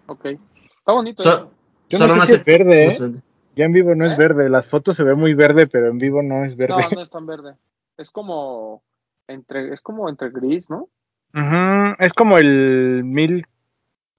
Ok. 0.08 0.26
Está 0.26 0.92
bonito. 0.92 1.24
¿eh? 1.24 1.98
Solo 1.98 2.24
es 2.24 2.46
verde. 2.46 2.88
¿eh? 2.88 3.22
Ya 3.56 3.66
en 3.66 3.72
vivo 3.72 3.96
no 3.96 4.06
es 4.06 4.14
¿Eh? 4.14 4.16
verde. 4.18 4.50
Las 4.50 4.70
fotos 4.70 4.96
se 4.96 5.04
ve 5.04 5.16
muy 5.16 5.34
verde, 5.34 5.68
pero 5.68 5.88
en 5.88 5.98
vivo 5.98 6.22
no 6.22 6.44
es 6.44 6.56
verde. 6.58 6.76
No, 6.78 6.90
no 6.90 7.02
es 7.04 7.10
tan 7.10 7.26
verde. 7.26 7.56
Es 7.98 8.12
como 8.12 8.84
entre, 9.28 9.74
es 9.74 9.82
como 9.82 10.10
entre 10.10 10.30
gris, 10.30 10.70
¿no? 10.70 10.90
Uh. 11.34 11.96
Es 12.00 12.14
como 12.14 12.38
el 12.38 13.04
mil 13.06 13.46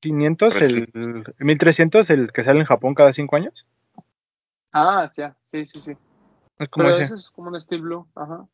500, 0.02 0.62
el 0.62 1.24
1300, 1.38 2.10
el 2.10 2.32
que 2.32 2.42
sale 2.42 2.58
en 2.58 2.66
Japón 2.66 2.94
cada 2.94 3.12
cinco 3.12 3.36
años. 3.36 3.66
Ah, 4.72 5.10
ya, 5.16 5.36
sí, 5.52 5.64
sí, 5.64 5.80
sí. 5.80 5.92
Es 6.58 6.68
como 6.68 6.86
Pero 6.86 6.98
ese. 6.98 7.14
es 7.14 7.30
como 7.30 7.50
un 7.50 7.60
Steel 7.60 7.82
Blue, 7.82 8.06
ajá. 8.14 8.46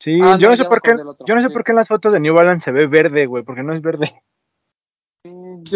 Sí, 0.00 0.18
ah, 0.20 0.36
yo 0.36 0.50
no, 0.50 0.56
sé 0.56 0.64
por 0.64 0.82
qué, 0.82 0.90
yo 1.26 1.34
no 1.34 1.40
sé 1.40 1.50
por 1.50 1.62
qué 1.62 1.70
en 1.72 1.76
las 1.76 1.88
fotos 1.88 2.12
de 2.12 2.20
New 2.20 2.34
Balance 2.34 2.64
se 2.64 2.72
ve 2.72 2.88
verde, 2.88 3.26
güey, 3.26 3.44
porque 3.44 3.62
no 3.62 3.72
es 3.72 3.80
verde. 3.80 4.12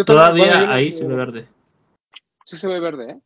Todavía 0.05 0.73
ahí 0.73 0.91
se 0.91 1.07
ve 1.07 1.15
verde. 1.15 1.49
Sí 2.45 2.57
se 2.57 2.67
ve 2.67 2.81
verde, 2.81 3.13
¿eh? 3.13 3.21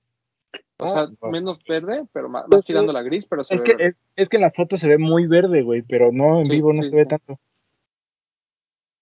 O 0.78 0.88
sea, 0.88 1.06
oh, 1.20 1.30
menos 1.30 1.58
verde, 1.66 2.06
pero 2.12 2.30
pues 2.30 2.44
más, 2.48 2.64
tirando 2.66 2.92
la 2.92 3.02
gris, 3.02 3.24
pero 3.26 3.42
se 3.42 3.54
es 3.54 3.62
que. 3.62 3.94
Es, 4.16 4.28
que 4.28 4.36
en 4.36 4.42
las 4.42 4.54
fotos 4.54 4.80
se 4.80 4.88
ve 4.88 4.98
muy 4.98 5.26
verde, 5.26 5.62
güey, 5.62 5.82
pero 5.82 6.10
no 6.12 6.40
en 6.40 6.48
vivo 6.48 6.72
no 6.72 6.82
se 6.82 6.90
ve 6.90 7.06
tanto. 7.06 7.38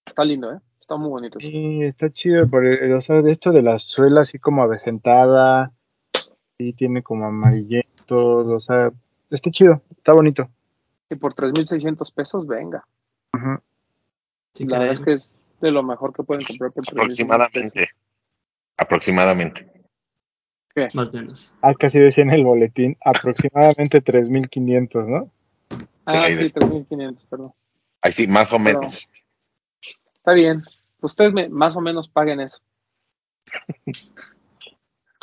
Está 0.06 0.24
lindo, 0.24 0.52
¿eh? 0.52 0.60
Está 0.90 0.98
muy 0.98 1.08
bonito. 1.10 1.38
Sí, 1.38 1.82
está 1.84 2.10
chido, 2.10 2.48
por 2.50 2.66
el- 2.66 2.92
o 2.94 3.00
sea, 3.00 3.22
de 3.22 3.30
esto 3.30 3.52
de 3.52 3.62
la 3.62 3.78
suela 3.78 4.22
así 4.22 4.40
como 4.40 4.64
avejentada, 4.64 5.70
sí 6.58 6.72
tiene 6.72 7.00
como 7.04 7.26
amarillento, 7.26 8.38
o 8.38 8.58
sea, 8.58 8.90
está 9.30 9.52
chido, 9.52 9.82
está 9.96 10.12
bonito. 10.12 10.48
Y 11.08 11.14
por 11.14 11.32
3.600 11.34 12.10
pesos, 12.10 12.44
venga. 12.44 12.84
Si 14.52 14.64
la 14.64 14.80
verdad 14.80 14.94
es 14.94 15.00
que 15.00 15.10
es 15.12 15.32
de 15.60 15.70
lo 15.70 15.84
mejor 15.84 16.12
que 16.12 16.24
pueden 16.24 16.44
comprar 16.44 16.72
por 16.72 16.82
3.600 16.84 16.84
pesos. 16.84 16.98
Aproximadamente. 16.98 17.88
Aproximadamente. 18.76 19.72
Más 20.74 20.96
o 20.96 21.12
menos. 21.12 21.54
Ah, 21.62 21.74
casi 21.74 22.00
decía 22.00 22.24
en 22.24 22.32
el 22.32 22.42
boletín, 22.42 22.96
aproximadamente 23.04 24.00
3500, 24.00 25.08
¿no? 25.08 25.30
Ah, 26.06 26.24
ahí 26.24 26.34
sí, 26.34 26.42
de- 26.42 26.50
3.500, 26.50 27.24
perdón. 27.30 27.52
Ahí 28.02 28.10
sí, 28.10 28.26
más 28.26 28.52
o 28.52 28.56
Pero- 28.60 28.80
menos. 28.80 29.08
Está 30.16 30.32
bien. 30.32 30.64
Ustedes 31.02 31.32
me, 31.32 31.48
más 31.48 31.76
o 31.76 31.80
menos 31.80 32.08
paguen 32.08 32.40
eso. 32.40 32.60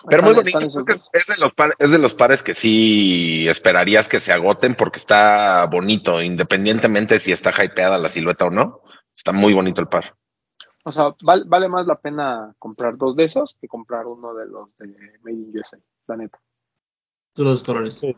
Pero 0.10 0.24
muy 0.24 0.34
bonito. 0.36 0.60
es, 0.60 0.74
de 0.74 1.38
los 1.40 1.54
pares, 1.54 1.76
es 1.80 1.92
de 1.92 1.98
los 1.98 2.13
pares 2.13 2.44
que 2.44 2.54
sí 2.54 3.48
esperarías 3.48 4.08
que 4.08 4.20
se 4.20 4.32
agoten 4.32 4.76
porque 4.76 5.00
está 5.00 5.66
bonito, 5.66 6.22
independientemente 6.22 7.20
si 7.20 7.32
está 7.32 7.52
hypeada 7.63 7.98
la 7.98 8.10
silueta 8.10 8.46
o 8.46 8.50
no. 8.52 8.82
Está 9.16 9.32
muy 9.34 9.54
bonito 9.54 9.82
el 9.82 9.88
par. 9.88 10.13
O 10.84 10.92
sea, 10.92 11.16
val- 11.24 11.46
vale 11.48 11.68
más 11.68 11.88
la 11.88 12.00
pena 12.00 12.54
comprar 12.60 12.96
dos 12.96 13.16
de 13.16 13.24
esos 13.24 13.58
que 13.60 13.68
comprar 13.68 14.06
uno 14.06 14.34
de 14.36 14.46
los 14.46 14.70
de 14.78 14.88
Made 15.24 15.36
in 15.36 15.52
USA, 15.54 15.78
la 16.08 16.16
neta. 16.18 16.40
Todos 17.34 17.50
los 17.50 17.63
colores. 17.63 17.96
Sí. 17.96 18.16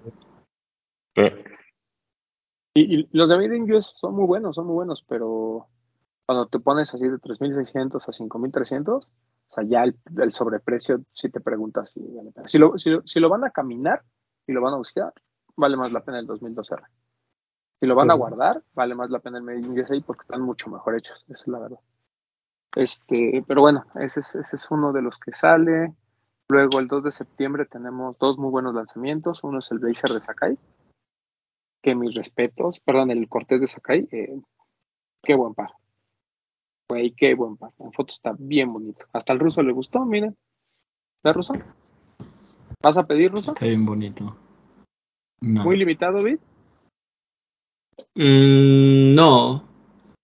Y, 2.75 2.99
y 2.99 3.09
los 3.11 3.29
de 3.29 3.37
Made 3.37 3.55
in 3.55 3.71
USA 3.71 3.91
son 3.95 4.15
muy 4.15 4.25
buenos, 4.27 4.55
son 4.55 4.67
muy 4.67 4.75
buenos, 4.75 5.03
pero 5.07 5.67
cuando 6.29 6.45
te 6.45 6.59
pones 6.59 6.93
así 6.93 7.07
de 7.07 7.17
3.600 7.17 7.95
a 7.95 8.11
5.300, 8.11 8.87
o 8.87 9.03
sea, 9.49 9.63
ya 9.63 9.83
el, 9.83 9.97
el 10.21 10.31
sobreprecio, 10.31 11.01
si 11.11 11.27
te 11.29 11.39
preguntas 11.39 11.89
si. 11.89 12.01
Si 12.45 12.59
lo, 12.59 12.77
si, 12.77 12.91
lo, 12.91 13.01
si 13.07 13.19
lo 13.19 13.29
van 13.29 13.45
a 13.45 13.49
caminar 13.49 14.03
y 14.45 14.51
lo 14.51 14.61
van 14.61 14.75
a 14.75 14.77
buscar, 14.77 15.11
vale 15.55 15.75
más 15.75 15.91
la 15.91 16.01
pena 16.01 16.19
el 16.19 16.27
2012R. 16.27 16.83
Si 17.79 17.87
lo 17.87 17.95
van 17.95 18.11
a 18.11 18.13
guardar, 18.13 18.61
vale 18.75 18.93
más 18.93 19.09
la 19.09 19.17
pena 19.17 19.39
el 19.39 19.65
in 19.65 19.71
USA 19.71 19.99
porque 20.05 20.21
están 20.21 20.43
mucho 20.43 20.69
mejor 20.69 20.97
hechos, 20.97 21.17
esa 21.29 21.41
es 21.41 21.47
la 21.47 21.57
verdad. 21.57 21.79
Este, 22.75 23.43
pero 23.47 23.61
bueno, 23.61 23.85
ese 23.95 24.19
es, 24.19 24.35
ese 24.35 24.55
es 24.55 24.69
uno 24.69 24.93
de 24.93 25.01
los 25.01 25.17
que 25.17 25.33
sale. 25.33 25.95
Luego 26.47 26.79
el 26.79 26.87
2 26.87 27.05
de 27.05 27.11
septiembre 27.11 27.65
tenemos 27.65 28.19
dos 28.19 28.37
muy 28.37 28.51
buenos 28.51 28.75
lanzamientos. 28.75 29.43
Uno 29.43 29.57
es 29.57 29.71
el 29.71 29.79
Blazer 29.79 30.11
de 30.11 30.21
Sakai, 30.21 30.59
que 31.81 31.95
mis 31.95 32.13
respetos, 32.13 32.79
perdón, 32.81 33.09
el 33.09 33.27
Cortés 33.27 33.61
de 33.61 33.65
Sakai, 33.65 34.07
eh, 34.11 34.39
qué 35.23 35.33
buen 35.33 35.55
par. 35.55 35.71
Güey, 36.89 37.11
qué 37.11 37.35
buen 37.35 37.55
par. 37.57 37.71
En 37.79 37.91
foto 37.91 38.11
está 38.11 38.33
bien 38.37 38.73
bonito. 38.73 39.05
Hasta 39.13 39.33
el 39.33 39.39
ruso 39.39 39.61
le 39.61 39.71
gustó, 39.71 40.03
miren. 40.05 40.35
¿Ves, 41.23 41.35
ruso? 41.35 41.53
¿Vas 42.81 42.97
a 42.97 43.05
pedir, 43.05 43.31
ruso? 43.31 43.51
Está 43.53 43.65
bien 43.65 43.85
bonito. 43.85 44.35
No. 45.41 45.63
Muy 45.63 45.77
limitado, 45.77 46.23
Vid. 46.23 46.39
Mm, 48.15 49.13
no. 49.13 49.63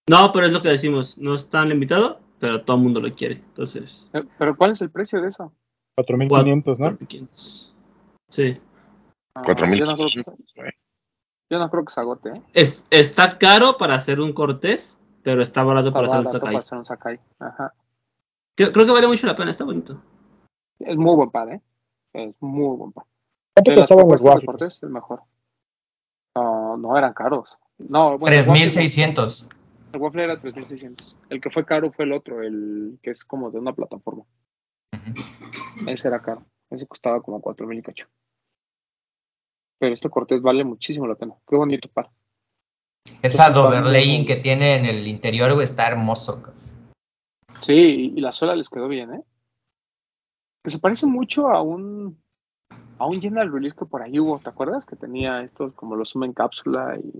No, 0.09 0.31
pero 0.33 0.47
es 0.47 0.53
lo 0.53 0.61
que 0.61 0.69
decimos. 0.69 1.17
No 1.17 1.35
es 1.35 1.49
tan 1.49 1.69
limitado, 1.69 2.19
pero 2.39 2.63
todo 2.63 2.77
el 2.77 2.83
mundo 2.83 2.99
lo 2.99 3.13
quiere. 3.13 3.35
Entonces, 3.35 4.09
Eh, 4.13 4.23
Pero 4.39 4.55
¿cuál 4.57 4.71
es 4.71 4.81
el 4.81 4.89
precio 4.89 5.21
de 5.21 5.29
eso? 5.29 5.51
4500, 5.95 6.79
¿no? 6.79 6.85
4.500. 6.97 7.73
Sí. 8.29 8.57
Ah, 9.35 9.41
Cuatro 9.45 9.67
mil 9.67 9.79
yo, 9.79 9.85
no 9.85 9.95
creo 9.95 10.07
que, 10.07 10.11
quinientos, 10.11 10.53
güey. 10.55 10.71
yo 11.51 11.59
no 11.59 11.69
creo 11.69 11.85
que 11.85 11.93
se 11.93 12.01
agote, 12.01 12.29
¿eh? 12.29 12.41
Es, 12.53 12.85
está 12.89 13.37
caro 13.37 13.77
para 13.77 13.95
hacer 13.95 14.19
un 14.19 14.33
Cortés, 14.33 14.97
pero 15.25 15.41
está 15.41 15.63
barato 15.63 15.87
Está 15.87 15.99
para 15.99 16.07
hacer 16.07 16.19
un 16.19 16.27
Sakai. 16.27 16.39
para 16.53 16.59
hacer 16.59 16.77
un 16.77 16.85
Sakai. 16.85 17.19
Ajá. 17.39 17.73
Creo, 18.55 18.71
creo 18.71 18.85
que 18.85 18.91
vale 18.91 19.07
mucho 19.07 19.25
la 19.25 19.35
pena, 19.35 19.49
está 19.49 19.65
bonito. 19.65 19.99
Es 20.77 20.95
muy 20.95 21.15
buen 21.15 21.31
par, 21.31 21.49
¿eh? 21.49 21.61
Es 22.13 22.35
muy 22.39 22.77
buen 22.77 22.91
par. 22.91 23.05
¿Cuánto 23.55 23.73
costaban 23.73 24.07
los? 24.07 24.45
Cortés, 24.45 24.83
el 24.83 24.89
mejor. 24.89 25.23
No, 26.35 26.77
no 26.77 26.95
eran 26.95 27.13
caros. 27.13 27.57
No, 27.79 28.19
bueno, 28.19 28.37
Waffle 28.37 28.45
no. 28.45 28.53
3600. 28.53 29.49
El 29.93 29.99
waffle 29.99 30.23
era 30.25 30.39
3600. 30.39 31.17
El 31.31 31.41
que 31.41 31.49
fue 31.49 31.65
caro 31.65 31.91
fue 31.91 32.05
el 32.05 32.13
otro, 32.13 32.43
el 32.43 32.99
que 33.01 33.09
es 33.09 33.25
como 33.25 33.49
de 33.49 33.57
una 33.57 33.73
plataforma. 33.73 34.25
Ese 35.87 36.07
era 36.07 36.21
caro. 36.21 36.45
Ese 36.69 36.85
costaba 36.85 37.23
como 37.23 37.41
4000 37.41 37.79
y 37.79 37.81
cacho. 37.81 38.07
Pero 39.79 39.91
este 39.95 40.07
Cortés 40.07 40.43
vale 40.43 40.63
muchísimo 40.63 41.07
la 41.07 41.15
pena. 41.15 41.33
Qué 41.47 41.55
bonito 41.55 41.89
par. 41.89 42.11
Esa 43.21 43.51
cuando- 43.53 43.91
que 44.27 44.35
tiene 44.41 44.75
en 44.75 44.85
el 44.85 45.07
interior, 45.07 45.53
güey, 45.53 45.65
está 45.65 45.87
hermoso. 45.87 46.41
cabrón. 46.41 46.55
Sí, 47.61 48.13
y, 48.15 48.21
la 48.21 48.31
suela 48.31 48.55
les 48.55 48.69
quedó 48.69 48.87
bien, 48.87 49.13
¿eh? 49.13 49.23
Que 50.63 50.69
se 50.71 50.79
parece 50.79 51.05
mucho 51.05 51.47
a 51.49 51.61
un 51.61 52.17
a 52.97 53.05
un 53.07 53.19
general 53.21 53.51
release 53.51 53.75
que 53.75 53.85
por 53.85 54.01
ahí 54.01 54.19
hubo, 54.19 54.39
¿te 54.39 54.49
acuerdas? 54.49 54.85
Que 54.85 54.95
tenía 54.95 55.41
estos 55.41 55.73
como 55.73 55.95
los 55.95 56.11
Zoom 56.11 56.23
en 56.25 56.33
cápsula 56.33 56.97
y 56.97 57.11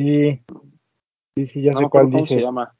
Sí, 0.00 0.42
sí, 1.36 1.46
sí, 1.46 1.62
ya 1.62 1.72
no 1.72 1.78
sé 1.78 1.84
me 1.84 1.90
cuál 1.90 2.06
acuerdo 2.06 2.10
cómo 2.10 2.22
dice. 2.22 2.34
se 2.36 2.40
llama. 2.40 2.74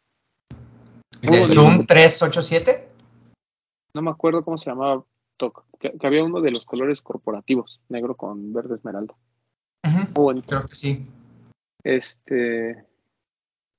¿El. 1.21 1.49
Zoom 1.51 1.87
387? 1.87 2.89
No 3.95 4.03
me 4.03 4.11
acuerdo 4.11 4.45
cómo 4.45 4.57
se 4.59 4.71
llamaba. 4.71 5.05
Toc, 5.37 5.65
Que, 5.79 5.93
que 5.99 6.07
había 6.07 6.25
uno 6.25 6.41
de 6.41 6.51
los 6.51 6.65
colores 6.67 7.03
corporativos, 7.03 7.81
negro 7.89 8.17
con 8.17 8.53
verde 8.53 8.77
esmeralda. 8.77 9.15
Creo 10.47 10.67
que 10.67 10.75
sí. 10.75 11.07
Este, 11.85 12.87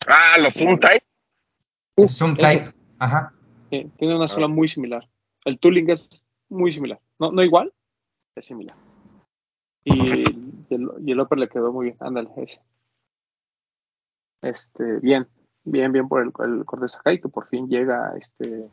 Ah, 0.08 0.38
los 0.39 0.54
Zoom 0.54 0.80
Type. 0.80 1.06
Zoom. 2.08 2.36
Type. 2.36 2.74
Ajá. 2.99 3.34
sí, 3.70 3.89
tiene 3.97 4.16
una 4.16 4.28
suela 4.28 4.47
muy 4.47 4.68
similar. 4.68 5.08
El 5.45 5.60
tooling 5.60 5.89
es 5.89 6.24
muy 6.49 6.72
similar. 6.72 6.99
No, 7.20 7.32
no 7.32 7.43
igual, 7.43 7.74
es 8.36 8.45
similar. 8.45 8.76
Y, 9.84 10.22
y 10.70 10.74
el, 10.74 10.89
y 11.06 11.12
el 11.12 11.20
upper 11.20 11.38
le 11.38 11.49
quedó 11.49 11.72
muy 11.72 11.88
bien. 11.88 11.97
Ándale, 11.99 12.30
ese. 12.38 12.62
Este, 14.41 14.99
bien, 14.99 15.28
bien, 15.64 15.91
bien 15.91 16.08
por 16.08 16.22
el, 16.22 16.32
el 16.45 16.66
Corte 16.66 16.88
Sakai, 16.88 17.20
que 17.20 17.30
por 17.30 17.47
fin 17.47 17.68
llega 17.68 18.14
este, 18.18 18.70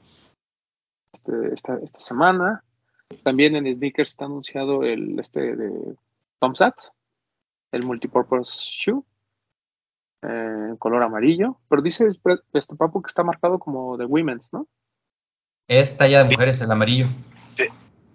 este, 1.12 1.55
esta, 1.55 1.78
esta 1.78 2.01
semana. 2.01 2.64
También 3.24 3.57
en 3.57 3.72
Sneakers 3.74 4.11
está 4.11 4.24
anunciado 4.24 4.85
el 4.85 5.18
este 5.18 5.57
de 5.57 5.97
Tom 6.39 6.55
Sachs, 6.55 6.93
el 7.72 7.85
Multipurpose 7.85 8.53
Shoe, 8.70 9.03
eh, 10.22 10.66
en 10.70 10.76
color 10.76 11.02
amarillo. 11.02 11.58
Pero 11.68 11.82
dice 11.82 12.06
este 12.52 12.76
papo 12.76 13.02
que 13.02 13.08
está 13.08 13.22
marcado 13.24 13.58
como 13.58 13.96
de 13.96 14.04
Women's, 14.06 14.52
¿no? 14.52 14.66
Es 15.68 15.96
talla 15.96 16.24
de 16.24 16.30
mujeres, 16.34 16.60
el 16.60 16.70
amarillo. 16.70 17.06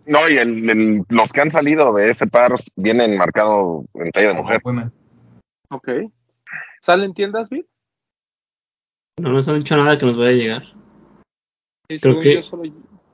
No, 0.08 0.30
y 0.30 0.38
el- 0.38 0.70
el- 0.70 1.02
los 1.10 1.34
que 1.34 1.42
han 1.42 1.50
salido 1.50 1.92
de 1.96 2.12
ese 2.12 2.28
par 2.28 2.54
vienen 2.76 3.18
marcados 3.18 3.86
en 3.96 4.12
talla 4.12 4.28
de 4.30 4.34
mujer. 4.36 4.62
Women. 4.64 4.92
Ok. 5.72 5.90
¿Sale 6.82 7.06
en 7.06 7.14
tiendas, 7.16 7.50
Bit? 7.50 7.66
No 9.20 9.32
nos 9.32 9.48
han 9.48 9.58
dicho 9.60 9.76
nada 9.78 9.98
que 9.98 10.06
nos 10.06 10.16
vaya 10.18 10.30
a 10.30 10.34
llegar. 10.34 10.64
Sí, 11.90 12.00
Creo 12.00 12.00
según, 12.00 12.24
que- 12.24 12.34
yo 12.36 12.44
solo, 12.44 12.64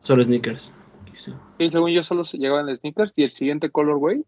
Solo 0.02 0.24
sneakers. 0.24 0.74
quizá. 1.06 1.32
sí, 1.60 1.70
según 1.70 1.92
yo 1.92 2.04
solo 2.04 2.26
se 2.26 2.38
llegaban 2.38 2.68
en 2.68 2.76
sneakers 2.76 3.14
y 3.16 3.24
el 3.24 3.32
siguiente 3.32 3.70
colorway 3.70 4.26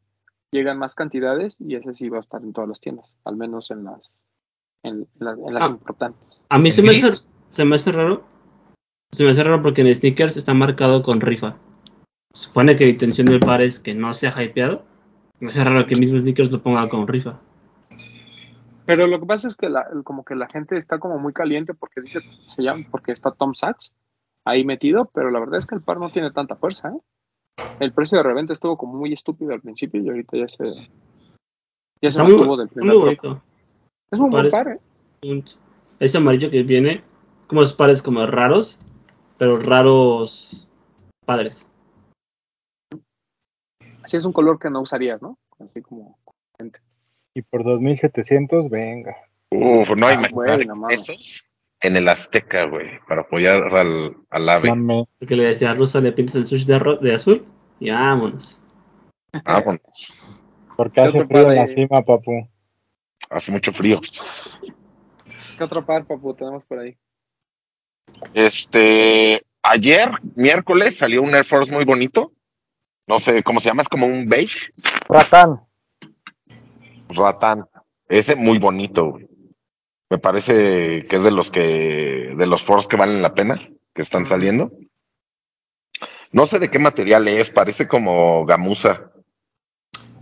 llegan 0.51 0.77
más 0.77 0.95
cantidades 0.95 1.59
y 1.59 1.75
ese 1.75 1.93
sí 1.93 2.07
va 2.09 2.17
a 2.17 2.19
estar 2.21 2.41
en 2.43 2.53
todas 2.53 2.69
las 2.69 2.79
tiendas, 2.79 3.13
al 3.25 3.35
menos 3.35 3.71
en 3.71 3.83
las 3.85 4.13
en, 4.83 5.07
las- 5.19 5.37
en 5.39 5.53
las 5.53 5.63
Ah. 5.63 5.71
importantes. 5.71 6.45
A 6.49 6.59
mí 6.59 6.69
¿El 6.69 6.75
se 6.75 6.81
me, 6.83 6.89
hace, 6.91 7.31
se 7.49 7.65
me 7.65 7.75
hace 7.75 7.91
raro. 7.91 8.23
Se 9.11 9.23
me 9.23 9.29
hace 9.31 9.43
raro 9.43 9.61
porque 9.61 9.81
en 9.81 9.93
sneakers 9.93 10.37
está 10.37 10.53
marcado 10.53 11.03
con 11.03 11.21
rifa. 11.21 11.55
Se 12.33 12.47
supone 12.47 12.75
que 12.75 12.85
la 12.85 12.91
intención 12.91 13.27
del 13.27 13.39
par 13.39 13.61
es 13.61 13.79
que 13.79 13.93
no 13.93 14.13
sea 14.13 14.31
hypeado. 14.43 14.83
Me 15.39 15.49
hace 15.49 15.63
raro 15.63 15.85
que 15.85 15.93
el 15.93 15.99
mismo 15.99 16.17
sneakers 16.19 16.51
lo 16.51 16.61
ponga 16.63 16.87
con 16.89 17.07
rifa. 17.07 17.39
Pero 18.85 19.07
lo 19.07 19.19
que 19.19 19.25
pasa 19.25 19.47
es 19.47 19.55
que 19.55 19.69
la, 19.69 19.85
como 20.03 20.25
que 20.25 20.35
la 20.35 20.47
gente 20.49 20.77
está 20.77 20.99
como 20.99 21.17
muy 21.17 21.31
caliente 21.31 21.73
porque 21.73 22.01
dice 22.01 22.19
se 22.45 22.63
llama 22.63 22.85
porque 22.91 23.11
está 23.13 23.31
Tom 23.31 23.53
Sachs 23.55 23.93
ahí 24.45 24.65
metido, 24.65 25.09
pero 25.13 25.31
la 25.31 25.39
verdad 25.39 25.59
es 25.59 25.65
que 25.67 25.75
el 25.75 25.81
par 25.81 25.99
no 25.99 26.09
tiene 26.11 26.31
tanta 26.31 26.55
fuerza, 26.57 26.89
¿eh? 26.89 26.99
El 27.79 27.93
precio 27.93 28.17
de 28.17 28.23
reventa 28.23 28.51
estuvo 28.51 28.75
como 28.77 28.97
muy 28.97 29.13
estúpido 29.13 29.53
al 29.53 29.61
principio 29.61 30.01
y 30.01 30.09
ahorita 30.09 30.37
ya 30.37 30.49
se 30.49 30.65
ya 32.01 32.11
se 32.11 32.21
muy, 32.23 32.33
mantuvo 32.33 32.57
del 32.57 32.67
muy 32.67 32.89
primer 32.89 33.17
drop. 33.21 33.39
Es 34.13 34.19
un 34.19 34.29
buen 34.29 34.49
par, 34.51 34.67
¿eh? 34.67 34.79
Un- 35.23 35.43
Ese 35.99 36.17
amarillo 36.17 36.51
que 36.51 36.61
viene, 36.63 37.03
como 37.47 37.61
los 37.61 37.73
pares 37.73 38.01
como 38.01 38.25
raros, 38.27 38.77
pero 39.37 39.57
raros 39.59 40.67
padres. 41.25 41.67
Así 44.03 44.17
es 44.17 44.25
un 44.25 44.33
color 44.33 44.59
que 44.59 44.69
no 44.69 44.81
usarías, 44.81 45.21
¿no? 45.21 45.37
Así 45.59 45.81
como 45.81 46.17
Y 47.33 47.41
por 47.41 47.63
2700, 47.63 48.69
venga. 48.69 49.15
Uf, 49.51 49.89
no, 49.95 50.07
Ah, 50.07 50.13
imagínate 50.13 50.33
güey, 50.33 50.65
no 50.65 50.75
mames. 50.75 51.01
esos 51.09 51.43
en 51.81 51.97
el 51.97 52.07
Azteca, 52.07 52.65
güey, 52.65 52.99
para 53.07 53.21
apoyar 53.21 53.63
al, 53.75 54.15
al 54.29 54.49
ave. 54.49 54.69
Mame. 54.69 55.07
El 55.19 55.27
que 55.27 55.35
le 55.35 55.43
decía 55.45 55.71
a 55.71 55.75
Russo 55.75 55.99
le 56.01 56.11
pintas 56.11 56.35
el 56.35 56.45
sushi 56.45 56.65
de, 56.65 56.97
de 57.01 57.13
azul 57.13 57.45
y 57.79 57.89
vámonos. 57.89 58.59
Vámonos, 59.43 59.79
Porque 60.77 61.01
¿Qué 61.01 61.07
hace 61.07 61.25
frío 61.25 61.49
en 61.51 61.55
la 61.55 61.67
cima, 61.67 62.01
papu. 62.03 62.47
Hace 63.29 63.51
mucho 63.51 63.71
frío. 63.73 64.01
¿Qué 65.57 65.63
otro 65.63 65.85
par, 65.85 66.05
papu, 66.05 66.33
tenemos 66.33 66.63
por 66.65 66.79
ahí? 66.79 66.97
Este, 68.33 69.45
ayer, 69.61 70.11
miércoles, 70.35 70.97
salió 70.97 71.21
un 71.21 71.35
Air 71.35 71.45
Force 71.45 71.71
muy 71.71 71.85
bonito. 71.85 72.31
No 73.07 73.19
sé 73.19 73.43
cómo 73.43 73.59
se 73.59 73.69
llama, 73.69 73.81
es 73.81 73.89
como 73.89 74.05
un 74.05 74.27
beige, 74.29 74.73
Ratán. 75.09 75.61
ratán. 77.09 77.65
Ese 78.07 78.35
muy 78.35 78.59
bonito, 78.59 79.11
güey. 79.11 79.27
Me 80.09 80.19
parece 80.19 81.05
que 81.05 81.15
es 81.15 81.23
de 81.23 81.31
los 81.31 81.49
que, 81.49 82.33
de 82.37 82.47
los 82.47 82.63
Force 82.63 82.87
que 82.87 82.97
valen 82.97 83.21
la 83.21 83.33
pena, 83.33 83.59
que 83.93 84.01
están 84.01 84.27
saliendo. 84.27 84.69
No 86.31 86.45
sé 86.45 86.59
de 86.59 86.69
qué 86.69 86.79
material 86.79 87.27
es, 87.27 87.49
parece 87.49 87.87
como 87.87 88.45
gamuza. 88.45 89.11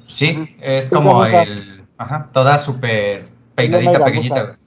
Sí, 0.08 0.56
es 0.60 0.90
como 0.90 1.26
el. 1.26 1.81
Ajá, 2.02 2.32
toda 2.34 2.58
súper 2.58 3.28
peinadita, 3.54 3.92
gamuza. 3.92 4.06
pequeñita. 4.06 4.60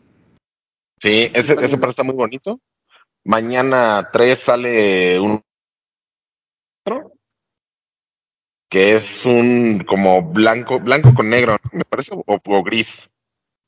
Sí, 1.00 1.32
ese, 1.34 1.56
ese 1.60 1.78
par 1.78 1.90
está 1.90 2.04
muy 2.04 2.14
bonito. 2.14 2.60
Mañana 3.24 4.08
3 4.12 4.38
sale 4.38 5.18
un 5.18 5.42
otro, 6.86 7.10
que 8.70 8.94
es 8.94 9.26
un 9.26 9.82
como 9.84 10.22
blanco, 10.22 10.78
blanco 10.78 11.12
con 11.12 11.28
negro, 11.28 11.56
¿no? 11.64 11.70
me 11.72 11.84
parece, 11.84 12.14
o, 12.14 12.22
o 12.24 12.62
gris. 12.62 13.10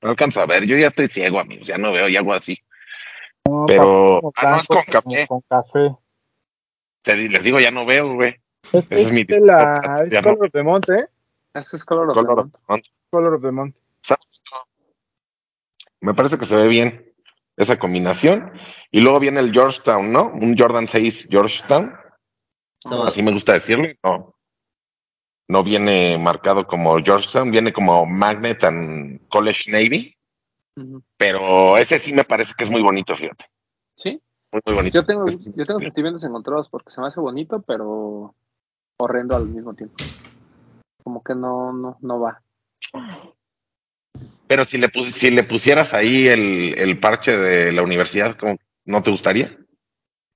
No 0.01 0.11
alcanzo 0.11 0.43
a 0.43 0.47
ver, 0.47 0.65
yo 0.65 0.77
ya 0.77 0.87
estoy 0.89 1.09
ciego, 1.09 1.41
amigos, 1.41 1.67
ya 1.67 1.77
no 1.77 1.91
veo 1.91 2.09
y 2.09 2.17
hago 2.17 2.35
así. 2.35 2.57
No, 3.49 3.65
Pero- 3.67 4.33
ah, 4.37 4.51
no, 4.51 4.61
es 4.61 4.67
con 4.69 4.85
café. 4.85 5.27
Con 5.27 5.41
café. 5.49 5.97
Te 7.03 7.17
les 7.17 7.43
digo, 7.43 7.59
ya 7.59 7.73
no 7.73 7.85
veo, 7.85 8.15
güey. 8.15 8.37
Es, 8.73 8.87
Ese 8.91 9.03
es 9.03 9.13
mi 9.13 9.23
es 9.23 9.27
de 9.27 9.41
la, 9.41 10.05
es 10.07 10.13
no. 10.13 10.23
Color 10.23 10.45
of 10.47 10.53
the 10.53 10.63
Month, 10.63 10.91
¿eh? 10.91 11.09
Ese 11.55 11.77
es 11.77 11.85
color 11.85 12.13
Color 12.13 12.51
the 12.53 12.59
month. 12.69 12.87
Color 13.11 13.35
of 13.35 13.43
the 13.43 13.53
Month. 13.53 13.77
Me 16.01 16.15
parece 16.15 16.39
que 16.39 16.45
se 16.45 16.57
ve 16.57 16.69
bien 16.69 17.13
esa 17.57 17.79
combinación. 17.79 18.53
Y 18.91 19.01
luego 19.01 19.19
viene 19.21 19.41
el 19.41 19.53
Georgetown, 19.53 20.13
¿no? 20.13 20.29
Un 20.29 20.57
Jordan 20.57 20.89
6 20.89 21.27
Georgetown. 21.31 21.95
Así 23.05 23.23
me 23.23 23.33
gusta 23.33 23.55
decirle. 23.55 23.99
No, 24.05 24.35
no 25.49 25.63
viene 25.63 26.19
marcado 26.19 26.67
como 26.67 26.97
Georgetown, 27.03 27.51
viene 27.51 27.73
como 27.73 28.05
Magnet 28.07 28.63
and 28.65 29.27
College 29.29 29.71
Navy. 29.71 30.15
Pero 31.17 31.79
ese 31.79 31.99
sí 31.99 32.13
me 32.13 32.25
parece 32.25 32.53
que 32.57 32.65
es 32.65 32.71
muy 32.71 32.83
bonito, 32.83 33.17
fíjate. 33.17 33.47
Sí, 33.97 34.21
Muy, 34.53 34.61
muy 34.67 34.75
bonito. 34.75 34.99
yo 34.99 35.07
tengo, 35.07 35.25
Es- 35.27 35.45
yo 35.45 35.65
tengo 35.65 35.81
sentimientos 35.81 36.23
encontrados 36.25 36.69
porque 36.69 36.91
se 36.91 37.01
me 37.01 37.07
hace 37.07 37.21
bonito, 37.21 37.63
pero 37.63 38.35
horrendo 38.99 39.35
al 39.35 39.49
mismo 39.49 39.75
tiempo. 39.75 39.99
Como 41.03 41.23
que 41.25 41.35
no, 41.35 41.73
no, 41.73 41.97
no 42.03 42.21
va. 42.21 42.43
Pero 44.49 44.65
si 44.65 44.79
le, 44.79 44.89
pus- 44.89 45.13
si 45.15 45.31
le 45.31 45.45
pusieras 45.45 45.93
ahí 45.95 46.27
el, 46.29 46.75
el 46.79 47.01
parche 47.01 47.33
de 47.37 47.73
la 47.73 47.83
universidad, 47.83 48.37
¿cómo- 48.39 48.59
¿no 48.85 49.03
te 49.03 49.11
gustaría? 49.11 49.57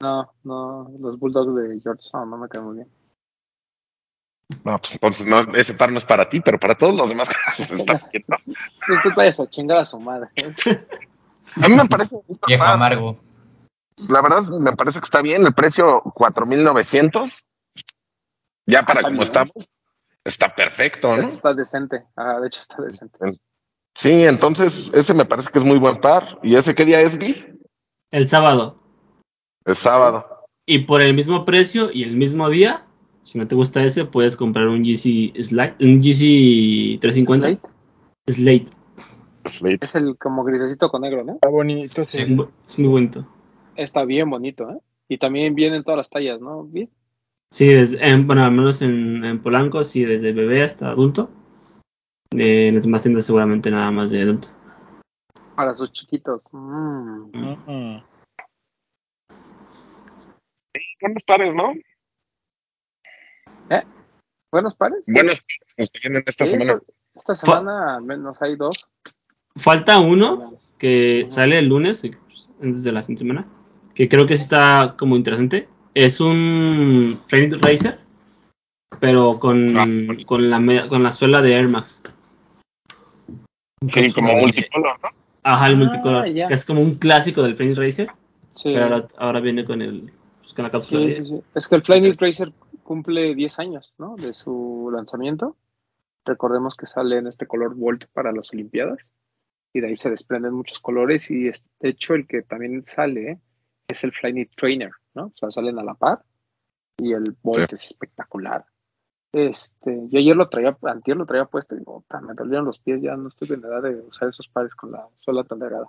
No, 0.00 0.32
no, 0.44 0.90
los 0.98 1.18
Bulldogs 1.18 1.54
de 1.54 1.80
Georgetown 1.80 2.30
no 2.30 2.38
me 2.38 2.48
caen 2.48 2.64
muy 2.64 2.74
bien. 2.76 2.88
No, 4.64 4.78
pues 4.78 4.94
entonces 4.94 5.26
no, 5.26 5.54
ese 5.54 5.74
par 5.74 5.92
no 5.92 5.98
es 5.98 6.04
para 6.04 6.28
ti, 6.28 6.40
pero 6.40 6.58
para 6.58 6.74
todos 6.74 6.94
los 6.94 7.08
demás 7.08 7.28
pues, 7.56 7.70
¿no? 7.72 7.84
Pues 7.86 9.00
tú 9.02 9.10
vayas 9.14 9.38
a 9.40 9.46
chingar 9.46 9.78
a 9.78 9.84
su 9.84 10.00
madre. 10.00 10.28
A 11.56 11.68
mí 11.68 11.76
me 11.76 11.86
parece 11.86 12.16
Viejo 12.46 12.64
par, 12.64 12.74
amargo. 12.74 13.20
La 14.08 14.22
verdad, 14.22 14.42
me 14.42 14.72
parece 14.72 14.98
que 14.98 15.04
está 15.04 15.22
bien. 15.22 15.46
El 15.46 15.54
precio 15.54 16.00
4,900. 16.14 17.38
Ya 18.66 18.82
para 18.82 19.00
está 19.00 19.08
como 19.08 19.22
bien. 19.22 19.22
estamos, 19.22 19.52
está 20.24 20.54
perfecto, 20.54 21.16
¿no? 21.16 21.28
está 21.28 21.54
decente. 21.54 22.04
Ah, 22.16 22.38
de 22.40 22.46
hecho, 22.48 22.60
está 22.60 22.82
decente. 22.82 23.18
Sí, 23.94 24.24
entonces 24.24 24.90
ese 24.94 25.14
me 25.14 25.24
parece 25.24 25.50
que 25.50 25.58
es 25.58 25.64
muy 25.64 25.78
buen 25.78 26.00
par. 26.00 26.38
¿Y 26.42 26.54
ese 26.54 26.74
qué 26.74 26.84
día 26.84 27.00
es, 27.00 27.18
Gui? 27.18 27.34
El 28.10 28.28
sábado. 28.28 28.76
Es 29.64 29.78
sábado. 29.78 30.46
Y 30.66 30.80
por 30.80 31.02
el 31.02 31.14
mismo 31.14 31.44
precio 31.44 31.90
y 31.92 32.04
el 32.04 32.16
mismo 32.16 32.48
día, 32.48 32.86
si 33.22 33.38
no 33.38 33.46
te 33.48 33.54
gusta 33.56 33.82
ese, 33.82 34.04
puedes 34.04 34.36
comprar 34.36 34.68
un 34.68 34.82
GC 34.84 35.34
Slide, 35.42 35.74
un 35.80 36.00
GC 36.00 36.98
350 37.00 37.48
Slate. 37.48 37.60
Slate. 38.28 38.66
Slate. 39.46 39.84
Es 39.84 39.94
el 39.96 40.16
como 40.16 40.44
grisecito 40.44 40.90
con 40.90 41.02
negro, 41.02 41.24
¿no? 41.24 41.34
Está 41.34 41.48
bonito, 41.48 42.04
sí. 42.04 42.22
Es 42.22 42.28
muy- 42.28 42.48
es 42.66 42.78
muy 42.78 42.88
bonito. 42.88 43.26
Está 43.76 44.04
bien 44.04 44.30
bonito, 44.30 44.70
¿eh? 44.70 44.78
Y 45.08 45.18
también 45.18 45.54
vienen 45.54 45.82
todas 45.82 45.98
las 45.98 46.10
tallas, 46.10 46.40
¿no? 46.40 46.64
Bien. 46.64 46.88
Sí, 47.52 47.66
desde- 47.66 47.98
en- 48.08 48.26
bueno, 48.26 48.44
al 48.44 48.52
menos 48.52 48.80
en, 48.82 49.24
en 49.24 49.42
Polanco, 49.42 49.82
sí, 49.82 50.04
desde 50.04 50.32
bebé 50.32 50.62
hasta 50.62 50.88
adulto. 50.90 51.30
Eh, 52.32 52.68
en 52.68 52.76
las 52.76 52.84
demás 52.84 53.02
tiendas 53.02 53.26
seguramente 53.26 53.70
nada 53.70 53.90
más 53.90 54.10
de 54.12 54.22
adulto. 54.22 54.48
Para 55.56 55.74
sus 55.74 55.90
chiquitos. 55.92 56.42
Mm. 56.52 57.30
Mm. 57.66 58.02
Buenos 61.00 61.22
pares, 61.26 61.54
¿no? 61.54 61.72
Buenos 64.52 64.74
pares. 64.74 65.04
Buenos 65.06 65.40
pares 65.76 65.90
que 65.92 65.98
vienen 66.02 66.24
esta 66.26 66.44
Sí, 66.44 66.50
semana. 66.50 66.72
esta- 66.72 66.92
Esta 67.14 67.34
semana 67.34 67.96
al 67.96 68.02
menos 68.02 68.40
hay 68.42 68.56
dos. 68.56 68.88
Falta 69.56 69.98
uno 69.98 70.54
que 70.78 71.26
sale 71.30 71.58
el 71.58 71.66
lunes, 71.66 72.02
eh, 72.04 72.16
antes 72.62 72.82
de 72.84 72.92
la 72.92 73.02
siguiente 73.02 73.20
semana, 73.24 73.46
que 73.94 74.08
creo 74.08 74.26
que 74.26 74.36
sí 74.36 74.42
está 74.44 74.94
como 74.98 75.16
interesante. 75.16 75.68
Es 75.94 76.20
un 76.20 77.20
Planet 77.28 77.54
Racer, 77.62 77.98
pero 79.00 79.38
con, 79.40 79.76
Ah. 79.76 79.84
con, 80.26 80.50
la, 80.50 80.88
con 80.88 81.02
la 81.02 81.12
suela 81.12 81.42
de 81.42 81.54
Air 81.54 81.68
Max. 81.68 82.00
Sí, 83.86 84.12
como 84.12 84.36
multicolor, 84.36 84.98
¿no? 85.02 85.08
Ajá, 85.42 85.66
el 85.68 85.74
Ah, 85.74 85.76
multicolor, 85.76 86.24
que 86.24 86.54
es 86.54 86.64
como 86.66 86.82
un 86.82 86.94
clásico 86.94 87.42
del 87.42 87.56
Planet 87.56 87.78
Racer, 87.78 88.10
Sí. 88.54 88.72
pero 88.74 88.84
ahora, 88.84 89.08
ahora 89.16 89.40
viene 89.40 89.64
con 89.64 89.80
el 89.80 90.12
pues, 90.40 90.52
con 90.54 90.64
la 90.64 90.70
cápsula 90.70 91.00
Sí, 91.00 91.06
de... 91.06 91.16
sí, 91.16 91.26
sí. 91.26 91.42
Es 91.54 91.68
que 91.68 91.74
el 91.76 91.82
Flyknit 91.82 92.20
Racer 92.20 92.52
cumple 92.82 93.34
10 93.34 93.58
años, 93.58 93.94
¿no? 93.98 94.16
De 94.16 94.34
su 94.34 94.90
lanzamiento. 94.92 95.56
Recordemos 96.26 96.76
que 96.76 96.86
sale 96.86 97.16
en 97.18 97.26
este 97.26 97.46
color 97.46 97.74
Volt 97.74 98.04
para 98.12 98.32
las 98.32 98.52
Olimpiadas. 98.52 98.98
Y 99.72 99.80
de 99.80 99.86
ahí 99.88 99.96
se 99.96 100.10
desprenden 100.10 100.52
muchos 100.52 100.80
colores. 100.80 101.30
Y 101.30 101.48
es- 101.48 101.62
de 101.78 101.90
hecho, 101.90 102.14
el 102.14 102.26
que 102.26 102.42
también 102.42 102.84
sale 102.84 103.38
es 103.88 104.04
el 104.04 104.12
Flyknit 104.12 104.50
Trainer, 104.56 104.90
¿no? 105.14 105.26
O 105.26 105.32
sea, 105.36 105.50
salen 105.50 105.78
a 105.78 105.84
la 105.84 105.94
par. 105.94 106.22
Y 106.98 107.12
el 107.12 107.36
Volt 107.42 107.72
es 107.72 107.84
espectacular. 107.84 108.64
Este, 109.32 110.08
yo 110.08 110.18
ayer 110.18 110.34
lo 110.36 110.48
traía, 110.48 110.76
antier 110.82 111.16
lo 111.16 111.24
traía 111.24 111.44
puesto 111.44 111.74
y 111.74 111.78
digo, 111.78 112.00
"Puta, 112.00 112.20
me 112.20 112.34
dolieron 112.34 112.64
los 112.66 112.78
pies, 112.78 113.00
ya 113.00 113.16
no 113.16 113.28
estoy 113.28 113.48
en 113.52 113.64
edad 113.64 113.80
de 113.82 113.94
usar 114.00 114.28
esos 114.28 114.48
pares 114.48 114.74
con 114.74 114.90
la 114.92 115.06
suela 115.20 115.44
tan 115.44 115.60
delgada. 115.60 115.86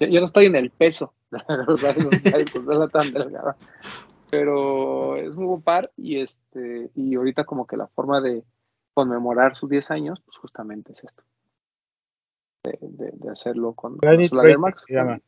Yo, 0.00 0.06
yo 0.06 0.20
no 0.20 0.26
estoy 0.26 0.46
en 0.46 0.56
el 0.56 0.70
peso 0.70 1.12
de 1.30 1.38
usar 1.72 1.96
esos 1.98 2.18
pares 2.20 2.50
con 2.52 2.64
suela 2.64 2.88
tan 2.88 3.12
delgada 3.12 3.56
pero 4.30 5.16
es 5.16 5.34
muy 5.36 5.46
buen 5.46 5.62
par 5.62 5.90
y 5.96 6.20
este 6.20 6.90
y 6.94 7.14
ahorita 7.14 7.44
como 7.44 7.66
que 7.66 7.76
la 7.78 7.86
forma 7.86 8.20
de 8.20 8.44
conmemorar 8.94 9.54
sus 9.54 9.70
10 9.70 9.90
años 9.90 10.20
pues 10.24 10.36
justamente 10.36 10.92
es 10.92 11.02
esto 11.04 11.22
de, 12.64 12.78
de- 12.82 13.12
de 13.14 13.30
hacerlo 13.30 13.72
con 13.72 13.96
con 13.96 14.16
la 14.16 14.28
suela 14.28 14.42
de 14.42 14.58
Max 14.58 14.84
se 14.86 14.94
llama. 14.94 15.18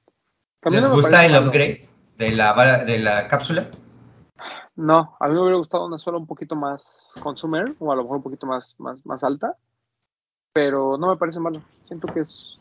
Que 0.60 0.68
a 0.68 0.70
mí 0.70 0.76
¿Les 0.76 0.82
no 0.84 0.90
me 0.90 0.94
gusta 0.96 1.24
el 1.24 1.32
upgrade 1.46 1.88
de 2.20 2.30
la, 2.32 2.52
vara- 2.52 2.84
de 2.84 2.98
la 2.98 3.26
cápsula? 3.26 3.66
no 4.76 5.16
a 5.18 5.26
mí 5.28 5.34
me 5.34 5.40
hubiera 5.40 5.56
gustado 5.58 5.86
una 5.86 5.98
suela 5.98 6.18
un 6.18 6.26
poquito 6.26 6.54
más 6.54 7.08
consumer 7.22 7.74
o 7.80 7.90
a 7.90 7.96
lo 7.96 8.02
mejor 8.02 8.18
un 8.18 8.22
poquito 8.22 8.46
más 8.46 8.74
más, 8.78 9.04
más 9.04 9.24
alta 9.24 9.56
pero 10.54 10.96
no 10.98 11.08
me 11.08 11.16
parece 11.16 11.40
malo 11.40 11.60
siento 11.86 12.06
que 12.12 12.20
es 12.20 12.58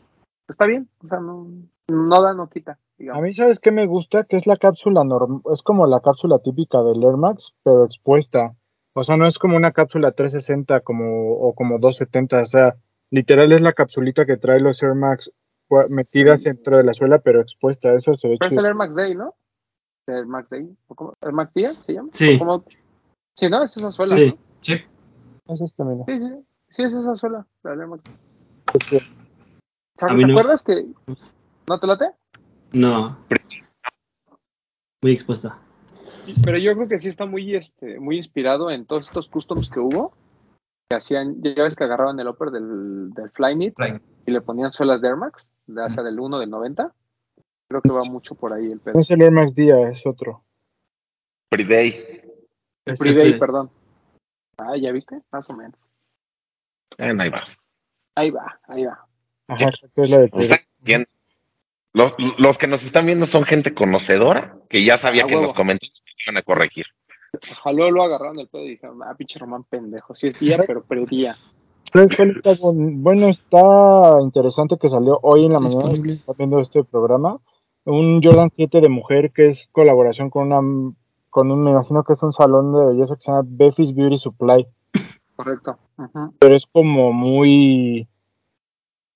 está 0.48 0.66
bien 0.66 0.88
o 1.04 1.08
sea 1.08 1.20
no 1.20 1.46
no 1.88 2.22
da 2.22 2.34
no 2.34 2.48
quita 2.48 2.72
A 2.72 2.78
digamos 2.98 3.22
mí, 3.22 3.34
¿sabes 3.34 3.58
qué 3.58 3.70
me 3.70 3.86
gusta? 3.86 4.24
Que 4.24 4.36
es 4.36 4.46
la 4.46 4.56
cápsula 4.56 5.04
normal, 5.04 5.42
es 5.52 5.62
como 5.62 5.86
la 5.86 6.00
cápsula 6.00 6.38
típica 6.38 6.82
del 6.82 7.02
Air 7.02 7.16
Max, 7.16 7.52
pero 7.64 7.84
expuesta. 7.84 8.54
O 8.92 9.02
sea, 9.02 9.16
no 9.16 9.26
es 9.26 9.38
como 9.38 9.56
una 9.56 9.72
cápsula 9.72 10.12
360 10.12 10.80
como, 10.80 11.32
o 11.32 11.54
como 11.54 11.78
270, 11.78 12.42
o 12.42 12.44
sea, 12.44 12.76
literal 13.10 13.52
es 13.52 13.60
la 13.60 13.72
capsulita 13.72 14.26
que 14.26 14.36
trae 14.36 14.60
los 14.60 14.82
Air 14.82 14.94
Max 14.94 15.30
metidas 15.88 16.42
dentro 16.42 16.76
de 16.76 16.84
la 16.84 16.92
suela, 16.92 17.18
pero 17.20 17.40
expuesta. 17.40 17.92
Eso 17.94 18.14
se 18.14 18.28
ve 18.28 18.36
pero 18.38 18.50
es 18.50 18.58
el 18.58 18.66
Air 18.66 18.74
Max 18.74 18.94
Day 18.94 19.14
¿no? 19.14 19.34
El 20.10 20.26
Max 20.26 20.50
Day 20.50 20.68
¿o 20.88 20.94
cómo? 20.94 21.14
el 21.20 21.32
Max 21.32 21.52
Dia 21.54 21.68
se 21.70 21.94
llama 21.94 22.08
Sí. 22.12 22.34
¿O 22.36 22.38
cómo? 22.40 22.64
sí 23.36 23.48
no 23.48 23.62
es 23.62 23.76
esa 23.76 23.90
suela 23.92 24.16
Sí. 24.16 24.26
¿no? 24.26 24.38
Sí. 24.60 24.74
Es 25.48 25.60
este, 25.62 25.84
mira. 25.84 26.04
Sí, 26.06 26.18
sí, 26.18 26.34
sí, 26.70 26.82
es 26.84 26.94
esa 26.94 27.16
suela, 27.16 27.46
la 27.64 27.86
Max. 27.86 28.02
Mí 30.14 30.22
¿te 30.22 30.26
no. 30.26 30.32
acuerdas 30.32 30.62
que 30.62 30.86
no 31.68 31.78
te 31.80 31.86
late? 31.86 32.10
No. 32.72 33.18
Muy 35.02 35.12
expuesta. 35.12 35.58
Pero 36.44 36.58
yo 36.58 36.74
creo 36.74 36.88
que 36.88 36.98
sí 36.98 37.08
está 37.08 37.26
muy, 37.26 37.54
este, 37.56 37.98
muy 37.98 38.16
inspirado 38.16 38.70
en 38.70 38.86
todos 38.86 39.04
estos 39.08 39.28
customs 39.28 39.70
que 39.70 39.80
hubo, 39.80 40.12
que 40.88 40.96
hacían, 40.96 41.42
ya 41.42 41.62
ves 41.64 41.74
que 41.74 41.84
agarraban 41.84 42.20
el 42.20 42.28
upper 42.28 42.50
del, 42.50 43.10
del 43.10 43.30
Flyknit 43.30 43.74
Flyknit. 43.76 44.02
y 44.26 44.30
le 44.30 44.40
ponían 44.40 44.72
suelas 44.72 45.00
de 45.00 45.08
Air 45.08 45.16
Max, 45.16 45.50
de 45.66 45.84
hacia 45.84 46.02
del 46.02 46.20
1 46.20 46.38
del 46.38 46.50
90. 46.50 46.94
Creo 47.70 47.82
que 47.82 47.90
va 47.90 48.02
mucho 48.02 48.34
por 48.34 48.52
ahí 48.52 48.66
el 48.66 48.80
pedo. 48.80 48.94
No 48.94 49.00
es 49.00 49.10
el 49.12 49.22
Air 49.22 49.30
Max 49.30 49.54
Día, 49.54 49.88
es 49.90 50.04
otro. 50.04 50.42
Pre-Day. 51.50 52.20
El 52.84 52.94
Pre-Day, 52.96 53.30
pre- 53.30 53.38
perdón. 53.38 53.70
Ah, 54.58 54.76
¿ya 54.76 54.90
viste? 54.90 55.20
Más 55.30 55.48
o 55.50 55.52
menos. 55.54 55.78
Eh, 56.98 57.14
hay 57.16 57.30
más. 57.30 57.56
Ahí 58.16 58.30
va, 58.32 58.60
ahí 58.66 58.84
va. 58.86 59.06
Ajá, 59.46 59.66
exacto, 59.68 60.02
es 60.02 60.10
la 60.10 60.18
de. 60.18 61.06
Los, 61.92 62.14
los 62.38 62.58
que 62.58 62.66
nos 62.66 62.82
están 62.84 63.06
viendo 63.06 63.26
son 63.26 63.44
gente 63.44 63.72
conocedora 63.72 64.56
que 64.68 64.82
ya 64.84 64.96
sabía 64.96 65.22
Ah, 65.24 65.26
que 65.28 65.34
en 65.34 65.42
los 65.42 65.54
comentarios 65.54 66.02
iban 66.26 66.38
a 66.38 66.42
corregir. 66.42 66.86
Ojalá 67.52 67.88
lo 67.88 68.02
agarraron 68.02 68.40
el 68.40 68.48
pedo 68.48 68.64
y 68.64 68.70
dijeron, 68.70 69.00
ah, 69.04 69.14
pinche 69.16 69.38
Román 69.38 69.62
pendejo. 69.62 70.16
Sí 70.16 70.26
es 70.28 70.40
día, 70.40 70.58
pero 70.66 70.82
pre-día. 70.82 71.36
¿Sabes 71.92 72.16
cuál 72.16 72.30
está 72.36 72.54
bon- 72.60 73.00
Bueno, 73.02 73.28
está 73.28 74.18
interesante 74.22 74.76
que 74.76 74.88
salió 74.88 75.20
hoy 75.22 75.46
en 75.46 75.52
la 75.52 75.60
mañana. 75.60 76.12
Está 76.12 76.32
viendo 76.32 76.58
este 76.58 76.82
programa. 76.82 77.38
Un 77.90 78.22
Jordan 78.22 78.50
7 78.54 78.80
de 78.80 78.88
mujer 78.88 79.32
que 79.32 79.48
es 79.48 79.68
colaboración 79.72 80.30
con 80.30 80.52
una. 80.52 80.94
Con 81.28 81.50
un, 81.50 81.64
me 81.64 81.72
imagino 81.72 82.04
que 82.04 82.12
es 82.12 82.22
un 82.22 82.32
salón 82.32 82.72
de 82.72 82.92
belleza 82.92 83.16
que 83.16 83.20
se 83.20 83.30
llama 83.30 83.42
Beffy's 83.44 83.94
Beauty 83.94 84.16
Supply. 84.16 84.66
Correcto. 85.36 85.78
Pero 86.38 86.54
es 86.54 86.66
como 86.70 87.12
muy. 87.12 88.06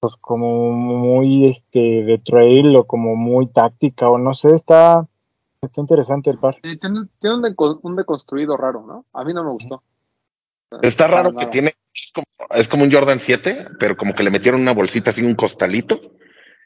Pues 0.00 0.16
como 0.20 0.72
muy 0.72 1.46
este 1.46 1.78
de 1.78 2.18
trail 2.18 2.76
o 2.76 2.84
como 2.84 3.14
muy 3.16 3.46
táctica 3.46 4.08
o 4.08 4.18
no 4.18 4.34
sé, 4.34 4.52
está. 4.52 5.06
Está 5.62 5.80
interesante 5.80 6.30
el 6.30 6.38
par. 6.38 6.56
Sí, 6.62 6.76
tiene, 6.76 7.06
tiene 7.20 7.36
un, 7.36 7.78
un 7.82 7.96
deconstruido 7.96 8.56
raro, 8.56 8.84
¿no? 8.86 9.06
A 9.14 9.24
mí 9.24 9.32
no 9.32 9.44
me 9.44 9.50
gustó. 9.50 9.82
Está 10.82 11.06
raro 11.06 11.30
que 11.30 11.36
nada. 11.36 11.50
tiene, 11.50 11.72
es 11.94 12.12
como, 12.12 12.26
es 12.50 12.68
como 12.68 12.84
un 12.84 12.92
Jordan 12.92 13.20
7, 13.20 13.68
pero 13.78 13.96
como 13.96 14.14
que 14.14 14.24
le 14.24 14.30
metieron 14.30 14.60
una 14.60 14.74
bolsita 14.74 15.10
así, 15.10 15.22
un 15.22 15.36
costalito, 15.36 16.00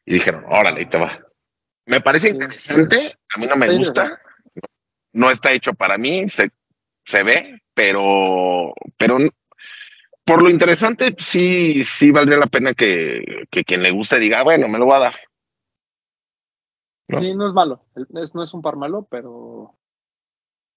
y 0.05 0.15
dijeron, 0.15 0.45
órale, 0.49 0.81
ahí 0.81 0.87
te 0.87 0.99
va. 0.99 1.28
Me 1.89 2.01
parece 2.03 2.29
Sí. 2.29 2.35
interesante, 2.35 3.19
a 3.35 3.41
mí 3.41 3.47
no 3.47 3.57
me 3.57 3.77
gusta, 3.77 4.21
no 5.15 5.31
está 5.31 5.53
hecho 5.53 5.73
para 5.73 5.97
mí, 5.97 6.29
se, 6.29 6.51
se 7.05 7.23
ve, 7.25 7.63
pero, 7.75 8.75
pero 8.99 9.17
por 10.25 10.43
lo 10.43 10.51
interesante, 10.51 11.17
sí, 11.19 11.83
sí 11.85 12.11
valdría 12.11 12.37
la 12.37 12.47
pena 12.47 12.75
que, 12.75 13.47
que 13.51 13.65
quien 13.65 13.83
le 13.83 13.91
guste 13.91 14.19
diga, 14.19 14.41
"Ah, 14.41 14.45
bueno, 14.45 14.69
me 14.69 14.79
lo 14.79 14.85
voy 14.85 14.97
a 14.97 15.01
dar. 15.01 15.15
¿no? 17.09 17.21
Sí, 17.21 17.35
no 17.35 17.49
es 17.49 17.55
malo. 17.55 17.83
Es- 17.97 18.35
no 18.35 18.43
es 18.43 18.53
un 18.53 18.61
par 18.61 18.77
malo, 18.77 19.09
pero. 19.11 19.75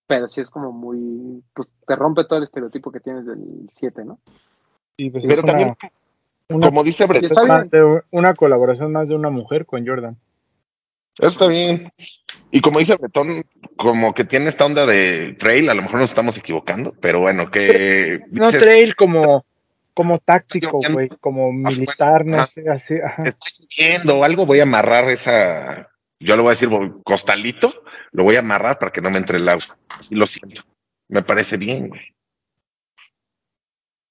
Pero 0.07 0.29
sí 0.29 0.39
es 0.39 0.49
como 0.49 0.71
muy. 0.71 1.43
Pues 1.53 1.69
te 1.85 1.95
rompe 1.97 2.23
todo 2.23 2.37
el 2.37 2.43
estereotipo 2.45 2.89
que 2.89 3.01
tienes 3.01 3.25
del 3.25 3.67
7, 3.73 4.05
¿no? 4.05 4.17
Y 4.95 5.09
pues 5.09 5.25
Pero 5.27 5.43
también, 5.43 5.75
una, 6.47 6.67
como 6.67 6.85
dice 6.85 7.05
Brett, 7.05 7.29
una 8.11 8.33
colaboración 8.35 8.93
más 8.93 9.09
de 9.09 9.15
una 9.15 9.29
mujer 9.29 9.65
con 9.65 9.85
Jordan. 9.85 10.17
Está 11.21 11.47
bien. 11.47 11.91
Y 12.51 12.61
como 12.61 12.79
dice 12.79 12.95
Bretón, 12.95 13.43
como 13.77 14.13
que 14.13 14.25
tiene 14.25 14.49
esta 14.49 14.65
onda 14.65 14.85
de 14.85 15.35
trail, 15.39 15.69
a 15.69 15.73
lo 15.73 15.83
mejor 15.83 16.01
nos 16.01 16.09
estamos 16.09 16.37
equivocando, 16.37 16.93
pero 16.99 17.19
bueno, 17.21 17.49
que 17.49 18.21
No 18.31 18.47
dices, 18.47 18.61
trail 18.61 18.95
como, 18.95 19.45
como 19.93 20.19
táctico, 20.19 20.81
güey, 20.91 21.09
como 21.21 21.53
militar, 21.53 22.25
no 22.25 22.45
sé, 22.47 22.69
así. 22.69 22.95
ajá. 22.95 23.23
está 23.23 23.47
lloviendo 23.57 24.23
algo, 24.23 24.45
voy 24.45 24.59
a 24.59 24.63
amarrar 24.63 25.09
esa, 25.09 25.89
yo 26.19 26.35
le 26.35 26.41
voy 26.41 26.49
a 26.49 26.55
decir 26.55 26.69
costalito, 27.03 27.73
lo 28.11 28.23
voy 28.23 28.35
a 28.35 28.39
amarrar 28.39 28.79
para 28.79 28.91
que 28.91 29.01
no 29.01 29.09
me 29.09 29.17
entre 29.17 29.37
el 29.37 29.47
agua. 29.47 29.77
Así 29.89 30.15
lo 30.15 30.27
siento. 30.27 30.63
Me 31.07 31.21
parece 31.21 31.57
bien, 31.57 31.89
güey. 31.89 32.01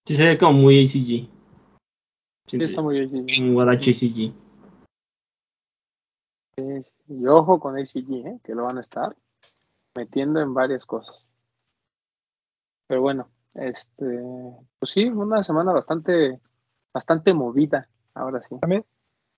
Sí, 0.06 0.14
se 0.14 0.24
ve 0.24 0.38
como 0.38 0.54
muy 0.54 0.82
ACG. 0.82 1.28
Sí, 2.46 2.58
está 2.58 2.82
muy 2.82 3.08
sí. 3.08 3.42
Un 3.42 3.54
Guarachi 3.54 3.90
ACG. 3.90 4.32
Y 7.08 7.26
ojo 7.26 7.60
con 7.60 7.76
ACG, 7.76 8.26
¿eh? 8.26 8.40
que 8.44 8.54
lo 8.54 8.64
van 8.64 8.78
a 8.78 8.82
estar 8.82 9.16
metiendo 9.94 10.40
en 10.40 10.54
varias 10.54 10.86
cosas. 10.86 11.26
Pero 12.86 13.02
bueno, 13.02 13.28
este, 13.54 14.22
pues 14.78 14.92
sí, 14.92 15.04
una 15.04 15.42
semana 15.42 15.72
bastante, 15.72 16.40
bastante 16.92 17.34
movida, 17.34 17.88
ahora 18.14 18.40
sí. 18.42 18.56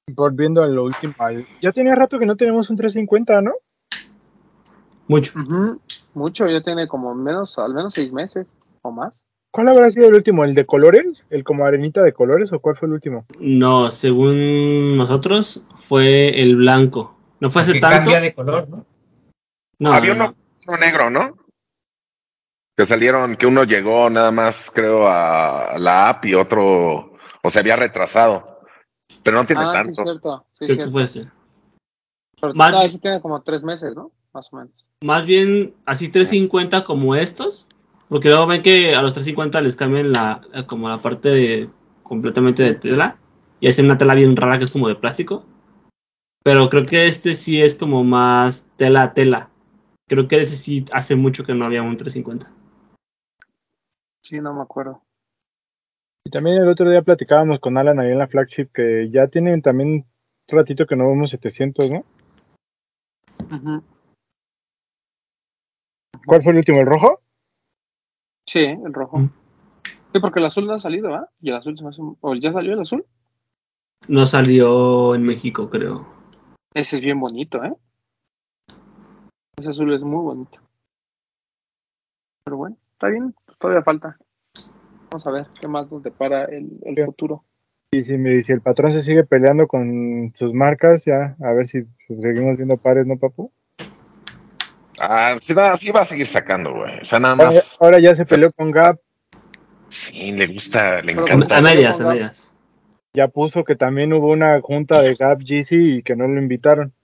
Volviendo 0.06 0.62
a 0.62 0.66
lo 0.66 0.84
último. 0.84 1.14
Ya 1.60 1.72
tenía 1.72 1.94
rato 1.94 2.18
que 2.18 2.26
no 2.26 2.36
tenemos 2.36 2.70
un 2.70 2.76
350, 2.76 3.40
¿no? 3.42 3.52
Mucho. 5.08 5.32
Mucho, 6.14 6.46
ya 6.46 6.62
tiene 6.62 6.88
como 6.88 7.14
menos, 7.14 7.58
al 7.58 7.74
menos 7.74 7.94
seis 7.94 8.12
meses 8.12 8.46
o 8.82 8.90
más. 8.90 9.12
¿Cuál 9.52 9.68
habrá 9.68 9.90
sido 9.90 10.08
el 10.08 10.14
último? 10.14 10.44
¿El 10.44 10.54
de 10.54 10.64
colores? 10.64 11.26
¿El 11.28 11.44
como 11.44 11.66
arenita 11.66 12.02
de 12.02 12.14
colores 12.14 12.50
o 12.54 12.60
cuál 12.60 12.74
fue 12.74 12.88
el 12.88 12.94
último? 12.94 13.26
No, 13.38 13.90
según 13.90 14.96
nosotros 14.96 15.62
fue 15.76 16.40
el 16.40 16.56
blanco. 16.56 17.18
No 17.38 17.50
fue 17.50 17.60
hace 17.62 17.74
que 17.74 17.80
tanto. 17.80 17.96
cambia 17.98 18.20
de 18.20 18.34
color, 18.34 18.68
¿no? 18.70 18.86
No, 19.78 19.92
Había 19.92 20.14
no, 20.14 20.24
uno, 20.24 20.34
uno 20.68 20.76
negro, 20.78 21.10
¿no? 21.10 21.36
Que 22.78 22.86
salieron, 22.86 23.36
que 23.36 23.46
uno 23.46 23.64
llegó 23.64 24.08
nada 24.08 24.30
más, 24.32 24.70
creo, 24.74 25.06
a 25.06 25.76
la 25.78 26.08
app 26.08 26.24
y 26.24 26.34
otro, 26.34 27.12
o 27.42 27.50
se 27.50 27.58
había 27.58 27.76
retrasado. 27.76 28.60
Pero 29.22 29.36
no 29.36 29.44
tiene 29.44 29.62
Ah, 29.62 29.72
sí, 29.84 29.90
es 29.90 29.96
tanto. 29.96 30.02
cierto. 30.04 30.46
Sí, 30.52 30.64
creo 30.64 30.68
que 30.68 30.74
cierto. 30.76 30.92
fue 30.92 31.02
ese. 31.02 31.28
Pero, 32.40 32.54
Más- 32.54 32.72
no, 32.72 32.80
ese 32.82 32.98
tiene 32.98 33.20
como 33.20 33.42
tres 33.42 33.62
meses, 33.62 33.94
¿no? 33.94 34.12
Más 34.32 34.50
o 34.50 34.56
menos. 34.56 34.72
Más 35.02 35.26
bien 35.26 35.74
así 35.84 36.08
350 36.08 36.84
como 36.84 37.14
estos. 37.14 37.66
Porque 38.12 38.28
luego 38.28 38.46
ven 38.46 38.60
que 38.60 38.94
a 38.94 39.00
los 39.00 39.14
350 39.14 39.62
les 39.62 39.74
cambian 39.74 40.12
la, 40.12 40.42
como 40.66 40.86
la 40.86 41.00
parte 41.00 41.30
de, 41.30 41.70
completamente 42.02 42.62
de 42.62 42.74
tela. 42.74 43.16
Y 43.58 43.68
hacen 43.68 43.86
una 43.86 43.96
tela 43.96 44.14
bien 44.14 44.36
rara 44.36 44.58
que 44.58 44.64
es 44.64 44.70
como 44.70 44.86
de 44.86 44.96
plástico. 44.96 45.46
Pero 46.44 46.68
creo 46.68 46.84
que 46.84 47.06
este 47.06 47.34
sí 47.34 47.62
es 47.62 47.74
como 47.74 48.04
más 48.04 48.68
tela 48.76 49.00
a 49.00 49.14
tela. 49.14 49.48
Creo 50.06 50.28
que 50.28 50.42
ese 50.42 50.56
sí 50.56 50.84
hace 50.92 51.16
mucho 51.16 51.42
que 51.42 51.54
no 51.54 51.64
había 51.64 51.82
un 51.82 51.96
350. 51.96 52.52
Sí, 54.22 54.40
no 54.42 54.52
me 54.52 54.60
acuerdo. 54.60 55.00
Y 56.26 56.30
también 56.30 56.58
el 56.58 56.68
otro 56.68 56.90
día 56.90 57.00
platicábamos 57.00 57.60
con 57.60 57.78
Alan 57.78 57.98
ahí 57.98 58.10
en 58.10 58.18
la 58.18 58.28
flagship 58.28 58.66
que 58.74 59.08
ya 59.10 59.28
tienen 59.28 59.62
también 59.62 59.88
un 59.88 60.04
ratito 60.58 60.84
que 60.84 60.96
no 60.96 61.08
vemos 61.08 61.30
700, 61.30 61.90
¿no? 61.90 62.04
Ujú. 63.50 63.82
¿Cuál 66.26 66.42
fue 66.42 66.52
el 66.52 66.58
último? 66.58 66.78
¿El 66.78 66.86
rojo? 66.86 67.22
Sí, 68.46 68.60
el 68.60 68.92
rojo. 68.92 69.18
Mm. 69.18 69.30
Sí, 70.12 70.20
porque 70.20 70.40
el 70.40 70.46
azul 70.46 70.66
no 70.66 70.74
ha 70.74 70.80
salido, 70.80 71.14
¿ah? 71.14 71.28
Y 71.40 71.50
el 71.50 71.56
azul 71.56 71.76
se 71.76 71.82
me 71.84 71.90
hace 71.90 72.00
un- 72.02 72.16
¿O 72.20 72.34
ya 72.34 72.52
salió 72.52 72.74
el 72.74 72.80
azul? 72.80 73.04
No 74.08 74.26
salió 74.26 75.14
en 75.14 75.22
México, 75.22 75.70
creo. 75.70 76.06
Ese 76.74 76.96
es 76.96 77.02
bien 77.02 77.20
bonito, 77.20 77.62
¿eh? 77.64 77.72
Ese 79.58 79.70
azul 79.70 79.92
es 79.92 80.02
muy 80.02 80.22
bonito. 80.22 80.58
Pero 82.44 82.56
bueno, 82.56 82.76
está 82.92 83.08
bien, 83.08 83.34
todavía 83.58 83.82
falta. 83.82 84.18
Vamos 85.10 85.26
a 85.26 85.30
ver 85.30 85.46
qué 85.60 85.68
más 85.68 85.90
nos 85.90 86.02
depara 86.02 86.44
el, 86.46 86.78
el 86.82 87.04
futuro. 87.06 87.44
Y 87.94 88.02
si, 88.02 88.16
me, 88.16 88.40
si 88.42 88.52
el 88.52 88.62
patrón 88.62 88.92
se 88.92 89.02
sigue 89.02 89.24
peleando 89.24 89.66
con 89.66 90.32
sus 90.34 90.52
marcas, 90.54 91.04
ya, 91.04 91.36
a 91.40 91.52
ver 91.52 91.68
si 91.68 91.84
seguimos 92.08 92.56
viendo 92.56 92.78
pares, 92.78 93.06
¿no, 93.06 93.18
papu? 93.18 93.52
Ah, 94.98 95.36
sí, 95.42 95.52
va, 95.54 95.76
sí 95.78 95.90
va 95.90 96.02
a 96.02 96.06
seguir 96.06 96.26
sacando, 96.26 96.72
güey. 96.74 96.98
O 97.00 97.04
sea, 97.04 97.18
nada 97.18 97.34
Ahora, 97.34 97.46
más. 97.52 97.76
ahora 97.80 97.98
ya 98.00 98.14
se 98.14 98.24
peleó 98.26 98.52
con 98.52 98.70
Gap, 98.70 98.98
Sí, 99.88 100.32
le 100.32 100.46
gusta, 100.46 101.02
le 101.02 101.12
Pero 101.14 101.26
encanta. 101.26 101.58
A 101.58 101.60
medias, 101.60 102.00
a 102.00 102.08
medias. 102.08 102.50
ya 103.14 103.28
puso 103.28 103.62
que 103.62 103.76
también 103.76 104.12
hubo 104.14 104.28
una 104.32 104.58
junta 104.62 105.02
de 105.02 105.14
Gap 105.14 105.40
GC 105.42 105.72
y 105.72 106.02
que 106.02 106.16
no 106.16 106.26
lo 106.26 106.40
invitaron. 106.40 106.94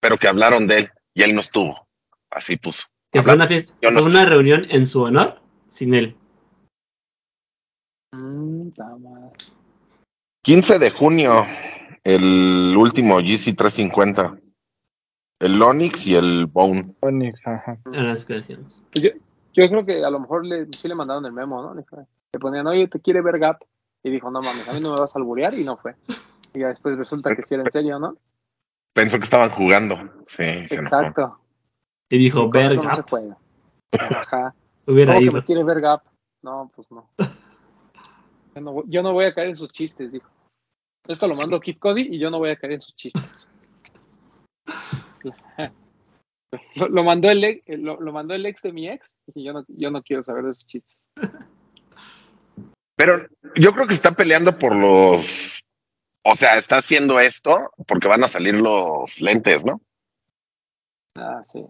Pero 0.00 0.18
que 0.18 0.28
hablaron 0.28 0.66
de 0.66 0.78
él 0.80 0.90
y 1.14 1.22
él 1.22 1.34
no 1.34 1.40
estuvo. 1.40 1.86
Así 2.30 2.56
puso. 2.56 2.84
Que 3.10 3.22
fue 3.22 3.32
Hablaron- 3.32 3.36
una, 3.36 3.48
fiesta, 3.48 3.72
yo 3.80 3.90
no 3.90 4.00
fue 4.02 4.10
una 4.10 4.24
reunión 4.26 4.66
en 4.68 4.84
su 4.86 5.02
honor 5.02 5.40
sin 5.70 5.94
él. 5.94 6.16
Mm, 8.12 8.70
ta 8.70 8.84
madre. 8.98 9.30
15 10.42 10.78
de 10.78 10.90
junio, 10.90 11.46
el 12.04 12.74
último 12.76 13.20
GC350. 13.20 14.38
El 15.38 15.60
Onix 15.60 16.06
y 16.06 16.14
el 16.14 16.46
Bone. 16.46 16.94
Onyx, 17.00 17.46
ajá. 17.46 17.78
Era 17.92 18.14
lo 18.14 18.24
que 18.26 18.34
decíamos. 18.34 18.82
Pues 18.92 19.04
Yo, 19.04 19.10
yo 19.52 19.68
creo 19.68 19.84
que 19.84 20.04
a 20.04 20.10
lo 20.10 20.20
mejor 20.20 20.46
le, 20.46 20.66
sí 20.72 20.88
le 20.88 20.94
mandaron 20.94 21.26
el 21.26 21.32
memo, 21.32 21.62
¿no? 21.62 21.74
Le, 21.74 21.84
ponían, 22.38 22.66
oye, 22.66 22.88
te 22.88 23.00
quiere 23.00 23.20
ver 23.20 23.38
Gap. 23.38 23.62
Y 24.02 24.10
dijo, 24.10 24.30
no 24.30 24.40
mames, 24.40 24.68
a 24.68 24.72
mí 24.72 24.80
no 24.80 24.92
me 24.94 25.00
vas 25.00 25.14
a 25.14 25.18
alburear 25.18 25.58
y 25.58 25.64
no 25.64 25.76
fue. 25.76 25.94
Y 26.54 26.60
ya 26.60 26.68
después 26.68 26.96
resulta 26.96 27.34
que 27.34 27.42
sí 27.42 27.54
era 27.54 27.64
en 27.64 27.72
serio, 27.72 27.98
¿no? 27.98 28.16
Pensó 28.94 29.18
que 29.18 29.24
estaban 29.24 29.50
jugando. 29.50 29.96
Sí, 30.28 30.44
se. 30.68 30.76
Exacto. 30.76 31.38
Y 32.08 32.18
dijo, 32.18 32.48
con 32.48 32.60
eso 32.62 32.82
no 32.82 32.94
se 32.94 33.02
juega. 33.02 33.36
Ajá. 33.98 34.54
hubiera 34.86 35.12
¿Cómo 35.14 35.20
que 35.20 35.24
ido. 35.24 35.32
me 35.34 35.44
quiere 35.44 35.64
ver 35.64 35.80
Gap? 35.80 36.02
No, 36.42 36.70
pues 36.74 36.90
no. 36.90 37.10
Yo 38.54 38.62
no, 38.62 38.72
voy- 38.72 38.84
yo 38.86 39.02
no 39.02 39.12
voy 39.12 39.26
a 39.26 39.34
caer 39.34 39.48
en 39.48 39.56
sus 39.56 39.70
chistes, 39.70 40.10
dijo. 40.10 40.30
Esto 41.06 41.28
lo 41.28 41.34
mando 41.34 41.60
Kid 41.60 41.76
Cody 41.78 42.08
y 42.10 42.18
yo 42.18 42.30
no 42.30 42.38
voy 42.38 42.48
a 42.50 42.56
caer 42.56 42.72
en 42.72 42.80
sus 42.80 42.96
chistes. 42.96 43.46
Lo, 46.76 46.88
lo 46.88 47.04
mandó 47.04 47.28
el 47.28 47.42
ex, 47.42 47.64
lo, 47.78 48.00
lo 48.00 48.12
mandó 48.12 48.32
el 48.32 48.46
ex 48.46 48.62
de 48.62 48.72
mi 48.72 48.88
ex 48.88 49.16
y 49.34 49.44
yo 49.44 49.52
no, 49.52 49.64
yo 49.68 49.90
no 49.90 50.02
quiero 50.02 50.22
saber 50.22 50.44
de 50.44 50.54
sus 50.54 50.66
chistes. 50.66 50.98
Pero 52.96 53.14
yo 53.56 53.72
creo 53.72 53.86
que 53.86 53.94
está 53.94 54.12
peleando 54.12 54.58
por 54.58 54.74
los. 54.74 55.62
O 56.22 56.34
sea, 56.34 56.56
está 56.56 56.78
haciendo 56.78 57.20
esto 57.20 57.70
porque 57.86 58.08
van 58.08 58.24
a 58.24 58.28
salir 58.28 58.54
los 58.54 59.20
lentes, 59.20 59.64
¿no? 59.64 59.80
Ah, 61.14 61.42
sí. 61.52 61.64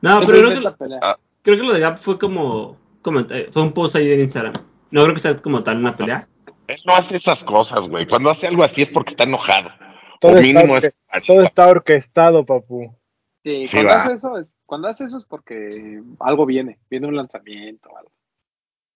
No, 0.00 0.20
pero 0.20 0.50
creo 0.50 0.60
que, 0.60 0.76
pelear. 0.76 1.00
Ah. 1.02 1.16
creo 1.42 1.56
que 1.56 1.62
lo 1.62 1.72
de 1.72 1.80
Gap 1.80 1.98
fue 1.98 2.18
como, 2.18 2.76
fue 3.02 3.62
un 3.62 3.72
post 3.72 3.96
ahí 3.96 4.12
en 4.12 4.20
Instagram. 4.20 4.54
No 4.90 5.02
creo 5.02 5.14
que 5.14 5.20
sea 5.20 5.36
como 5.36 5.62
tal 5.62 5.78
una 5.78 5.96
pelea. 5.96 6.28
Él 6.68 6.76
no 6.86 6.94
hace 6.94 7.16
esas 7.16 7.42
cosas, 7.42 7.88
güey. 7.88 8.06
Cuando 8.06 8.30
hace 8.30 8.46
algo 8.46 8.62
así 8.62 8.82
es 8.82 8.88
porque 8.90 9.10
está 9.10 9.24
enojado. 9.24 9.70
Todo 10.20 10.32
está 10.36 10.42
mínimo 10.42 10.74
orque- 10.74 10.94
es. 11.12 11.26
Todo 11.26 11.42
está 11.42 11.66
orquestado, 11.68 12.44
papu. 12.46 12.94
Sí, 13.42 13.64
Sí, 13.64 13.76
cuando 13.78 13.92
va. 13.94 14.02
hace 14.04 14.12
eso 14.14 14.38
es, 14.38 14.52
cuando 14.66 14.88
hace 14.88 15.04
eso 15.06 15.16
es 15.16 15.24
porque 15.24 16.02
algo 16.20 16.46
viene, 16.46 16.78
viene 16.88 17.06
un 17.08 17.16
lanzamiento 17.16 17.88
o 17.90 17.96
algo. 17.96 18.12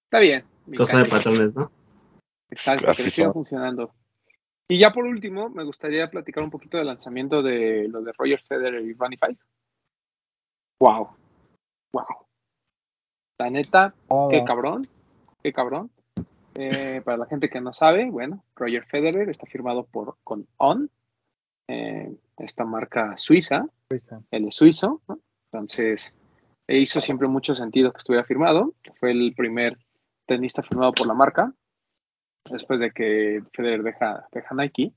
Está 0.04 0.18
bien. 0.20 0.44
Cosa 0.76 0.98
de 0.98 1.06
patrones, 1.06 1.54
¿no? 1.56 1.70
Exacto, 2.50 2.88
Así 2.90 2.98
que 2.98 3.04
le 3.04 3.10
siga 3.10 3.32
funcionando. 3.32 3.90
Y 4.68 4.78
ya 4.78 4.92
por 4.92 5.04
último, 5.04 5.48
me 5.50 5.64
gustaría 5.64 6.08
platicar 6.10 6.44
un 6.44 6.50
poquito 6.50 6.76
del 6.76 6.86
lanzamiento 6.86 7.42
de 7.42 7.88
lo 7.88 8.00
de 8.02 8.12
Roger 8.12 8.40
Federer 8.46 8.82
y 8.84 8.92
Ronnie 8.94 9.18
Five. 9.18 9.36
Wow. 10.80 11.08
Wow. 11.92 12.04
La 13.38 13.50
neta, 13.50 13.94
qué 14.30 14.44
cabrón. 14.44 14.82
Qué 15.42 15.52
cabrón. 15.52 15.90
Eh, 16.54 17.02
para 17.04 17.16
la 17.16 17.26
gente 17.26 17.50
que 17.50 17.60
no 17.60 17.72
sabe, 17.72 18.08
bueno, 18.10 18.44
Roger 18.54 18.84
Federer 18.86 19.28
está 19.28 19.46
firmado 19.46 19.84
por 19.84 20.16
con 20.22 20.46
On, 20.56 20.88
eh, 21.68 22.14
esta 22.38 22.64
marca 22.64 23.16
suiza, 23.16 23.66
él 24.30 24.48
es 24.48 24.54
suizo, 24.54 25.00
¿no? 25.08 25.18
entonces 25.46 26.14
eh, 26.66 26.78
hizo 26.78 27.00
siempre 27.00 27.28
mucho 27.28 27.54
sentido 27.54 27.92
que 27.92 27.98
estuviera 27.98 28.24
firmado. 28.24 28.74
Fue 28.98 29.10
el 29.10 29.34
primer 29.36 29.78
tenista 30.26 30.62
firmado 30.62 30.92
por 30.92 31.06
la 31.06 31.14
marca, 31.14 31.52
después 32.50 32.80
de 32.80 32.90
que 32.90 33.42
Federer 33.52 33.82
deja, 33.82 34.26
deja 34.32 34.54
Nike. 34.54 34.92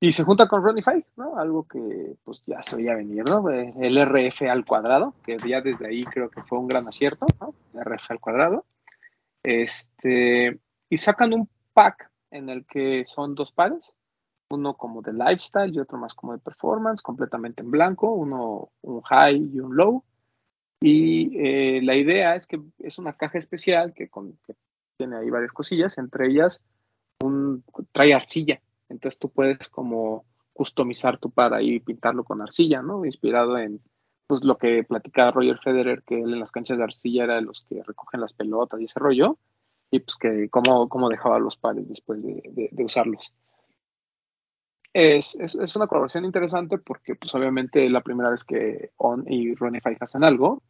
Y 0.00 0.12
se 0.12 0.22
junta 0.22 0.46
con 0.46 0.62
Ronnie 0.62 0.82
Five, 0.82 1.06
¿no? 1.16 1.38
Algo 1.38 1.66
que 1.66 2.14
pues 2.22 2.42
ya 2.46 2.62
se 2.62 2.76
veía 2.76 2.94
venir, 2.94 3.24
¿no? 3.24 3.50
Eh, 3.50 3.74
El 3.80 3.98
RF 3.98 4.42
al 4.42 4.64
cuadrado, 4.64 5.14
que 5.24 5.38
ya 5.38 5.60
desde 5.60 5.88
ahí 5.88 6.02
creo 6.02 6.30
que 6.30 6.42
fue 6.42 6.58
un 6.58 6.68
gran 6.68 6.86
acierto, 6.86 7.26
¿no? 7.40 7.54
RF 7.74 8.10
al 8.10 8.20
cuadrado. 8.20 8.64
Este, 9.42 10.60
y 10.88 10.96
sacan 10.98 11.32
un 11.32 11.48
pack 11.72 12.10
en 12.30 12.48
el 12.48 12.64
que 12.66 13.04
son 13.06 13.34
dos 13.34 13.50
pares, 13.50 13.92
uno 14.50 14.74
como 14.74 15.02
de 15.02 15.12
lifestyle 15.12 15.74
y 15.74 15.80
otro 15.80 15.98
más 15.98 16.14
como 16.14 16.32
de 16.32 16.38
performance, 16.38 17.02
completamente 17.02 17.62
en 17.62 17.70
blanco, 17.70 18.12
uno 18.12 18.70
un 18.82 19.00
high 19.02 19.50
y 19.52 19.60
un 19.60 19.76
low. 19.76 20.04
Y 20.80 21.36
eh, 21.38 21.80
la 21.82 21.96
idea 21.96 22.36
es 22.36 22.46
que 22.46 22.60
es 22.78 22.98
una 22.98 23.14
caja 23.14 23.38
especial 23.38 23.92
que, 23.94 24.08
tiene 24.96 25.16
ahí 25.16 25.30
varias 25.30 25.52
cosillas, 25.52 25.98
entre 25.98 26.28
ellas 26.28 26.62
un, 27.20 27.64
trae 27.92 28.14
arcilla. 28.14 28.60
Entonces 28.88 29.18
tú 29.18 29.28
puedes 29.30 29.68
como 29.68 30.24
customizar 30.52 31.18
tu 31.18 31.30
par 31.30 31.60
y 31.62 31.80
pintarlo 31.80 32.24
con 32.24 32.42
arcilla, 32.42 32.82
¿no? 32.82 33.04
Inspirado 33.04 33.58
en 33.58 33.80
pues, 34.26 34.42
lo 34.44 34.56
que 34.58 34.82
platicaba 34.84 35.30
Roger 35.32 35.58
Federer, 35.58 36.02
que 36.02 36.20
él 36.20 36.32
en 36.32 36.40
las 36.40 36.52
canchas 36.52 36.78
de 36.78 36.84
arcilla 36.84 37.24
era 37.24 37.36
de 37.36 37.42
los 37.42 37.64
que 37.68 37.82
recogen 37.82 38.20
las 38.20 38.32
pelotas 38.32 38.80
y 38.80 38.84
ese 38.84 38.98
rollo, 38.98 39.38
y 39.90 40.00
pues 40.00 40.16
que 40.16 40.48
cómo, 40.50 41.08
dejaba 41.08 41.38
los 41.38 41.56
pares 41.56 41.88
después 41.88 42.22
de, 42.22 42.42
de, 42.50 42.68
de 42.72 42.84
usarlos. 42.84 43.32
Es, 45.00 45.36
es, 45.36 45.54
es, 45.54 45.76
una 45.76 45.86
colaboración 45.86 46.24
interesante 46.24 46.76
porque 46.76 47.14
pues 47.14 47.32
obviamente 47.32 47.86
es 47.86 47.92
la 47.92 48.00
primera 48.00 48.30
vez 48.30 48.42
que 48.42 48.90
On 48.96 49.24
y 49.28 49.54
Ronnie 49.54 49.80
Five 49.80 49.98
hacen 50.00 50.24
algo 50.24 50.60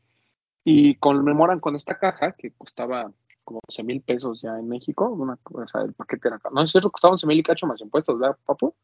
y 0.62 0.96
conmemoran 0.96 1.60
con 1.60 1.74
esta 1.74 1.98
caja 1.98 2.32
que 2.32 2.50
costaba 2.50 3.10
como 3.42 3.60
11 3.66 3.82
mil 3.84 4.02
pesos 4.02 4.42
ya 4.42 4.50
en 4.58 4.68
México, 4.68 5.08
una, 5.08 5.38
o 5.44 5.66
sea, 5.66 5.80
el 5.80 5.94
paquete 5.94 6.28
era, 6.28 6.38
no 6.52 6.62
es 6.62 6.70
cierto, 6.70 6.90
costaba 6.90 7.14
11 7.14 7.26
mil 7.26 7.38
y 7.38 7.42
cacho 7.42 7.66
más 7.66 7.80
impuestos, 7.80 8.18
¿verdad, 8.18 8.36
papu? 8.44 8.74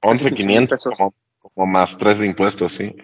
11,500 0.00 0.84
como, 0.96 1.14
como 1.40 1.66
más 1.66 1.98
tres 1.98 2.18
de 2.18 2.28
impuestos, 2.28 2.72
sí. 2.72 2.96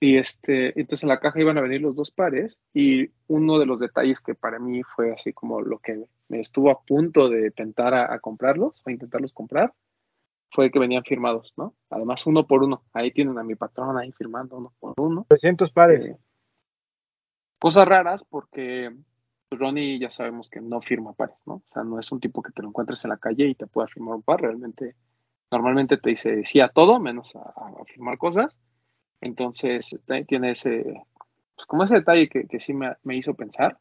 Y 0.00 0.16
este, 0.16 0.76
entonces 0.80 1.04
en 1.04 1.10
la 1.10 1.20
caja 1.20 1.40
iban 1.40 1.58
a 1.58 1.60
venir 1.60 1.80
los 1.80 1.94
dos 1.94 2.10
pares 2.10 2.58
y 2.72 3.10
uno 3.28 3.60
de 3.60 3.66
los 3.66 3.78
detalles 3.78 4.20
que 4.20 4.34
para 4.34 4.58
mí 4.58 4.82
fue 4.82 5.12
así 5.12 5.32
como 5.32 5.60
lo 5.60 5.78
que 5.78 6.06
me 6.26 6.40
estuvo 6.40 6.72
a 6.72 6.82
punto 6.82 7.28
de 7.28 7.52
tentar 7.52 7.94
a, 7.94 8.12
a 8.12 8.18
comprarlos 8.18 8.82
o 8.84 8.90
intentarlos 8.90 9.32
comprar 9.32 9.72
fue 10.54 10.70
que 10.70 10.78
venían 10.78 11.02
firmados, 11.02 11.52
¿no? 11.56 11.74
Además 11.90 12.26
uno 12.26 12.46
por 12.46 12.62
uno. 12.62 12.84
Ahí 12.92 13.10
tienen 13.12 13.36
a 13.38 13.42
mi 13.42 13.56
patrón 13.56 13.98
ahí 13.98 14.12
firmando 14.12 14.56
uno 14.56 14.72
por 14.78 14.94
uno. 14.98 15.26
300 15.28 15.72
pares. 15.72 16.06
Eh, 16.06 16.16
cosas 17.58 17.86
raras 17.88 18.24
porque 18.28 18.94
Ronnie 19.50 19.98
ya 19.98 20.10
sabemos 20.10 20.48
que 20.48 20.60
no 20.60 20.80
firma 20.80 21.12
pares, 21.12 21.36
¿no? 21.44 21.54
O 21.54 21.62
sea, 21.66 21.82
no 21.82 21.98
es 21.98 22.10
un 22.12 22.20
tipo 22.20 22.40
que 22.42 22.52
te 22.52 22.62
lo 22.62 22.68
encuentres 22.68 23.04
en 23.04 23.10
la 23.10 23.16
calle 23.16 23.46
y 23.48 23.54
te 23.54 23.66
pueda 23.66 23.88
firmar 23.88 24.14
un 24.14 24.22
par. 24.22 24.40
Realmente, 24.40 24.94
normalmente 25.50 25.96
te 25.96 26.10
dice 26.10 26.44
sí 26.44 26.60
a 26.60 26.68
todo, 26.68 27.00
menos 27.00 27.34
a, 27.34 27.40
a 27.40 27.84
firmar 27.86 28.16
cosas. 28.18 28.54
Entonces, 29.20 29.96
t- 30.06 30.24
tiene 30.24 30.52
ese, 30.52 30.84
pues 31.56 31.66
como 31.66 31.84
ese 31.84 31.96
detalle 31.96 32.28
que, 32.28 32.46
que 32.46 32.60
sí 32.60 32.74
me, 32.74 32.94
me 33.02 33.16
hizo 33.16 33.34
pensar 33.34 33.78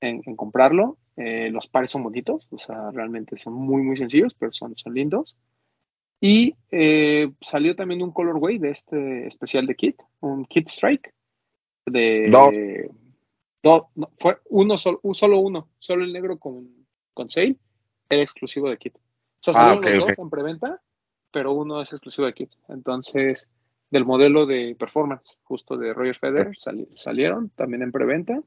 en, 0.00 0.22
en 0.26 0.36
comprarlo. 0.36 0.98
Eh, 1.16 1.50
los 1.50 1.68
pares 1.68 1.90
son 1.90 2.02
bonitos, 2.04 2.48
o 2.50 2.58
sea, 2.58 2.90
realmente 2.90 3.36
son 3.38 3.52
muy, 3.54 3.82
muy 3.82 3.96
sencillos, 3.96 4.34
pero 4.38 4.52
son, 4.52 4.74
son 4.76 4.94
lindos. 4.94 5.36
Y 6.24 6.54
eh, 6.70 7.32
salió 7.40 7.74
también 7.74 8.00
un 8.00 8.12
colorway 8.12 8.58
de 8.58 8.70
este 8.70 9.26
especial 9.26 9.66
de 9.66 9.74
Kit, 9.74 10.00
un 10.20 10.44
Kit 10.44 10.68
Strike. 10.68 11.12
De, 11.84 12.28
no, 13.64 13.90
no, 13.96 14.10
fue 14.20 14.38
uno 14.50 14.78
solo, 14.78 15.00
un 15.02 15.16
solo 15.16 15.40
uno, 15.40 15.68
solo 15.78 16.04
el 16.04 16.12
negro 16.12 16.38
con, 16.38 16.86
con 17.12 17.28
Sale 17.28 17.56
era 18.08 18.22
exclusivo 18.22 18.70
de 18.70 18.78
Kit. 18.78 18.94
O 18.96 19.00
sea, 19.40 19.54
Ah, 19.56 19.74
los 19.74 19.82
dos 19.98 20.18
en 20.22 20.30
preventa, 20.30 20.80
pero 21.32 21.52
uno 21.54 21.82
es 21.82 21.92
exclusivo 21.92 22.26
de 22.28 22.34
Kit. 22.34 22.52
Entonces, 22.68 23.48
del 23.90 24.04
modelo 24.04 24.46
de 24.46 24.76
performance, 24.78 25.38
justo 25.42 25.76
de 25.76 25.92
Roger 25.92 26.16
Federer, 26.18 26.56
sali- 26.56 26.88
salieron 26.94 27.50
también 27.50 27.82
en 27.82 27.90
preventa. 27.90 28.40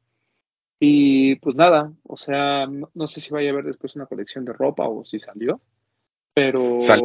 Y 0.80 1.36
pues 1.38 1.56
nada, 1.58 1.92
o 2.04 2.16
sea, 2.16 2.68
no, 2.68 2.90
no 2.94 3.08
sé 3.08 3.20
si 3.20 3.32
vaya 3.34 3.50
a 3.50 3.52
haber 3.54 3.66
después 3.66 3.96
una 3.98 4.06
colección 4.06 4.46
de 4.46 4.54
ropa 4.54 4.88
o 4.88 5.04
si 5.04 5.20
salió, 5.20 5.60
pero 6.36 6.82
Sal- 6.82 7.02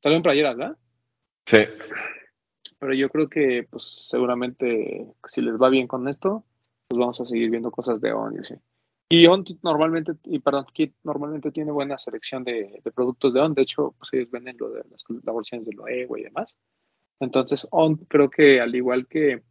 salió 0.00 0.16
en 0.16 0.22
playeras, 0.22 0.56
¿verdad? 0.56 0.76
Sí. 1.44 1.58
Pero 2.78 2.94
yo 2.94 3.10
creo 3.10 3.28
que 3.28 3.66
pues 3.68 4.06
seguramente 4.08 5.06
si 5.28 5.42
les 5.42 5.54
va 5.54 5.68
bien 5.68 5.88
con 5.88 6.08
esto, 6.08 6.44
pues 6.88 6.98
vamos 6.98 7.20
a 7.20 7.24
seguir 7.24 7.50
viendo 7.50 7.70
cosas 7.70 8.00
de 8.00 8.12
On 8.12 8.34
y 8.34 8.38
así. 8.38 8.54
Y 9.08 9.26
On 9.26 9.44
normalmente, 9.62 10.12
y 10.24 10.38
perdón, 10.38 10.66
Kit 10.72 10.94
normalmente 11.02 11.50
tiene 11.50 11.72
buena 11.72 11.98
selección 11.98 12.44
de, 12.44 12.80
de 12.84 12.90
productos 12.92 13.34
de 13.34 13.40
On, 13.40 13.54
de 13.54 13.62
hecho, 13.62 13.94
pues 13.98 14.12
ellos 14.12 14.30
venden 14.30 14.56
lo 14.58 14.70
de 14.70 14.84
las, 14.90 15.04
versiones 15.34 15.66
de 15.66 15.74
Loewe 15.74 16.20
y 16.20 16.24
demás. 16.24 16.56
Entonces, 17.18 17.66
On 17.70 17.96
creo 17.96 18.30
que 18.30 18.60
al 18.60 18.74
igual 18.74 19.08
que 19.08 19.42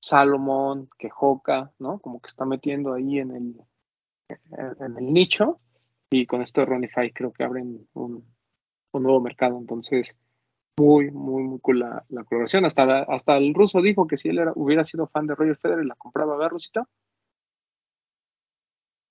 Salomon, 0.00 0.88
que 0.98 1.08
Hoka, 1.18 1.72
¿no? 1.80 1.98
Como 1.98 2.20
que 2.20 2.28
está 2.28 2.44
metiendo 2.44 2.94
ahí 2.94 3.18
en 3.18 3.30
el, 3.30 3.54
en, 4.28 4.84
en 4.84 4.98
el 4.98 5.12
nicho 5.12 5.60
y 6.10 6.26
con 6.26 6.42
esto 6.42 6.60
de 6.60 6.66
Ronify 6.66 7.12
creo 7.12 7.32
que 7.32 7.44
abren 7.44 7.86
un, 7.94 8.24
un 8.92 9.02
nuevo 9.02 9.20
mercado. 9.20 9.58
Entonces, 9.58 10.16
muy, 10.78 11.10
muy, 11.10 11.42
muy 11.42 11.58
cool 11.60 11.80
la, 11.80 12.04
la 12.08 12.24
colaboración. 12.24 12.64
Hasta, 12.64 12.86
la- 12.86 13.02
hasta 13.02 13.36
el 13.36 13.52
ruso 13.54 13.82
dijo 13.82 14.06
que 14.06 14.16
si 14.16 14.28
él 14.28 14.38
era, 14.38 14.52
hubiera 14.54 14.84
sido 14.84 15.06
fan 15.08 15.26
de 15.26 15.34
Roger 15.34 15.56
Federer, 15.56 15.84
la 15.84 15.96
compraba, 15.96 16.36
¿verdad, 16.36 16.50
Rusito? 16.50 16.88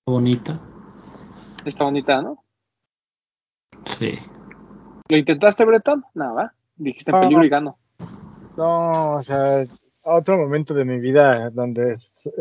Bonita. 0.06 0.58
Está 1.64 1.84
bonita, 1.84 2.22
¿no? 2.22 2.42
Sí. 3.84 4.14
¿Lo 5.10 5.16
intentaste, 5.16 5.64
Breton? 5.64 6.04
Nada, 6.14 6.54
dijiste 6.76 7.10
en 7.10 7.16
No. 7.16 7.20
peligro 7.20 7.44
y 7.44 7.48
gano. 7.48 7.78
No, 8.56 9.16
o 9.16 9.22
sea, 9.22 9.64
otro 10.16 10.36
momento 10.36 10.74
de 10.74 10.84
mi 10.84 10.98
vida 10.98 11.50
donde 11.50 11.96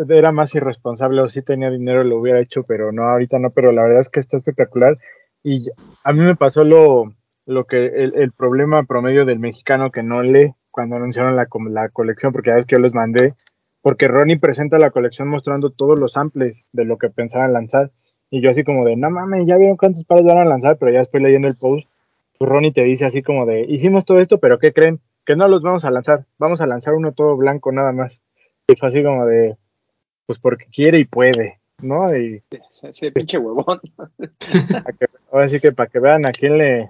era 0.09 0.31
más 0.31 0.53
irresponsable 0.55 1.21
o 1.21 1.29
si 1.29 1.41
tenía 1.41 1.69
dinero 1.69 2.03
lo 2.03 2.19
hubiera 2.19 2.39
hecho, 2.39 2.63
pero 2.63 2.91
no, 2.91 3.03
ahorita 3.03 3.39
no, 3.39 3.51
pero 3.51 3.71
la 3.71 3.83
verdad 3.83 4.01
es 4.01 4.09
que 4.09 4.19
está 4.19 4.37
espectacular. 4.37 4.97
Y 5.43 5.67
a 6.03 6.13
mí 6.13 6.23
me 6.23 6.35
pasó 6.35 6.63
lo, 6.63 7.13
lo 7.45 7.65
que 7.65 7.87
el, 7.87 8.31
problema 8.31 8.83
promedio 8.83 9.25
del 9.25 9.39
mexicano 9.39 9.91
que 9.91 10.03
no 10.03 10.21
lee 10.23 10.53
cuando 10.71 10.95
anunciaron 10.95 11.35
la, 11.35 11.47
la 11.69 11.89
colección, 11.89 12.33
porque 12.33 12.49
ya 12.49 12.55
ves 12.55 12.65
que 12.65 12.75
yo 12.75 12.81
les 12.81 12.93
mandé, 12.93 13.33
porque 13.81 14.07
Ronnie 14.07 14.39
presenta 14.39 14.77
la 14.77 14.91
colección 14.91 15.27
mostrando 15.27 15.69
todos 15.69 15.97
los 15.99 16.13
samples 16.13 16.63
de 16.73 16.85
lo 16.85 16.97
que 16.97 17.09
pensaban 17.09 17.53
lanzar. 17.53 17.91
Y 18.29 18.41
yo 18.41 18.49
así 18.49 18.63
como 18.63 18.85
de, 18.85 18.97
no 18.97 19.09
mames, 19.09 19.47
ya 19.47 19.57
vieron 19.57 19.77
cuántos 19.77 20.03
pares 20.03 20.25
van 20.25 20.39
a 20.39 20.45
lanzar, 20.45 20.77
pero 20.77 20.91
ya 20.91 20.99
después 20.99 21.23
leyendo 21.23 21.47
el 21.47 21.55
post, 21.55 21.89
pues 22.37 22.51
Ronnie 22.51 22.73
te 22.73 22.83
dice 22.83 23.05
así 23.05 23.23
como 23.23 23.45
de, 23.45 23.61
hicimos 23.61 24.05
todo 24.05 24.19
esto, 24.19 24.39
pero 24.39 24.59
¿qué 24.59 24.73
creen? 24.73 24.99
Que 25.27 25.35
no 25.35 25.47
los 25.49 25.61
vamos 25.61 25.83
a 25.85 25.91
lanzar, 25.91 26.25
vamos 26.39 26.61
a 26.61 26.65
lanzar 26.67 26.95
uno 26.95 27.11
todo 27.11 27.35
blanco 27.37 27.71
nada 27.71 27.91
más. 27.91 28.19
Y 28.67 28.75
fue 28.77 28.87
así 28.89 29.03
como 29.03 29.25
de, 29.25 29.57
pues 30.25 30.39
porque 30.39 30.65
quiere 30.73 30.99
y 30.99 31.05
puede, 31.05 31.59
¿no? 31.81 32.15
Y 32.17 32.41
Ese, 32.71 32.89
ese 32.89 33.11
pinche 33.11 33.37
huevón. 33.37 33.79
que- 34.99 35.07
ahora 35.31 35.49
sí 35.49 35.59
que 35.59 35.71
para 35.73 35.89
que 35.89 35.99
vean 35.99 36.25
a 36.25 36.31
quién 36.31 36.57
le, 36.57 36.83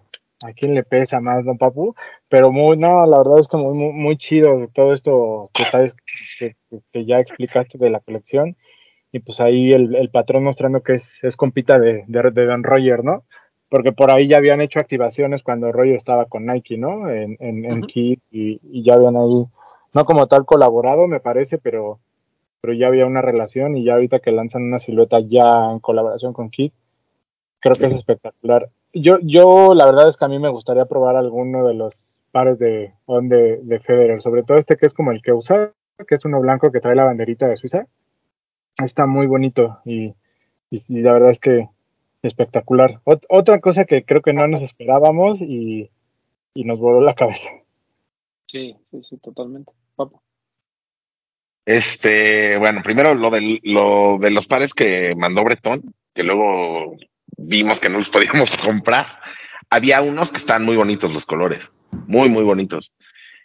a 0.45 0.53
quién 0.55 0.75
le 0.75 0.83
pesa 0.83 1.19
más, 1.19 1.43
¿no, 1.45 1.57
Papu? 1.57 1.95
Pero 2.29 2.51
muy, 2.51 2.77
no, 2.77 3.05
la 3.07 3.17
verdad 3.17 3.39
es 3.39 3.47
que 3.47 3.57
muy, 3.57 3.73
muy, 3.91 4.17
chido 4.17 4.67
todo 4.73 4.93
esto 4.93 5.45
que, 5.53 5.91
que- 6.39 6.55
que 6.93 7.05
ya 7.05 7.19
explicaste 7.19 7.77
de 7.79 7.89
la 7.89 7.99
colección. 7.99 8.55
Y 9.11 9.19
pues 9.19 9.39
ahí 9.39 9.71
el, 9.71 9.95
el 9.95 10.09
patrón 10.09 10.43
mostrando 10.43 10.83
que 10.83 10.93
es, 10.93 11.09
es 11.23 11.35
compita 11.35 11.79
de, 11.79 12.03
de, 12.07 12.31
de 12.31 12.45
Don 12.45 12.63
Roger, 12.63 13.03
¿no? 13.03 13.23
Porque 13.69 13.91
por 13.91 14.11
ahí 14.11 14.27
ya 14.27 14.37
habían 14.37 14.61
hecho 14.61 14.79
activaciones 14.79 15.43
cuando 15.43 15.71
Roger 15.71 15.95
estaba 15.95 16.25
con 16.25 16.45
Nike, 16.45 16.77
¿no? 16.77 17.09
En, 17.09 17.35
en. 17.39 17.81
Kid 17.81 18.19
y, 18.31 18.61
y 18.63 18.83
ya 18.83 18.95
habían 18.95 19.17
ahí, 19.17 19.45
no 19.93 20.05
como 20.05 20.27
tal 20.27 20.45
colaborado, 20.45 21.07
me 21.07 21.19
parece, 21.19 21.57
pero, 21.57 21.99
pero 22.61 22.73
ya 22.73 22.87
había 22.87 23.05
una 23.05 23.21
relación 23.21 23.75
y 23.75 23.83
ya 23.83 23.95
ahorita 23.95 24.19
que 24.19 24.31
lanzan 24.31 24.63
una 24.63 24.79
silueta 24.79 25.19
ya 25.19 25.71
en 25.71 25.79
colaboración 25.79 26.31
con 26.31 26.49
Kid, 26.49 26.71
creo 27.59 27.75
que 27.75 27.87
es 27.87 27.93
espectacular. 27.93 28.69
Yo, 28.93 29.19
yo 29.21 29.73
la 29.73 29.85
verdad 29.85 30.07
es 30.07 30.15
que 30.15 30.25
a 30.25 30.29
mí 30.29 30.39
me 30.39 30.49
gustaría 30.49 30.85
probar 30.85 31.17
alguno 31.17 31.67
de 31.67 31.73
los 31.73 32.17
pares 32.31 32.57
de, 32.59 32.93
de, 33.07 33.59
de 33.61 33.79
Federer, 33.81 34.21
sobre 34.21 34.43
todo 34.43 34.57
este 34.57 34.77
que 34.77 34.85
es 34.85 34.93
como 34.93 35.11
el 35.11 35.21
que 35.21 35.33
usa, 35.33 35.73
que 36.07 36.15
es 36.15 36.23
uno 36.23 36.39
blanco 36.39 36.71
que 36.71 36.79
trae 36.79 36.95
la 36.95 37.03
banderita 37.03 37.47
de 37.47 37.57
Suiza. 37.57 37.85
Está 38.77 39.07
muy 39.07 39.27
bonito 39.27 39.79
y, 39.83 40.13
y, 40.69 40.83
y 40.87 41.01
la 41.01 41.11
verdad 41.11 41.31
es 41.31 41.39
que 41.39 41.67
espectacular. 42.21 42.99
Ot- 43.05 43.25
otra 43.29 43.59
cosa 43.59 43.85
que 43.85 44.03
creo 44.03 44.21
que 44.21 44.33
no 44.33 44.47
nos 44.47 44.61
esperábamos 44.61 45.39
y, 45.41 45.89
y 46.53 46.63
nos 46.63 46.79
voló 46.79 47.01
la 47.01 47.15
cabeza. 47.15 47.49
Sí, 48.47 48.75
sí, 48.91 49.01
sí, 49.09 49.17
totalmente. 49.17 49.71
Papu. 49.95 50.21
Este, 51.65 52.57
bueno, 52.57 52.81
primero 52.81 53.13
lo, 53.13 53.29
del, 53.29 53.59
lo 53.63 54.17
de 54.19 54.31
los 54.31 54.47
pares 54.47 54.73
que 54.73 55.13
mandó 55.17 55.43
Bretón, 55.43 55.93
que 56.13 56.23
luego 56.23 56.95
vimos 57.37 57.79
que 57.79 57.89
no 57.89 57.97
los 57.99 58.09
podíamos 58.09 58.55
comprar. 58.63 59.19
Había 59.69 60.01
unos 60.01 60.31
que 60.31 60.37
estaban 60.37 60.63
muy 60.63 60.77
bonitos 60.77 61.13
los 61.13 61.25
colores, 61.25 61.59
muy, 62.07 62.29
muy 62.29 62.43
bonitos. 62.43 62.93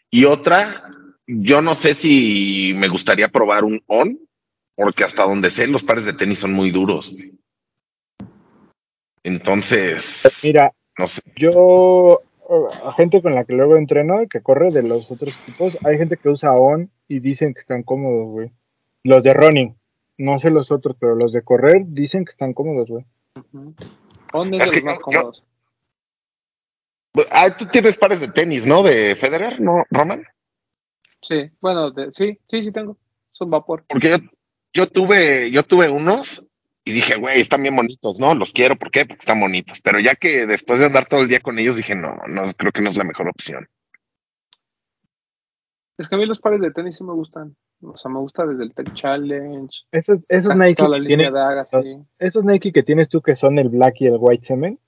Y 0.09 0.25
otra, 0.27 0.85
yo 1.27 1.63
no 1.63 1.75
sé 1.75 1.95
si 1.97 2.73
me 2.77 2.89
gustaría 2.89 3.29
probar 3.29 3.65
un 3.65 3.83
on, 3.89 4.21
porque 4.77 5.03
hasta 5.03 5.25
donde 5.25 5.51
sé, 5.51 5.67
los 5.67 5.83
pares 5.83 6.05
de 6.05 6.13
tenis 6.13 6.39
son 6.39 6.53
muy 6.53 6.71
duros. 6.71 7.11
Entonces, 9.25 10.23
Mira, 10.43 10.73
no 10.99 11.07
sé. 11.09 11.23
yo, 11.37 12.21
gente 12.97 13.23
con 13.23 13.33
la 13.35 13.45
que 13.45 13.53
luego 13.55 13.77
entreno, 13.77 14.19
que 14.29 14.41
corre 14.41 14.71
de 14.71 14.83
los 14.83 15.11
otros 15.11 15.37
equipos, 15.43 15.79
hay 15.85 15.97
gente 15.99 16.17
que 16.17 16.29
usa 16.29 16.55
ON 16.55 16.91
y 17.09 17.21
dicen 17.21 17.55
que 17.55 17.61
están 17.61 17.83
cómodos, 17.83 18.27
güey. 18.31 18.51
Los 19.05 19.23
de 19.23 19.33
running, 19.35 19.77
no 20.19 20.39
sé 20.39 20.51
los 20.51 20.71
otros, 20.73 20.97
pero 20.99 21.15
los 21.15 21.33
de 21.33 21.43
correr 21.43 21.83
dicen 21.87 22.25
que 22.25 22.31
están 22.31 22.53
cómodos, 22.53 22.89
güey. 22.91 23.05
On 24.33 24.53
es 24.55 24.63
Es 24.63 24.71
de 24.71 24.77
que 24.77 24.77
los 24.77 24.85
más 24.85 24.99
yo- 24.99 25.03
cómodos. 25.03 25.45
Ah, 27.31 27.55
tú 27.57 27.67
tienes 27.67 27.97
pares 27.99 28.21
de 28.21 28.29
tenis, 28.29 28.67
¿no? 28.67 28.83
De 28.83 29.15
Federer, 29.17 29.61
¿no, 29.61 29.85
Roman? 29.91 30.25
Sí, 31.21 31.51
bueno, 31.61 31.91
de- 31.91 32.11
sí, 32.13 32.39
sí, 32.49 32.63
sí 32.65 32.73
tengo. 32.73 32.97
Son 33.33 33.51
vapor. 33.51 33.85
Porque 33.87 34.09
yo, 34.11 34.17
yo 34.73 34.87
tuve, 34.89 35.51
yo 35.51 35.63
tuve 35.63 35.91
unos 35.91 36.43
y 36.85 36.93
dije, 36.93 37.17
güey, 37.17 37.41
están 37.41 37.63
bien 37.63 37.77
bonitos, 37.77 38.19
¿no? 38.19 38.35
Los 38.35 38.53
quiero, 38.53 38.77
¿por 38.77 38.91
qué? 38.91 39.07
Porque 39.07 39.21
están 39.21 39.41
bonitos. 39.41 39.81
Pero 39.83 40.01
ya 40.01 40.15
que 40.17 40.47
después 40.47 40.79
de 40.81 40.87
andar 40.87 41.07
todo 41.07 41.21
el 41.21 41.29
día 41.29 41.41
con 41.41 41.59
ellos, 41.59 41.77
dije, 41.77 41.95
no, 41.95 42.17
no, 42.27 42.53
creo 42.57 42.73
que 42.73 42.83
no 42.83 42.91
es 42.91 42.97
la 42.97 43.05
mejor 43.05 43.29
opción. 43.29 43.69
Es 45.99 46.09
que 46.09 46.15
a 46.17 46.19
mí 46.19 46.27
los 46.27 46.41
pares 46.41 46.61
de 46.61 46.73
tenis 46.73 46.97
sí 46.97 47.05
me 47.05 47.13
gustan. 47.13 47.55
O 47.83 47.97
sea, 47.97 48.11
me 48.11 48.19
gusta 48.19 48.45
desde 48.47 48.65
el 48.65 48.75
Tech 48.75 48.93
Challenge. 48.95 49.73
Esos, 49.93 50.21
esos 50.29 50.57
Nike 50.57 50.85
que 50.85 51.07
tienes, 51.07 51.33
esos 52.19 52.45
Nike 52.45 52.73
que 52.73 52.83
tienes 52.83 53.09
tú 53.09 53.21
que 53.21 53.35
son 53.35 53.59
el 53.59 53.69
black 53.69 54.01
y 54.01 54.07
el 54.07 54.17
white 54.19 54.45
cement, 54.45 54.81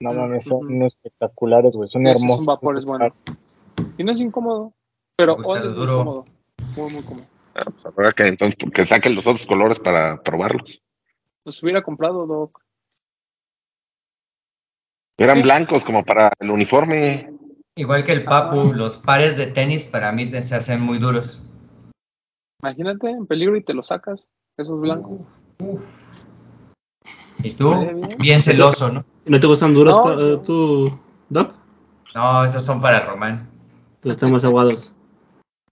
no 0.00 0.12
Mm, 0.12 0.16
mames, 0.16 0.44
son 0.44 0.76
ujú. 0.76 0.86
espectaculares, 0.86 1.74
güey, 1.74 1.88
son 1.88 2.06
hermosos. 2.06 2.40
un 2.40 2.46
vapor, 2.46 2.76
es 2.76 2.78
esos 2.82 2.88
bueno. 2.88 3.14
Y 3.96 4.04
no 4.04 4.12
es 4.12 4.20
incómodo. 4.20 4.72
Pero 5.16 5.36
gusta 5.36 5.52
On 5.52 5.56
es 5.58 5.64
muy 5.64 5.74
duro. 5.74 5.96
cómodo. 5.98 6.24
Muy, 6.76 6.90
muy 6.92 7.02
cómodo. 7.02 7.26
Ah, 7.54 7.64
pues 7.64 7.86
habrá 7.86 8.12
que 8.12 8.26
entonces 8.28 8.56
que 8.72 8.86
saquen 8.86 9.14
los 9.14 9.26
otros 9.26 9.46
colores 9.46 9.78
para 9.78 10.22
probarlos. 10.22 10.80
Los 11.44 11.62
hubiera 11.62 11.82
comprado, 11.82 12.26
Doc. 12.26 12.60
Eran 15.18 15.36
Sí. 15.38 15.42
blancos 15.42 15.84
como 15.84 16.04
para 16.04 16.32
el 16.38 16.50
uniforme. 16.50 17.30
Igual 17.76 18.04
que 18.04 18.12
el 18.12 18.24
Papu, 18.24 18.72
los 18.74 18.96
pares 18.96 19.36
de 19.36 19.46
tenis 19.46 19.86
para 19.88 20.12
mí 20.12 20.30
se 20.42 20.54
hacen 20.54 20.80
muy 20.80 20.98
duros. 20.98 21.42
Imagínate, 22.62 23.10
en 23.10 23.26
peligro 23.26 23.56
y 23.56 23.64
te 23.64 23.74
lo 23.74 23.82
sacas. 23.82 24.26
Esos 24.58 24.80
blancos. 24.80 25.26
¿Y 27.38 27.52
tú? 27.52 27.78
Bien. 27.80 28.08
Bien 28.18 28.42
celoso, 28.42 28.90
¿no? 28.92 29.04
¿No 29.24 29.40
te 29.40 29.46
gustan 29.46 29.72
duros 29.72 29.96
No, 29.96 30.18
yo- 30.18 30.40
tú, 30.40 31.00
Doc? 31.28 31.54
No, 32.14 32.44
esos 32.44 32.64
son 32.64 32.82
para 32.82 33.00
Román. 33.00 33.48
Pues 34.02 34.16
están 34.16 34.32
más 34.32 34.44
aguados. 34.44 34.92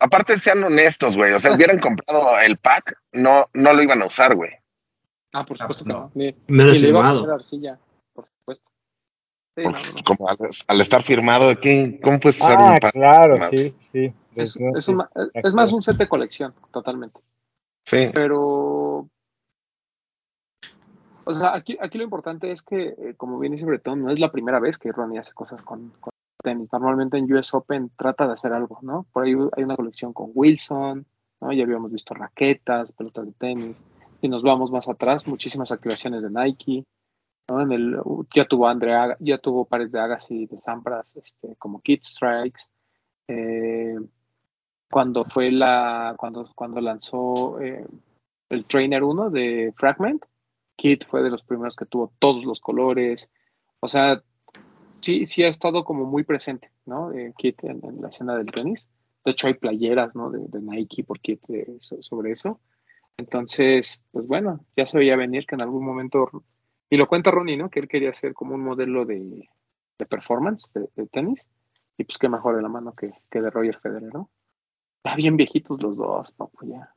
Aparte, 0.00 0.38
sean 0.38 0.62
honestos, 0.62 1.16
güey. 1.16 1.32
O 1.32 1.40
sea, 1.40 1.52
hubieran 1.54 1.78
comprado 1.80 2.38
el 2.40 2.56
pack, 2.58 2.96
no, 3.12 3.46
no 3.52 3.72
lo 3.72 3.82
iban 3.82 4.00
a 4.02 4.06
usar, 4.06 4.34
güey. 4.36 4.50
Ah, 5.33 5.45
por 5.45 5.57
Ah, 5.61 5.64
supuesto 5.64 5.85
pues 5.85 5.87
que 5.87 5.93
no. 5.93 6.01
no. 6.01 6.11
Ni, 6.14 6.35
Menos 6.49 6.72
ni 6.72 6.79
le 6.81 6.89
iba 6.89 6.99
a 7.01 7.03
firmado. 7.03 7.20
poner 7.20 7.35
arcilla, 7.35 7.79
por 8.14 8.26
supuesto. 8.29 8.70
Sí, 9.57 9.62
Porque, 9.64 9.83
no, 9.87 9.93
no. 9.97 10.05
como 10.05 10.29
al, 10.29 10.39
al 10.66 10.81
estar 10.81 11.03
firmado, 11.03 11.61
¿qué, 11.61 12.01
¿cómo 12.03 12.20
puedes 12.20 12.37
usar 12.41 12.59
Ah, 12.61 12.79
un 12.85 12.91
claro, 12.91 13.33
firmado? 13.35 13.51
sí, 13.51 13.74
sí. 13.93 14.12
Pues, 14.35 14.57
un 14.57 15.05
es 15.35 15.55
más 15.55 15.72
un 15.72 15.83
set 15.83 15.97
de 15.97 16.09
colección, 16.09 16.55
totalmente. 16.72 17.20
Sí. 17.85 18.11
Pero. 18.14 19.09
O 21.24 21.33
sea, 21.33 21.55
aquí, 21.55 21.76
aquí 21.81 21.99
lo 21.99 22.05
importante 22.05 22.51
es 22.53 22.62
que, 22.62 22.89
eh, 22.97 23.14
como 23.16 23.39
bien 23.39 23.53
dice 23.53 23.66
Bretón, 23.66 24.03
no 24.03 24.11
es 24.11 24.18
la 24.18 24.33
primera 24.33 24.61
vez 24.61 24.79
que 24.79 24.93
Ronnie 24.93 25.18
hace 25.18 25.35
cosas 25.35 25.62
con, 25.62 25.91
con 26.01 26.11
tenis. 26.43 26.68
Normalmente 26.72 27.18
en 27.18 27.31
US 27.35 27.53
Open 27.53 27.91
trata 27.99 28.26
de 28.26 28.33
hacer 28.33 28.53
algo, 28.55 28.79
¿no? 28.83 29.07
Por 29.12 29.24
ahí 29.24 29.35
hay 29.57 29.64
una 29.64 29.76
colección 29.76 30.12
con 30.14 30.31
Wilson, 30.35 31.05
¿no? 31.41 31.53
Ya 31.53 31.64
habíamos 31.64 31.93
visto 31.93 32.14
raquetas, 32.14 32.93
pelotas 32.93 33.26
de 33.26 33.33
tenis. 33.33 33.76
Y 34.20 34.28
nos 34.28 34.42
vamos 34.42 34.70
más 34.70 34.88
atrás, 34.88 35.26
muchísimas 35.28 35.70
activaciones 35.70 36.22
de 36.22 36.30
Nike, 36.30 36.84
¿no? 37.48 37.60
En 37.60 37.72
el, 37.72 37.98
ya 38.34 38.46
tuvo 38.46 38.68
Andre 38.68 39.16
ya 39.20 39.38
tuvo 39.38 39.64
pares 39.64 39.92
de 39.92 40.00
Agassi 40.00 40.42
y 40.42 40.46
de 40.46 40.58
Sampras, 40.58 41.14
este, 41.16 41.54
como 41.56 41.80
Kid 41.80 42.00
Strikes. 42.02 42.62
Eh, 43.28 43.96
cuando 44.90 45.24
fue 45.24 45.50
la, 45.52 46.14
cuando, 46.18 46.50
cuando 46.54 46.80
lanzó 46.80 47.60
eh, 47.60 47.86
el 48.48 48.64
Trainer 48.64 49.04
1 49.04 49.30
de 49.30 49.72
Fragment, 49.76 50.24
Kid 50.76 51.02
fue 51.08 51.22
de 51.22 51.30
los 51.30 51.42
primeros 51.42 51.76
que 51.76 51.86
tuvo 51.86 52.12
todos 52.18 52.44
los 52.44 52.60
colores. 52.60 53.28
O 53.80 53.88
sea, 53.88 54.22
sí, 55.00 55.26
sí 55.26 55.42
ha 55.42 55.48
estado 55.48 55.84
como 55.84 56.04
muy 56.04 56.24
presente, 56.24 56.70
¿no? 56.86 57.12
Eh, 57.12 57.34
Kid 57.36 57.54
en, 57.62 58.00
la 58.00 58.08
escena 58.08 58.36
del 58.36 58.50
tenis. 58.50 58.88
De 59.24 59.32
hecho, 59.32 59.46
hay 59.48 59.54
playeras, 59.54 60.14
¿no? 60.14 60.30
De, 60.30 60.46
de 60.46 60.60
Nike 60.60 61.04
por 61.04 61.20
Kid 61.20 61.38
eh, 61.48 61.78
so- 61.80 62.02
sobre 62.02 62.32
eso. 62.32 62.60
Entonces, 63.18 64.02
pues 64.12 64.26
bueno, 64.26 64.64
ya 64.76 64.86
se 64.86 64.96
veía 64.96 65.16
venir 65.16 65.44
que 65.46 65.56
en 65.56 65.60
algún 65.60 65.84
momento, 65.84 66.30
y 66.88 66.96
lo 66.96 67.08
cuenta 67.08 67.30
Ronnie, 67.32 67.56
¿no? 67.56 67.68
Que 67.68 67.80
él 67.80 67.88
quería 67.88 68.12
ser 68.12 68.32
como 68.32 68.54
un 68.54 68.62
modelo 68.62 69.04
de, 69.04 69.48
de 69.98 70.06
performance 70.06 70.64
de, 70.72 70.88
de 70.94 71.06
tenis. 71.08 71.44
Y 71.96 72.04
pues 72.04 72.16
qué 72.16 72.28
mejor 72.28 72.54
de 72.56 72.62
la 72.62 72.68
mano 72.68 72.94
que, 72.94 73.10
que 73.28 73.42
de 73.42 73.50
Roger 73.50 73.78
Federer, 73.80 74.14
¿no? 74.14 74.30
Ya 75.04 75.16
bien 75.16 75.36
viejitos 75.36 75.82
los 75.82 75.96
dos, 75.96 76.32
no, 76.38 76.48
pues 76.48 76.70
ya. 76.70 76.94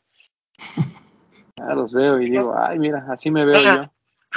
Ya 1.57 1.65
los 1.73 1.91
veo 1.91 2.21
y 2.21 2.29
digo, 2.29 2.53
ay, 2.55 2.77
mira, 2.77 3.05
así 3.09 3.31
me 3.31 3.43
veo 3.45 3.55
yo. 3.75 3.91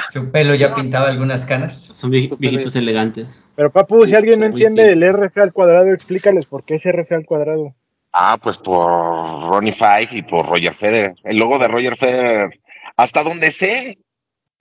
Su 0.09 0.32
pelo 0.32 0.55
ya 0.55 0.74
pintaba 0.74 1.09
algunas 1.09 1.45
canas. 1.45 1.74
Son 1.80 2.11
vie- 2.11 2.35
viejitos 2.39 2.74
elegantes. 2.76 3.47
Pero 3.57 3.70
papu, 3.70 4.07
si 4.07 4.14
alguien 4.16 4.41
no 4.41 4.47
entiende 4.47 4.82
el 4.93 5.03
RF 5.03 5.41
al 5.41 5.53
cuadrado, 5.53 5.93
explícales 5.93 6.47
por 6.47 6.64
qué 6.64 6.74
es 6.74 6.87
RF 6.87 7.14
al 7.14 7.26
cuadrado. 7.26 7.74
Ah, 8.17 8.39
pues 8.41 8.59
por 8.59 8.87
Ronnie 9.49 9.73
Five 9.73 10.09
y 10.12 10.23
por 10.23 10.47
Roger 10.47 10.73
Federer. 10.73 11.17
El 11.25 11.37
logo 11.37 11.59
de 11.59 11.67
Roger 11.67 11.97
Federer, 11.97 12.61
hasta 12.97 13.25
donde 13.25 13.51
sé, 13.51 13.99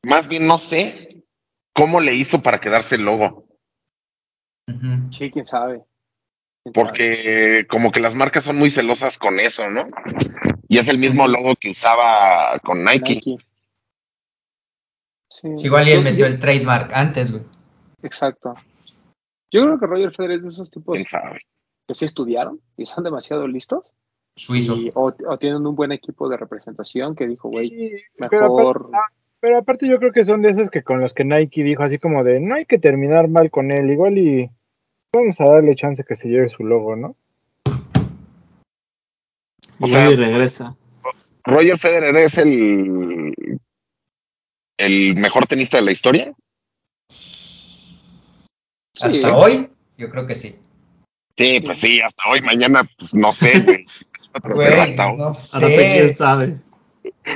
más 0.02 0.28
bien 0.28 0.48
no 0.48 0.58
sé 0.58 1.24
cómo 1.72 2.00
le 2.00 2.16
hizo 2.16 2.42
para 2.42 2.60
quedarse 2.60 2.96
el 2.96 3.06
logo. 3.06 3.46
Sí, 5.12 5.30
quién 5.30 5.46
sabe. 5.46 5.84
¿Quién 6.64 6.74
sabe? 6.74 6.88
Porque 6.88 7.68
como 7.70 7.92
que 7.92 8.00
las 8.00 8.16
marcas 8.16 8.44
son 8.44 8.58
muy 8.58 8.72
celosas 8.72 9.20
con 9.20 9.40
eso, 9.40 9.70
¿no? 9.70 9.86
Y 10.68 10.80
es 10.80 10.88
el 10.88 10.98
mismo 10.98 11.28
logo 11.28 11.54
que 11.56 11.70
usaba 11.70 12.58
con 12.58 12.84
Nike. 12.84 13.16
Nike. 13.16 13.38
Sí. 15.30 15.58
Sí, 15.58 15.68
igual 15.68 15.88
y 15.88 15.92
él 15.92 16.04
metió 16.04 16.26
el 16.26 16.40
trademark 16.40 16.92
antes, 16.92 17.32
güey. 17.32 17.44
Exacto. 18.02 18.56
Yo 19.52 19.62
creo 19.62 19.80
que 19.80 19.86
Roger 19.86 20.12
Federer 20.16 20.38
es 20.38 20.44
de 20.44 20.50
esos 20.50 20.72
tipos 20.72 20.96
¿Quién 20.96 21.06
sabe? 21.06 21.40
Que 21.88 21.94
sí 21.94 22.06
estudiaron 22.06 22.60
y 22.78 22.86
son 22.86 23.04
demasiado 23.04 23.48
listos. 23.48 23.94
Suizo. 24.36 24.76
Y, 24.78 24.92
o, 24.96 25.14
o 25.28 25.38
tienen 25.38 25.66
un 25.66 25.76
buen 25.76 25.92
equipo 25.92 26.28
de 26.30 26.38
representación 26.38 27.16
que 27.16 27.28
dijo, 27.28 27.50
güey, 27.50 28.04
pero, 28.18 28.30
mejor. 28.42 28.78
aparte, 28.78 28.98
ah, 28.98 29.14
pero 29.40 29.58
aparte 29.60 29.88
yo 29.88 30.00
creo 30.00 30.12
que 30.12 30.24
son 30.24 30.42
de 30.42 30.50
esos 30.50 30.70
que 30.70 30.82
con 30.84 31.00
los 31.02 31.14
que 31.14 31.24
Nike 31.24 31.64
dijo 31.64 31.84
así 31.84 32.00
como 32.00 32.24
de 32.24 32.40
no 32.40 32.56
hay 32.56 32.66
que 32.66 32.80
terminar 32.80 33.28
mal 33.28 33.52
con 33.52 33.72
él, 33.72 33.92
igual 33.92 34.18
y 34.18 34.50
vamos 35.14 35.40
a 35.40 35.46
darle 35.46 35.76
chance 35.76 36.04
que 36.04 36.16
se 36.16 36.30
lleve 36.30 36.48
su 36.50 36.64
logo, 36.64 36.96
¿no? 36.96 37.16
O 39.80 39.88
sea- 39.88 40.10
y 40.10 40.16
regresa. 40.16 40.76
Roger 41.46 41.78
Federer 41.78 42.16
es 42.16 42.38
el 42.38 43.34
el 44.78 45.16
mejor 45.16 45.46
tenista 45.46 45.78
de 45.78 45.84
la 45.84 45.92
historia. 45.92 46.34
Hasta 48.96 49.10
Sí. 49.12 49.22
hoy, 49.36 49.70
yo 49.98 50.10
creo 50.10 50.26
que 50.26 50.36
sí. 50.36 50.56
Sí, 51.38 51.60
pues 51.62 51.80
sí, 51.80 52.00
hasta 52.00 52.24
hoy, 52.30 52.42
mañana, 52.42 52.88
pues 52.98 53.14
no 53.14 53.34
sé, 53.34 53.60
güey. 53.62 53.86
Pero 54.42 54.56
Güey, 54.56 54.80
hasta 54.80 55.08
hoy. 55.12 55.18
no 55.18 55.24
Ahora 55.26 55.68
quién 55.68 56.08
sé. 56.08 56.14
sabe. 56.16 56.58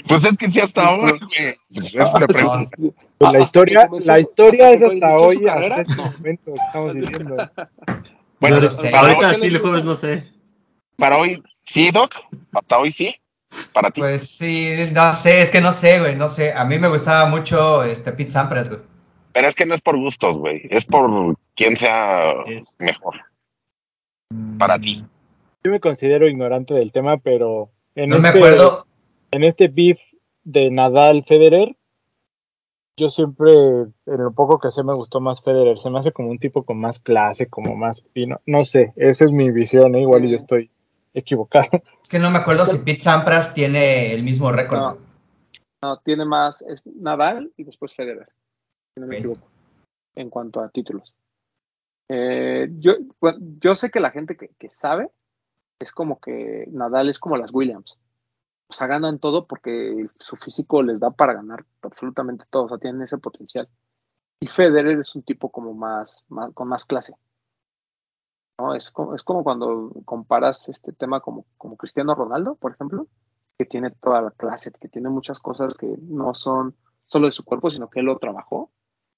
Pues 0.07 0.23
es 0.23 0.37
que 0.37 0.51
sí, 0.51 0.59
hasta 0.59 0.89
hoy, 0.95 1.11
güey. 1.11 1.55
Pues 1.73 1.87
es 1.87 1.93
una 1.95 2.27
pregunta. 2.27 2.69
Pues 2.77 2.93
Ah, 3.19 3.31
la 3.31 3.39
hasta 3.39 3.39
historia, 3.45 3.89
la 4.03 4.19
historia 4.19 4.71
es 4.71 4.83
hasta 4.83 5.09
hoy, 5.17 5.47
hasta 5.47 5.81
este 5.81 5.95
momento 5.95 6.53
que 6.53 6.61
estamos 6.65 6.93
viviendo. 6.95 7.35
Bueno, 8.39 8.61
No 8.61 8.69
sé. 8.69 8.95
Ahorita 8.95 9.29
hoy, 9.29 9.35
sí, 9.35 9.49
los 9.49 9.61
jóvenes 9.61 9.83
no 9.85 9.95
sé. 9.95 10.27
para 10.97 11.17
hoy, 11.17 11.41
sí, 11.63 11.89
Doc. 11.91 12.13
Hasta 12.53 12.77
hoy 12.77 12.91
sí. 12.91 13.15
Para 13.73 13.89
ti. 13.91 14.01
Pues 14.01 14.27
sí, 14.29 14.71
no 14.91 15.13
sé, 15.13 15.41
es 15.41 15.49
que 15.51 15.61
no 15.61 15.71
sé, 15.71 15.99
güey, 15.99 16.15
no 16.15 16.27
sé. 16.29 16.53
A 16.53 16.65
mí 16.65 16.77
me 16.79 16.89
gustaba 16.89 17.27
mucho 17.29 17.83
este 17.83 18.11
Pete 18.11 18.29
Sampras, 18.29 18.69
güey. 18.69 18.81
Pero 19.33 19.47
es 19.47 19.55
que 19.55 19.65
no 19.65 19.73
es 19.75 19.81
por 19.81 19.97
gustos, 19.97 20.37
güey. 20.37 20.61
Es 20.69 20.83
por 20.85 21.35
quién 21.55 21.77
sea 21.77 22.33
Es- 22.47 22.75
mejor. 22.79 23.15
Para 24.57 24.79
ti. 24.79 25.05
Yo 25.63 25.71
me 25.71 25.79
considero 25.79 26.27
ignorante 26.27 26.73
del 26.73 26.91
tema, 26.91 27.17
pero 27.17 27.69
en 27.95 28.09
No 28.09 28.19
me 28.19 28.29
este, 28.29 28.39
acuerdo. 28.39 28.85
en 29.31 29.43
este 29.43 29.67
beef 29.67 29.99
de 30.43 30.69
Nadal 30.69 31.23
Federer, 31.25 31.75
yo 32.99 33.09
siempre, 33.09 33.51
en 33.51 33.93
lo 34.05 34.31
poco 34.31 34.59
que 34.59 34.71
sé, 34.71 34.83
me 34.83 34.95
gustó 34.95 35.19
más 35.19 35.41
Federer. 35.41 35.77
Se 35.79 35.89
me 35.89 35.99
hace 35.99 36.11
como 36.11 36.29
un 36.29 36.39
tipo 36.39 36.63
con 36.63 36.79
más 36.79 36.99
clase, 36.99 37.47
como 37.47 37.75
más 37.75 38.01
fino. 38.13 38.41
No 38.45 38.63
sé, 38.63 38.93
esa 38.95 39.25
es 39.25 39.31
mi 39.31 39.51
visión, 39.51 39.93
¿eh? 39.95 40.01
igual 40.01 40.25
y 40.25 40.31
yo 40.31 40.37
estoy 40.37 40.71
equivocado. 41.13 41.69
Es 42.01 42.09
que 42.09 42.19
no 42.19 42.31
me 42.31 42.37
acuerdo 42.39 42.65
si 42.65 42.77
Pete 42.79 42.99
Sampras 42.99 43.53
tiene 43.53 44.13
el 44.13 44.23
mismo 44.23 44.51
récord. 44.51 44.97
No. 45.83 45.97
tiene 46.03 46.25
más 46.25 46.63
es 46.63 46.87
Nadal 46.87 47.51
y 47.57 47.63
después 47.63 47.93
Federer, 47.93 48.29
si 48.95 49.01
no 49.01 49.07
me 49.07 49.17
equivoco, 49.17 49.47
en 50.15 50.29
cuanto 50.29 50.61
a 50.61 50.69
títulos. 50.69 51.13
Eh, 52.09 52.69
yo, 52.79 53.75
sé 53.75 53.91
que 53.91 53.99
la 53.99 54.11
gente 54.11 54.37
que, 54.37 54.49
que 54.57 54.69
sabe 54.69 55.11
es 55.79 55.91
como 55.91 56.19
que 56.19 56.67
Nadal 56.71 57.09
es 57.09 57.19
como 57.19 57.37
las 57.37 57.53
Williams. 57.53 57.97
O 58.69 58.73
sea, 58.73 58.87
ganan 58.87 59.19
todo 59.19 59.47
porque 59.47 60.07
su 60.19 60.35
físico 60.35 60.83
les 60.83 60.99
da 60.99 61.11
para 61.11 61.33
ganar 61.33 61.65
absolutamente 61.81 62.45
todo. 62.49 62.65
O 62.65 62.67
sea, 62.69 62.77
tienen 62.77 63.01
ese 63.01 63.17
potencial. 63.17 63.69
Y 64.39 64.47
Federer 64.47 64.99
es 64.99 65.15
un 65.15 65.23
tipo 65.23 65.51
como 65.51 65.73
más, 65.73 66.23
más 66.27 66.53
con 66.53 66.67
más 66.67 66.85
clase. 66.85 67.15
¿no? 68.59 68.75
Es, 68.75 68.91
como, 68.91 69.15
es 69.15 69.23
como 69.23 69.43
cuando 69.43 69.91
comparas 70.05 70.67
este 70.69 70.91
tema 70.93 71.21
como, 71.21 71.45
como 71.57 71.77
Cristiano 71.77 72.15
Ronaldo, 72.15 72.55
por 72.55 72.73
ejemplo, 72.73 73.07
que 73.57 73.65
tiene 73.65 73.91
toda 73.91 74.21
la 74.21 74.31
clase, 74.31 74.71
que 74.71 74.89
tiene 74.89 75.09
muchas 75.09 75.39
cosas 75.39 75.73
que 75.75 75.87
no 76.01 76.33
son 76.33 76.75
solo 77.05 77.27
de 77.27 77.31
su 77.31 77.43
cuerpo, 77.43 77.71
sino 77.71 77.89
que 77.89 78.01
él 78.01 78.07
lo 78.07 78.19
trabajó. 78.19 78.71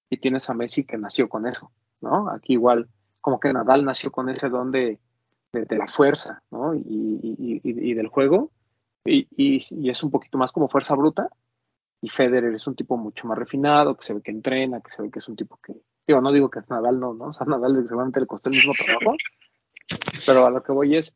Y 0.10 0.20
tienes 0.20 0.50
a 0.50 0.54
Messi 0.54 0.86
que 0.86 0.98
nació 0.98 1.30
con 1.30 1.46
eso, 1.46 1.72
¿no? 2.02 2.30
Aquí 2.30 2.54
igual, 2.54 2.88
como 3.22 3.40
que 3.40 3.52
Nadal 3.54 3.86
nació 3.86 4.12
con 4.12 4.30
ese 4.30 4.50
don 4.50 4.72
de, 4.72 5.00
de, 5.54 5.66
de 5.66 5.78
la 5.78 5.88
fuerza, 5.88 6.42
¿no? 6.52 6.74
Y, 6.74 6.80
y, 6.82 7.62
y, 7.64 7.92
y 7.92 7.94
del 7.94 8.08
juego. 8.08 8.52
Y, 9.06 9.90
es 9.90 10.04
un 10.04 10.12
poquito 10.12 10.38
más 10.38 10.52
como 10.52 10.70
fuerza 10.70 10.96
bruta. 10.96 11.30
Y 12.02 12.10
Federer 12.10 12.54
es 12.54 12.66
un 12.68 12.76
tipo 12.76 12.96
mucho 12.98 13.28
más 13.28 13.38
refinado, 13.38 13.96
que 13.96 14.06
se 14.06 14.14
ve 14.14 14.22
que 14.22 14.32
entrena, 14.32 14.80
que 14.80 14.90
se 14.90 15.02
ve 15.02 15.12
que 15.12 15.20
es 15.20 15.28
un 15.28 15.36
tipo 15.36 15.60
que. 15.62 15.74
Digo, 16.08 16.22
no 16.22 16.32
digo 16.32 16.50
que 16.50 16.62
Nadal 16.70 17.00
no, 17.00 17.14
¿no? 17.14 17.26
O 17.26 17.34
sea, 17.34 17.46
Nadal 17.46 17.84
seguramente 17.84 18.20
le 18.20 18.26
costó 18.26 18.50
el 18.50 18.56
mismo 18.56 18.74
trabajo. 18.74 19.16
Pero 20.26 20.46
a 20.46 20.50
lo 20.50 20.64
que 20.64 20.72
voy 20.72 20.96
es, 20.96 21.14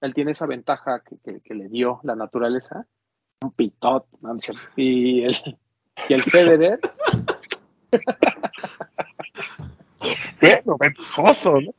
él 0.00 0.14
tiene 0.14 0.32
esa 0.32 0.46
ventaja 0.46 1.00
que, 1.00 1.18
que, 1.18 1.40
que 1.40 1.54
le 1.54 1.68
dio 1.68 2.00
la 2.02 2.16
naturaleza, 2.16 2.86
un 3.42 3.52
pitot, 3.52 4.06
¿no? 4.20 4.36
Y 4.76 5.24
el, 5.24 5.36
y 6.08 6.14
el 6.14 6.22
Federer. 6.22 6.80
Qué 10.42 10.60
ventajoso, 10.78 11.60
¿no? 11.60 11.72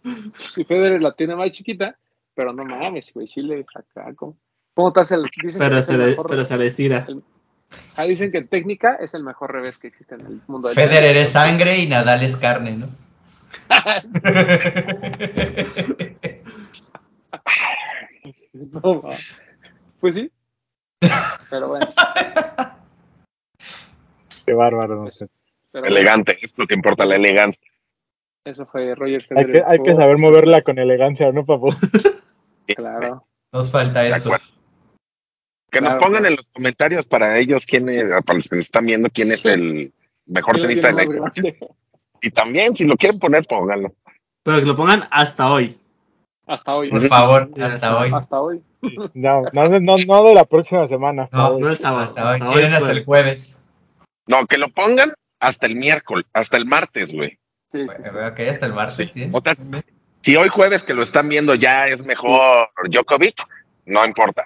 Y 0.56 0.64
Federer 0.64 1.02
la 1.02 1.12
tiene 1.14 1.36
más 1.36 1.52
chiquita, 1.52 1.98
pero 2.34 2.54
no 2.54 2.64
mames, 2.64 3.12
güey, 3.14 3.28
sí 3.28 3.42
le 3.42 3.66
acá. 3.76 4.14
¿Cómo, 4.16 4.38
cómo 4.74 4.94
te 4.94 5.02
hace 5.02 5.16
el.? 5.16 5.24
Dicen 5.44 5.60
Pero, 5.60 5.76
que 5.76 5.84
se 5.84 5.98
le, 5.98 6.06
mejor, 6.08 6.28
pero 6.30 6.46
se 6.46 6.58
le 6.58 6.66
estira. 6.68 7.06
el- 7.10 7.22
ah, 7.98 8.04
dicen 8.06 8.32
que 8.32 8.38
en 8.38 8.48
técnica 8.48 8.96
es 9.02 9.14
el 9.16 9.24
mejor 9.24 9.52
revés 9.52 9.78
que 9.78 9.88
existe 9.88 10.16
en 10.16 10.22
el 10.22 10.42
mundo 10.48 10.70
del 10.70 10.76
Federer 10.76 11.18
es 11.18 11.30
sangre 11.30 11.78
y 11.80 11.88
Nadal 11.88 12.24
es 12.24 12.38
carne, 12.38 12.78
¿no? 12.78 12.88
No, 18.54 19.02
ma. 19.02 19.10
pues 20.00 20.16
sí. 20.16 20.32
Pero 21.50 21.68
bueno. 21.70 21.88
Qué 24.46 24.54
bárbaro, 24.54 25.06
no 25.06 25.12
sé. 25.12 25.28
pero 25.72 25.84
bueno, 25.84 25.96
Elegante, 25.98 26.38
es 26.42 26.54
lo 26.58 26.68
que 26.68 26.76
importa, 26.76 27.06
la 27.06 27.16
elegancia. 27.16 27.62
Eso 28.46 28.66
fue 28.66 28.94
Roger 28.96 29.22
Hay 29.22 29.28
Federer. 29.28 29.52
que, 29.54 29.64
hay 29.66 29.80
que 29.84 29.96
saber 29.96 30.18
moverla 30.18 30.62
con 30.62 30.78
elegancia, 30.78 31.32
¿no, 31.32 31.46
papu? 31.46 31.70
Claro. 32.68 33.26
Nos 33.52 33.72
falta 33.72 34.06
esto. 34.06 34.32
Que 35.72 35.82
nos 35.82 35.96
pongan 35.96 36.12
claro. 36.22 36.28
en 36.28 36.36
los 36.36 36.50
comentarios 36.50 37.06
para 37.06 37.38
ellos 37.38 37.66
quién 37.66 37.90
es, 37.90 38.04
para 38.26 38.38
los 38.38 38.48
que 38.48 38.56
nos 38.58 38.66
están 38.66 38.86
viendo, 38.86 39.10
quién 39.10 39.32
es 39.32 39.46
el 39.46 39.92
mejor 40.26 40.54
¿Quién 40.54 40.62
lo 40.62 40.68
tenista 40.68 40.88
de 40.90 40.94
la 40.94 41.04
historia. 41.04 41.56
Y 42.22 42.32
también, 42.32 42.76
si 42.76 42.86
lo 42.86 42.96
quieren 42.96 43.20
poner, 43.20 43.46
pónganlo. 43.46 43.92
Pero 44.44 44.60
que 44.60 44.66
lo 44.66 44.76
pongan 44.76 45.04
hasta 45.12 45.52
hoy. 45.52 45.78
Hasta 46.46 46.76
hoy. 46.76 46.90
Por 46.90 47.06
favor, 47.08 47.50
hasta 47.60 47.98
hoy. 47.98 48.12
Hasta 48.14 48.42
hoy. 48.42 48.64
No, 49.14 49.44
no, 49.52 49.70
de- 49.70 49.80
no, 49.80 49.96
no 49.98 50.24
de 50.24 50.36
la 50.36 50.46
próxima 50.46 50.86
semana. 50.88 51.24
hasta 51.24 51.38
No, 51.38 51.48
hoy. 51.50 51.62
No 51.62 51.70
el 51.70 51.78
sábado. 51.78 52.04
Hasta 52.04 52.30
hoy. 52.30 52.36
hasta 52.36 52.52
Quieren 52.52 52.74
hasta 52.74 52.92
el 52.92 53.06
jueves. 53.06 53.62
No, 54.28 54.46
que 54.46 54.58
lo 54.58 54.70
pongan 54.70 55.14
hasta 55.40 55.66
el 55.66 55.76
miércoles, 55.76 56.26
hasta 56.34 56.58
el 56.58 56.66
martes, 56.66 57.14
güey. 57.14 57.38
Sí, 57.74 57.88
sí, 57.90 58.04
sí. 58.04 58.10
Ok, 58.10 58.40
hasta 58.42 58.68
el 58.68 58.74
martes. 58.74 58.96
Sí. 58.96 59.08
¿sí? 59.08 59.30
O 59.34 59.42
sea, 59.42 59.56
Si 60.22 60.36
hoy 60.36 60.48
jueves 60.50 60.84
que 60.84 60.94
lo 60.94 61.02
están 61.02 61.28
viendo 61.28 61.56
ya 61.56 61.88
es 61.88 62.06
mejor 62.06 62.70
Djokovic, 62.88 63.42
no 63.88 64.06
importa. 64.06 64.46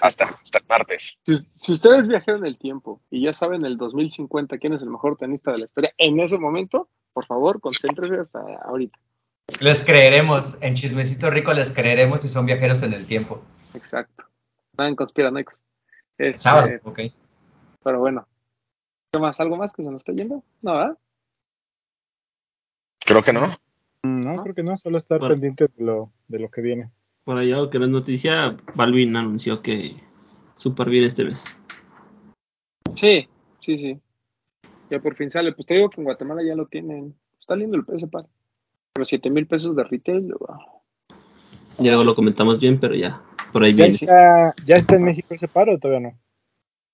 Hasta, 0.00 0.24
hasta 0.24 0.58
el 0.58 0.64
martes. 0.68 1.16
Si, 1.24 1.36
si 1.54 1.72
ustedes 1.74 2.08
viajaron 2.08 2.44
el 2.44 2.58
tiempo 2.58 3.00
y 3.08 3.22
ya 3.22 3.32
saben 3.32 3.64
el 3.64 3.76
2050 3.76 4.58
quién 4.58 4.72
es 4.72 4.82
el 4.82 4.90
mejor 4.90 5.16
tenista 5.16 5.52
de 5.52 5.58
la 5.58 5.64
historia, 5.66 5.92
en 5.96 6.18
ese 6.18 6.38
momento, 6.38 6.88
por 7.12 7.24
favor, 7.24 7.60
concéntrese 7.60 8.16
hasta 8.16 8.40
ahorita. 8.64 8.98
Les 9.60 9.84
creeremos. 9.84 10.58
En 10.60 10.74
Chismecito 10.74 11.30
Rico 11.30 11.54
les 11.54 11.72
creeremos 11.72 12.22
si 12.22 12.28
son 12.28 12.46
viajeros 12.46 12.82
en 12.82 12.94
el 12.94 13.06
tiempo. 13.06 13.44
Exacto. 13.74 14.24
Nada 14.76 14.90
en 14.90 14.96
conspiranoicos. 14.96 15.54
Este, 16.18 16.42
Sábado, 16.42 16.68
ok. 16.82 17.00
Pero 17.84 18.00
bueno. 18.00 18.26
¿Qué 19.12 19.20
más? 19.20 19.38
¿Algo 19.38 19.56
más 19.56 19.72
que 19.72 19.84
se 19.84 19.90
nos 19.90 20.00
está 20.00 20.12
yendo? 20.12 20.42
No, 20.62 20.72
¿verdad? 20.72 20.98
Creo 23.06 23.22
que 23.22 23.32
no. 23.32 23.56
No, 24.02 24.42
creo 24.42 24.54
que 24.54 24.62
no, 24.62 24.76
solo 24.76 24.98
estar 24.98 25.20
pendiente 25.20 25.68
de 25.76 25.84
lo, 25.84 26.10
de 26.28 26.40
lo 26.40 26.50
que 26.50 26.60
viene. 26.60 26.90
Por 27.24 27.38
allá, 27.38 27.70
que 27.70 27.78
no 27.78 27.84
es 27.86 27.90
noticia, 27.90 28.56
Balvin 28.74 29.16
anunció 29.16 29.62
que 29.62 29.96
súper 30.54 30.90
bien 30.90 31.04
este 31.04 31.24
mes. 31.24 31.44
Sí, 32.94 33.28
sí, 33.60 33.78
sí. 33.78 34.00
Ya 34.90 35.00
por 35.00 35.14
fin 35.16 35.30
sale. 35.30 35.52
Pues 35.52 35.66
te 35.66 35.74
digo 35.74 35.90
que 35.90 36.00
en 36.00 36.04
Guatemala 36.04 36.42
ya 36.44 36.54
lo 36.54 36.66
tienen. 36.66 37.14
Está 37.40 37.56
lindo 37.56 37.76
el 37.76 37.84
precio, 37.84 38.08
padre. 38.08 38.28
Pero 38.92 39.04
7 39.04 39.30
mil 39.30 39.46
pesos 39.46 39.76
de 39.76 39.84
retail. 39.84 40.32
wow. 40.38 40.58
Ya 41.78 41.90
luego 41.90 42.04
lo 42.04 42.14
comentamos 42.14 42.58
bien, 42.58 42.80
pero 42.80 42.94
ya, 42.94 43.20
por 43.52 43.62
ahí 43.62 43.72
¿Ya 43.72 43.84
viene. 43.84 43.94
está, 43.94 44.54
¿Ya 44.64 44.76
está 44.76 44.96
en 44.96 45.04
México 45.04 45.34
ese 45.34 45.46
paro 45.46 45.74
o 45.74 45.78
todavía 45.78 46.12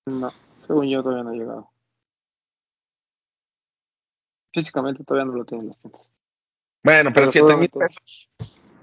no? 0.05 0.19
No, 0.19 0.31
según 0.67 0.89
yo 0.89 1.01
todavía 1.01 1.23
no 1.23 1.29
ha 1.29 1.33
llegado. 1.33 1.69
Físicamente 4.53 5.03
todavía 5.03 5.31
no 5.31 5.37
lo 5.37 5.45
tienen 5.45 5.67
las 5.69 5.77
tiendas. 5.79 6.01
Bueno, 6.83 7.11
pero 7.13 7.31
Pero 7.31 7.47
7 7.47 7.57
mil 7.59 7.69
pesos. 7.69 8.29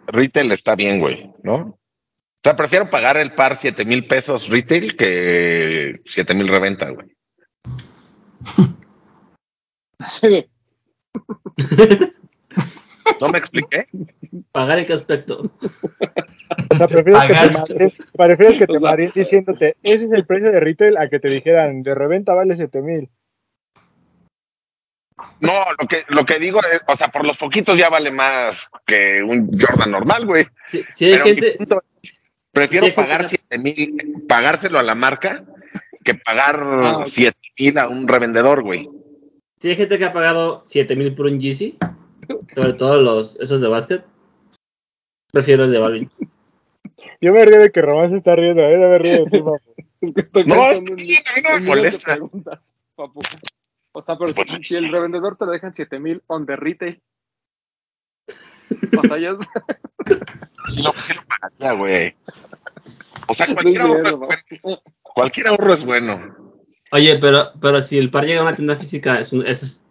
Retail 0.07 0.53
está 0.53 0.75
bien, 0.75 0.99
güey, 1.01 1.31
¿no? 1.43 1.55
O 1.57 2.43
sea, 2.43 2.57
prefiero 2.57 2.89
pagar 2.91 3.17
el 3.19 3.35
par 3.35 3.59
7 3.61 3.85
mil 3.85 4.07
pesos 4.09 4.49
retail 4.49 4.97
que 4.97 6.01
7 6.07 6.35
mil 6.35 6.49
reventa, 6.49 6.89
güey. 6.91 7.15
Así 9.99 10.29
de, 10.29 10.49
¿No 13.21 13.29
me 13.29 13.39
expliqué? 13.39 13.87
¿Pagar 14.53 14.79
en 14.79 14.87
qué 14.87 14.95
aspecto? 14.95 15.43
O 16.71 16.77
sea, 16.77 16.89
prefieres 16.89 17.23
que 17.25 17.35
te, 17.35 17.51
madreen- 17.51 17.93
prefieres 18.17 18.59
que 18.59 18.67
te 18.67 18.77
O 18.77 18.81
sea- 18.81 18.97
diciéndote, 18.97 19.77
ese 19.83 20.05
es 20.07 20.13
el 20.13 20.25
precio 20.27 20.51
de 20.51 20.61
retail, 20.61 20.97
a 20.97 21.09
que 21.11 21.21
te 21.21 21.29
dijeran, 21.29 21.83
de 21.83 21.95
reventa 21.95 22.35
vale 22.35 22.57
7000. 22.57 23.11
No, 25.41 25.53
lo 25.81 25.89
que, 25.89 26.05
lo 26.09 26.25
que 26.27 26.39
digo 26.39 26.61
es, 26.61 26.83
o 26.87 26.97
sea, 26.97 27.09
por 27.09 27.25
los 27.27 27.37
poquitos 27.39 27.77
ya 27.79 27.89
vale 27.89 28.11
más 28.11 28.69
que 28.87 29.23
un 29.23 29.51
Jordan 29.59 29.91
normal, 29.91 30.27
güey. 30.27 30.47
Si, 30.67 30.85
si 30.89 31.07
hay 31.07 31.13
Pero 31.13 31.25
gente, 31.27 31.55
punto 31.59 31.83
es, 32.03 32.11
prefiero 32.53 32.87
Sí, 32.87 32.91
hay 32.91 32.97
gente 32.97 33.09
pagar 33.13 33.29
que- 33.31 33.41
7 33.51 33.59
mil, 33.59 34.13
pagárselo 34.29 34.79
a 34.79 34.83
la 34.83 34.95
marca 34.95 35.45
que 36.05 36.15
pagar 36.15 36.61
Ah, 36.63 36.99
ok. 36.99 37.07
7 37.07 37.39
mil 37.59 37.79
a 37.79 37.89
un 37.89 38.07
revendedor, 38.09 38.63
güey. 38.63 38.89
si 39.59 39.69
hay 39.69 39.77
gente 39.77 39.99
que 39.99 40.05
ha 40.05 40.13
pagado 40.13 40.63
7000 40.67 41.15
por 41.15 41.27
un 41.27 41.39
Yeezy, 41.41 41.79
sobre 42.55 42.73
todo 42.75 43.01
los 43.03 43.39
esos 43.41 43.61
de 43.61 43.69
básquet, 43.69 44.05
prefiero 45.33 45.65
el 45.65 45.73
de 45.73 45.79
Balvin. 45.79 46.11
Yo 47.23 47.33
me 47.33 47.45
río 47.45 47.61
de 47.61 47.71
que 47.71 47.83
Román 47.83 48.09
se 48.11 48.17
está 48.17 48.35
riendo, 48.35 48.63
¿eh? 48.63 48.77
No 48.79 48.89
me 48.89 48.99
río 48.99 49.25
de 49.25 49.31
ti, 49.31 49.39
papu. 49.45 49.59
es 50.01 50.15
que 50.15 50.21
estoy 50.23 50.45
No, 50.45 50.71
está 50.73 50.95
bien, 50.95 51.23
a 51.27 51.37
mí 51.37 51.43
no 51.43 51.51
me 51.51 51.61
de 51.61 51.67
molesta. 51.67 52.13
preguntas, 52.15 52.75
papu. 52.95 53.21
O 53.93 54.03
sea, 54.03 54.17
pero 54.17 54.33
si, 54.33 54.63
si 54.63 54.75
el 54.77 54.91
revendedor 54.93 55.37
te 55.37 55.47
lo 55.47 55.53
dejan 55.53 55.75
7 55.75 55.99
mil 55.99 56.23
on 56.29 56.47
the 56.47 56.57
retail. 56.57 57.03
O 58.99 59.03
sea, 59.03 59.19
ya 59.19 59.31
es- 59.31 59.39
Si 60.69 60.83
no, 60.83 60.93
sí 60.99 61.15
lo 61.15 61.23
pagaría, 61.27 61.73
güey. 61.73 62.15
O 63.27 63.35
sea, 63.35 63.47
cualquier 63.55 63.81
ahorro, 63.83 64.09
es 64.09 64.19
bueno. 64.61 64.83
cualquier 65.03 65.49
ahorro 65.49 65.75
es 65.75 65.85
bueno. 65.85 66.37
Oye, 66.93 67.19
pero, 67.21 67.53
pero 67.61 67.81
si 67.83 67.99
el 67.99 68.11
par 68.11 68.25
llega 68.25 68.41
a 68.41 68.45
una 68.45 68.55
tienda 68.57 68.77
física, 68.77 69.19
es 69.21 69.33
un- 69.33 69.47
esa 69.47 69.67
es 69.67 69.83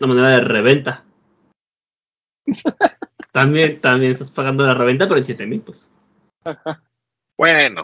una 0.00 0.08
manera 0.14 0.28
de 0.30 0.40
reventa. 0.40 1.04
También, 3.32 3.80
también 3.80 4.12
estás 4.12 4.30
pagando 4.30 4.64
la 4.64 4.74
reventa, 4.74 5.06
pero 5.08 5.18
en 5.18 5.24
7000, 5.24 5.60
pues. 5.62 5.90
Bueno. 7.36 7.82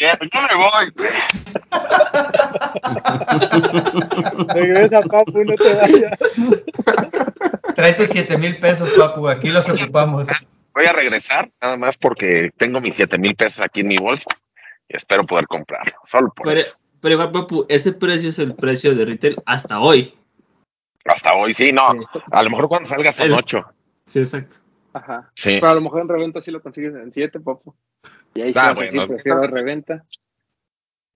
Yo 0.00 0.08
me 0.32 0.56
voy. 0.56 0.92
Regresa, 4.54 5.00
papu, 5.02 5.44
no 5.44 5.54
te 5.54 5.74
vayas. 5.74 6.18
Trae 7.74 7.94
tus 7.94 8.08
7 8.08 8.38
mil 8.38 8.56
pesos, 8.58 8.90
papu. 8.96 9.28
Aquí 9.28 9.48
los 9.50 9.68
ocupamos. 9.68 10.28
Voy 10.74 10.86
a 10.86 10.92
regresar 10.92 11.50
nada 11.60 11.76
más 11.76 11.96
porque 11.98 12.50
tengo 12.56 12.80
mis 12.80 12.94
7 12.94 13.18
mil 13.18 13.34
pesos 13.36 13.60
aquí 13.60 13.80
en 13.80 13.88
mi 13.88 13.96
bolsa 13.98 14.30
y 14.88 14.96
espero 14.96 15.26
poder 15.26 15.46
comprarlo. 15.46 15.92
Solo 16.06 16.32
por 16.34 16.46
Pero, 16.48 16.60
eso. 16.60 16.76
pero 17.00 17.12
igual, 17.14 17.32
papu, 17.32 17.66
ese 17.68 17.92
precio 17.92 18.30
es 18.30 18.38
el 18.38 18.54
precio 18.54 18.94
de 18.94 19.04
retail 19.04 19.36
hasta 19.46 19.80
hoy. 19.80 20.14
Hasta 21.04 21.34
hoy 21.34 21.52
sí, 21.54 21.72
no. 21.72 21.82
A 22.30 22.42
lo 22.42 22.50
mejor 22.50 22.68
cuando 22.68 22.88
salga 22.88 23.12
son 23.12 23.26
El- 23.26 23.32
8. 23.32 23.64
Sí, 24.04 24.18
exacto. 24.20 24.56
Ajá. 24.92 25.30
Sí. 25.34 25.58
Pero 25.60 25.68
a 25.70 25.74
lo 25.74 25.80
mejor 25.80 26.02
en 26.02 26.08
reventa 26.08 26.40
sí 26.42 26.50
lo 26.50 26.62
consigues 26.62 26.94
en 26.94 27.12
7, 27.12 27.40
papu. 27.40 27.74
Y 28.34 28.42
ahí 28.42 28.52
sí, 28.52 28.58
Ah, 28.62 28.74
decir, 28.74 28.98
bueno. 28.98 29.08
prefiero 29.14 29.42
reventa. 29.46 30.04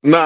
No, 0.03 0.19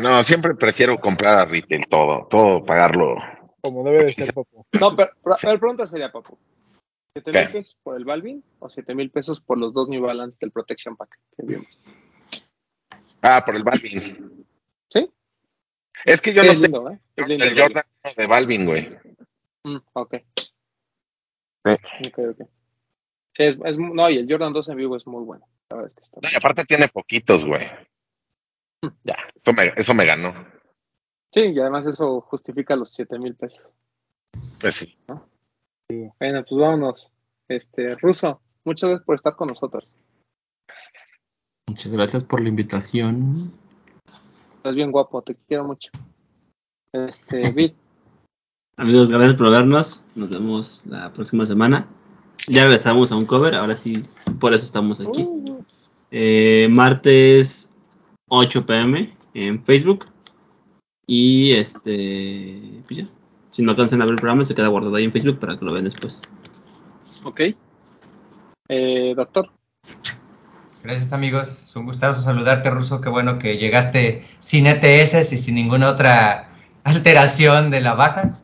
no, 0.00 0.22
siempre 0.22 0.54
prefiero 0.54 0.98
comprar 0.98 1.34
a 1.36 1.44
retail 1.44 1.86
todo, 1.88 2.26
todo 2.30 2.64
pagarlo. 2.64 3.16
Como 3.60 3.84
debe 3.84 4.04
de 4.04 4.12
ser, 4.12 4.32
papu. 4.32 4.64
No, 4.80 4.96
pero, 4.96 5.10
pero 5.22 5.58
pregunta 5.58 5.86
sería, 5.86 6.10
papu. 6.10 6.38
¿7 7.16 7.24
mil 7.32 7.52
pesos 7.52 7.80
por 7.82 7.96
el 7.96 8.04
Balvin 8.04 8.44
o 8.60 8.70
7 8.70 8.94
mil 8.94 9.10
pesos 9.10 9.40
por 9.40 9.58
los 9.58 9.74
dos 9.74 9.88
New 9.88 10.00
Balance 10.02 10.38
del 10.40 10.52
Protection 10.52 10.96
Pack 10.96 11.18
que 11.36 11.44
vimos? 11.44 11.66
Ah, 13.22 13.42
por 13.44 13.56
el 13.56 13.64
Balvin. 13.64 14.46
¿Sí? 14.88 15.10
Es 16.04 16.20
que 16.22 16.32
yo 16.32 16.42
Sí, 16.42 16.46
no 16.48 16.52
es 16.54 16.60
tengo 16.62 16.78
lindo, 16.78 16.90
¿eh? 16.92 17.00
Es 17.16 17.26
lindo. 17.28 17.44
el 17.44 17.60
Jordan 17.60 17.84
de 18.16 18.26
Balvin, 18.26 18.64
güey. 18.64 18.88
Mm, 19.64 19.76
ok. 19.92 20.14
Sí. 21.66 22.06
Ok, 22.08 22.18
ok. 22.30 22.48
Sí, 23.40 23.46
es, 23.46 23.56
es- 23.64 23.78
no, 23.78 24.10
y 24.10 24.18
el 24.18 24.30
Jordan 24.30 24.52
2 24.52 24.68
en 24.68 24.76
vivo 24.76 24.96
es 24.96 25.06
muy 25.06 25.24
bueno. 25.24 25.46
La 25.70 25.76
verdad 25.78 25.88
es 25.90 25.94
que 25.94 26.04
está 26.04 26.20
No, 26.22 26.28
y 26.30 26.36
aparte 26.36 26.64
tiene 26.66 26.88
poquitos, 26.88 27.44
güey. 27.46 27.66
Ya, 29.02 29.16
eso 29.34 29.52
me, 29.54 29.72
eso 29.76 29.94
me 29.94 30.04
ganó. 30.04 30.34
Sí, 31.32 31.40
y 31.40 31.58
además 31.58 31.86
eso 31.86 32.20
justifica 32.20 32.76
los 32.76 32.92
7 32.92 33.18
mil 33.18 33.34
pesos. 33.36 33.64
Pues 34.60 34.74
sí. 34.74 34.94
Bueno, 35.08 36.44
pues 36.46 36.60
vámonos. 36.60 37.10
Este, 37.48 37.94
Ruso, 37.96 38.42
muchas 38.64 38.88
gracias 38.90 39.06
por 39.06 39.14
estar 39.14 39.36
con 39.36 39.48
nosotros. 39.48 39.86
Muchas 41.68 41.92
gracias 41.92 42.24
por 42.24 42.42
la 42.42 42.48
invitación. 42.50 43.52
Estás 44.56 44.74
bien 44.74 44.92
guapo, 44.92 45.22
te 45.22 45.34
quiero 45.48 45.64
mucho. 45.64 45.90
Este, 46.92 47.50
Vid, 47.54 47.72
Amigos, 48.76 49.08
gracias 49.10 49.34
por 49.34 49.50
vernos. 49.50 50.04
Nos 50.14 50.28
vemos 50.30 50.86
la 50.86 51.12
próxima 51.12 51.46
semana. 51.46 51.88
Ya 52.48 52.62
regresamos 52.62 53.12
a 53.12 53.16
un 53.16 53.26
cover, 53.26 53.54
ahora 53.54 53.76
sí, 53.76 54.02
por 54.38 54.54
eso 54.54 54.64
estamos 54.64 55.00
aquí. 55.00 55.22
uh, 55.22 55.62
Eh, 56.10 56.68
martes 56.70 57.70
8 58.28 58.66
pm 58.66 59.12
en 59.34 59.62
Facebook. 59.64 60.06
Y 61.06 61.52
este, 61.52 62.82
pues 62.86 62.98
ya. 63.00 63.08
Si 63.50 63.62
no 63.62 63.72
alcanzan 63.72 64.00
a 64.00 64.04
ver 64.04 64.12
el 64.12 64.16
programa, 64.16 64.44
se 64.44 64.54
queda 64.54 64.68
guardado 64.68 64.94
ahí 64.96 65.04
en 65.04 65.12
Facebook 65.12 65.38
para 65.38 65.58
que 65.58 65.64
lo 65.64 65.72
vean 65.72 65.84
después. 65.84 66.20
ok. 67.24 67.40
Eh, 68.68 69.14
doctor, 69.16 69.50
Gracias, 70.82 71.12
amigos. 71.12 71.50
Es 71.50 71.76
un 71.76 71.84
gustazo 71.84 72.22
saludarte, 72.22 72.70
Ruso. 72.70 73.00
Qué 73.00 73.10
bueno 73.10 73.38
que 73.38 73.58
llegaste 73.58 74.24
sin 74.38 74.66
ETS 74.66 75.32
y 75.32 75.36
sin 75.36 75.54
ninguna 75.54 75.90
otra 75.90 76.48
alteración 76.84 77.70
de 77.70 77.80
la 77.82 77.94
baja. 77.94 78.38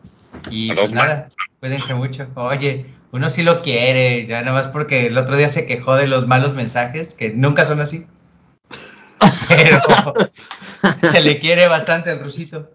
Y 0.51 0.73
pues 0.75 0.93
nada, 0.93 1.29
cuídense 1.61 1.95
mucho. 1.95 2.27
Oye, 2.35 2.87
uno 3.17 3.31
sí 3.31 3.43
lo 3.43 3.63
quiere, 3.63 4.27
ya 4.27 4.43
nada 4.43 4.53
más 4.53 4.69
porque 4.69 5.07
el 5.07 5.17
otro 5.17 5.37
día 5.37 5.49
se 5.49 5.67
quejó 5.67 5.97
de 5.97 6.07
los 6.07 6.27
malos 6.27 6.55
mensajes, 6.55 7.15
que 7.15 7.31
nunca 7.31 7.65
son 7.65 7.81
así. 7.81 8.07
Pero 9.49 9.81
se 11.11 11.23
le 11.23 11.39
quiere 11.39 11.67
bastante 11.67 12.11
al 12.11 12.21
Rusito. 12.21 12.71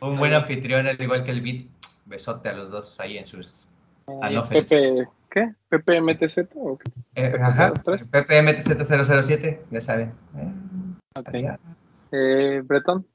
Un 0.00 0.16
buen 0.16 0.32
anfitrión, 0.32 0.86
al 0.86 1.00
igual 1.00 1.22
que 1.22 1.32
el 1.32 1.42
Beat. 1.42 1.66
Besote 2.06 2.48
a 2.48 2.54
los 2.54 2.70
dos 2.70 2.98
ahí 3.00 3.18
en 3.18 3.26
sus 3.26 3.66
anófeles. 4.22 4.64
Pepe, 4.64 5.08
¿Qué? 5.30 5.52
¿PPMTZ 5.68 6.38
o 6.54 6.78
qué? 6.78 6.90
Eh, 7.16 7.36
ajá, 7.38 7.74
¿Tres? 7.84 8.06
PPMTZ007, 8.10 9.58
ya 9.70 9.80
saben. 9.82 10.14
¿eh? 10.34 10.50
Ok. 11.14 11.58
Eh, 12.12 12.62
Bretón. 12.64 13.06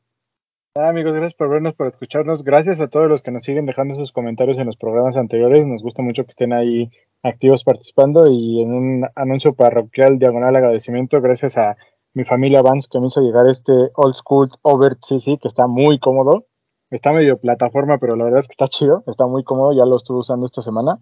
Nada, 0.76 0.89
amigos, 0.89 1.13
gracias 1.13 1.36
por 1.36 1.49
vernos, 1.49 1.76
por 1.76 1.86
escucharnos. 1.86 2.43
Gracias 2.43 2.80
a 2.80 2.88
todos 2.88 3.07
los 3.07 3.21
que 3.21 3.30
nos 3.30 3.43
siguen 3.43 3.67
dejando 3.67 3.93
sus 3.93 4.11
comentarios 4.11 4.57
en 4.57 4.65
los 4.65 4.76
programas 4.76 5.15
anteriores. 5.15 5.67
Nos 5.67 5.84
gusta 5.84 6.01
mucho 6.01 6.24
que 6.24 6.32
estén 6.32 6.51
ahí 6.51 6.89
activos 7.21 7.63
participando 7.63 8.26
y 8.28 8.59
en 8.59 8.74
un 8.74 9.07
anuncio 9.13 9.53
parroquial 9.53 10.17
diagonal 10.17 10.55
agradecimiento, 10.55 11.21
gracias 11.21 11.57
a 11.57 11.78
mi 12.15 12.24
familia 12.24 12.63
Vance 12.63 12.88
que 12.91 12.99
me 12.99 13.05
hizo 13.05 13.21
llegar 13.21 13.47
este 13.49 13.71
Old 13.93 14.15
School 14.15 14.49
Over 14.63 14.95
CC 14.95 15.38
que 15.39 15.47
está 15.47 15.67
muy 15.67 15.99
cómodo. 15.99 16.47
Está 16.89 17.13
medio 17.13 17.38
plataforma, 17.38 17.99
pero 17.99 18.15
la 18.15 18.24
verdad 18.24 18.39
es 18.39 18.47
que 18.47 18.53
está 18.53 18.67
chido, 18.67 19.03
está 19.05 19.28
muy 19.28 19.43
cómodo, 19.43 19.74
ya 19.74 19.86
lo 19.86 19.97
estuve 19.97 20.21
usando 20.21 20.47
esta 20.47 20.63
semana 20.63 20.97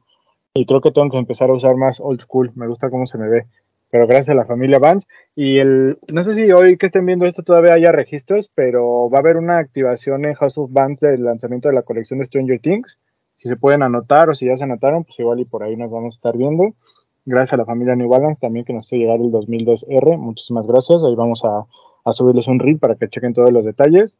y 0.54 0.66
creo 0.66 0.82
que 0.82 0.92
tengo 0.92 1.10
que 1.10 1.18
empezar 1.18 1.50
a 1.50 1.54
usar 1.54 1.78
más 1.78 2.02
Old 2.02 2.20
School, 2.20 2.52
me 2.56 2.68
gusta 2.68 2.90
cómo 2.90 3.06
se 3.06 3.18
me 3.18 3.30
ve. 3.30 3.48
Pero 3.92 4.08
gracias 4.08 4.30
a 4.30 4.34
la 4.34 4.46
familia 4.46 4.80
Vance 4.80 5.06
y 5.36 5.60
el 5.60 6.00
no 6.12 6.24
sé 6.24 6.34
si 6.34 6.50
hoy 6.52 6.78
que 6.78 6.86
estén 6.86 7.06
viendo 7.06 7.26
esto 7.26 7.44
todavía 7.44 7.74
haya 7.74 7.92
registros, 7.92 8.50
pero 8.56 9.10
va 9.10 9.18
a 9.18 9.22
haber 9.22 9.36
una 9.38 9.58
activación 9.58 10.26
en 10.26 10.34
House 10.36 10.58
of 10.58 10.72
Vance 10.72 11.06
del 11.06 11.26
lanzamiento 11.26 11.68
de 11.68 11.76
la 11.76 11.84
colección 11.84 12.20
de 12.20 12.26
Stranger 12.26 12.60
Things. 12.60 12.98
Si 13.38 13.50
se 13.50 13.58
pueden 13.58 13.84
anotar 13.84 14.30
o 14.30 14.34
si 14.34 14.46
ya 14.46 14.56
se 14.56 14.64
anotaron, 14.64 15.04
pues 15.04 15.20
igual 15.20 15.42
y 15.42 15.46
por 15.46 15.64
ahí 15.64 15.76
nos 15.76 15.92
vamos 15.92 16.16
a 16.16 16.18
estar 16.18 16.38
viendo. 16.38 16.74
Gracias 17.26 17.54
a 17.54 17.58
la 17.58 17.66
familia 17.66 17.96
New 17.96 18.10
Balance 18.10 18.40
también 18.40 18.66
que 18.66 18.74
nos 18.74 18.88
hizo 18.88 18.96
llegar 18.96 19.20
el 19.20 19.32
2002R. 19.32 20.18
Muchísimas 20.18 20.66
gracias. 20.66 21.04
Ahí 21.04 21.16
vamos 21.16 21.44
a, 21.44 21.66
subirles 22.14 22.48
un 22.48 22.60
reel 22.60 22.80
para 22.80 22.96
que 22.96 23.10
chequen 23.10 23.34
todos 23.34 23.52
los 23.52 23.66
detalles. 23.66 24.16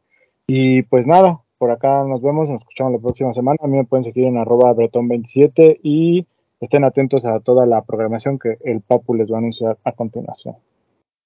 Y 0.46 0.82
pues 0.82 1.06
nada, 1.06 1.40
por 1.58 1.70
acá 1.70 2.04
nos 2.04 2.20
vemos, 2.20 2.50
nos 2.50 2.60
escuchamos 2.60 2.92
la 2.92 2.98
próxima 2.98 3.32
semana. 3.32 3.58
A 3.62 3.66
mí 3.66 3.76
me 3.78 3.84
pueden 3.84 4.04
seguir 4.04 4.26
en 4.26 4.36
arroba 4.36 4.74
bretón27 4.74 5.80
y 5.82 6.26
estén 6.62 6.84
atentos 6.84 7.24
a 7.26 7.40
toda 7.40 7.66
la 7.66 7.82
programación 7.82 8.38
que 8.38 8.56
el 8.64 8.80
Papu 8.80 9.14
les 9.14 9.30
va 9.30 9.36
a 9.36 9.38
anunciar 9.38 9.78
a 9.84 9.92
continuación. 9.92 10.56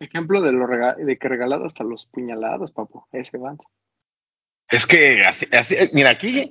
Ejemplo 0.00 0.42
de, 0.42 0.52
lo 0.52 0.66
rega- 0.66 0.94
de 0.96 1.16
que 1.16 1.28
regalado 1.28 1.64
hasta 1.64 1.82
los 1.84 2.06
puñalados, 2.06 2.70
papu. 2.72 3.04
Ese 3.12 3.38
Vance. 3.38 3.64
Es 4.68 4.86
que 4.86 5.22
así, 5.26 5.46
así- 5.52 5.76
mira, 5.94 6.10
aquí, 6.10 6.50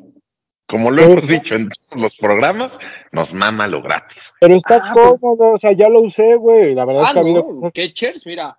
como 0.67 0.89
lo 0.89 1.03
Sí. 1.03 1.11
hemos 1.11 1.27
dicho 1.27 1.55
en 1.55 1.69
todos 1.69 2.01
los 2.01 2.17
programas, 2.17 2.75
nos 3.11 3.33
mama 3.33 3.67
lo 3.67 3.81
gratis. 3.83 4.31
Pero 4.39 4.55
está 4.55 4.77
Ah, 4.81 4.91
pues- 4.93 5.19
cómodo, 5.19 5.51
o 5.53 5.57
sea, 5.57 5.73
ya 5.73 5.89
lo 5.89 6.01
usé, 6.01 6.35
güey. 6.37 6.73
La 6.73 6.85
verdad 6.85 7.03
es 7.03 7.09
Ah, 7.09 7.13
que 7.13 7.19
ha 7.19 7.21
habido 7.21 7.47
no. 7.61 7.71
Ketchers, 7.71 8.25
mira. 8.25 8.57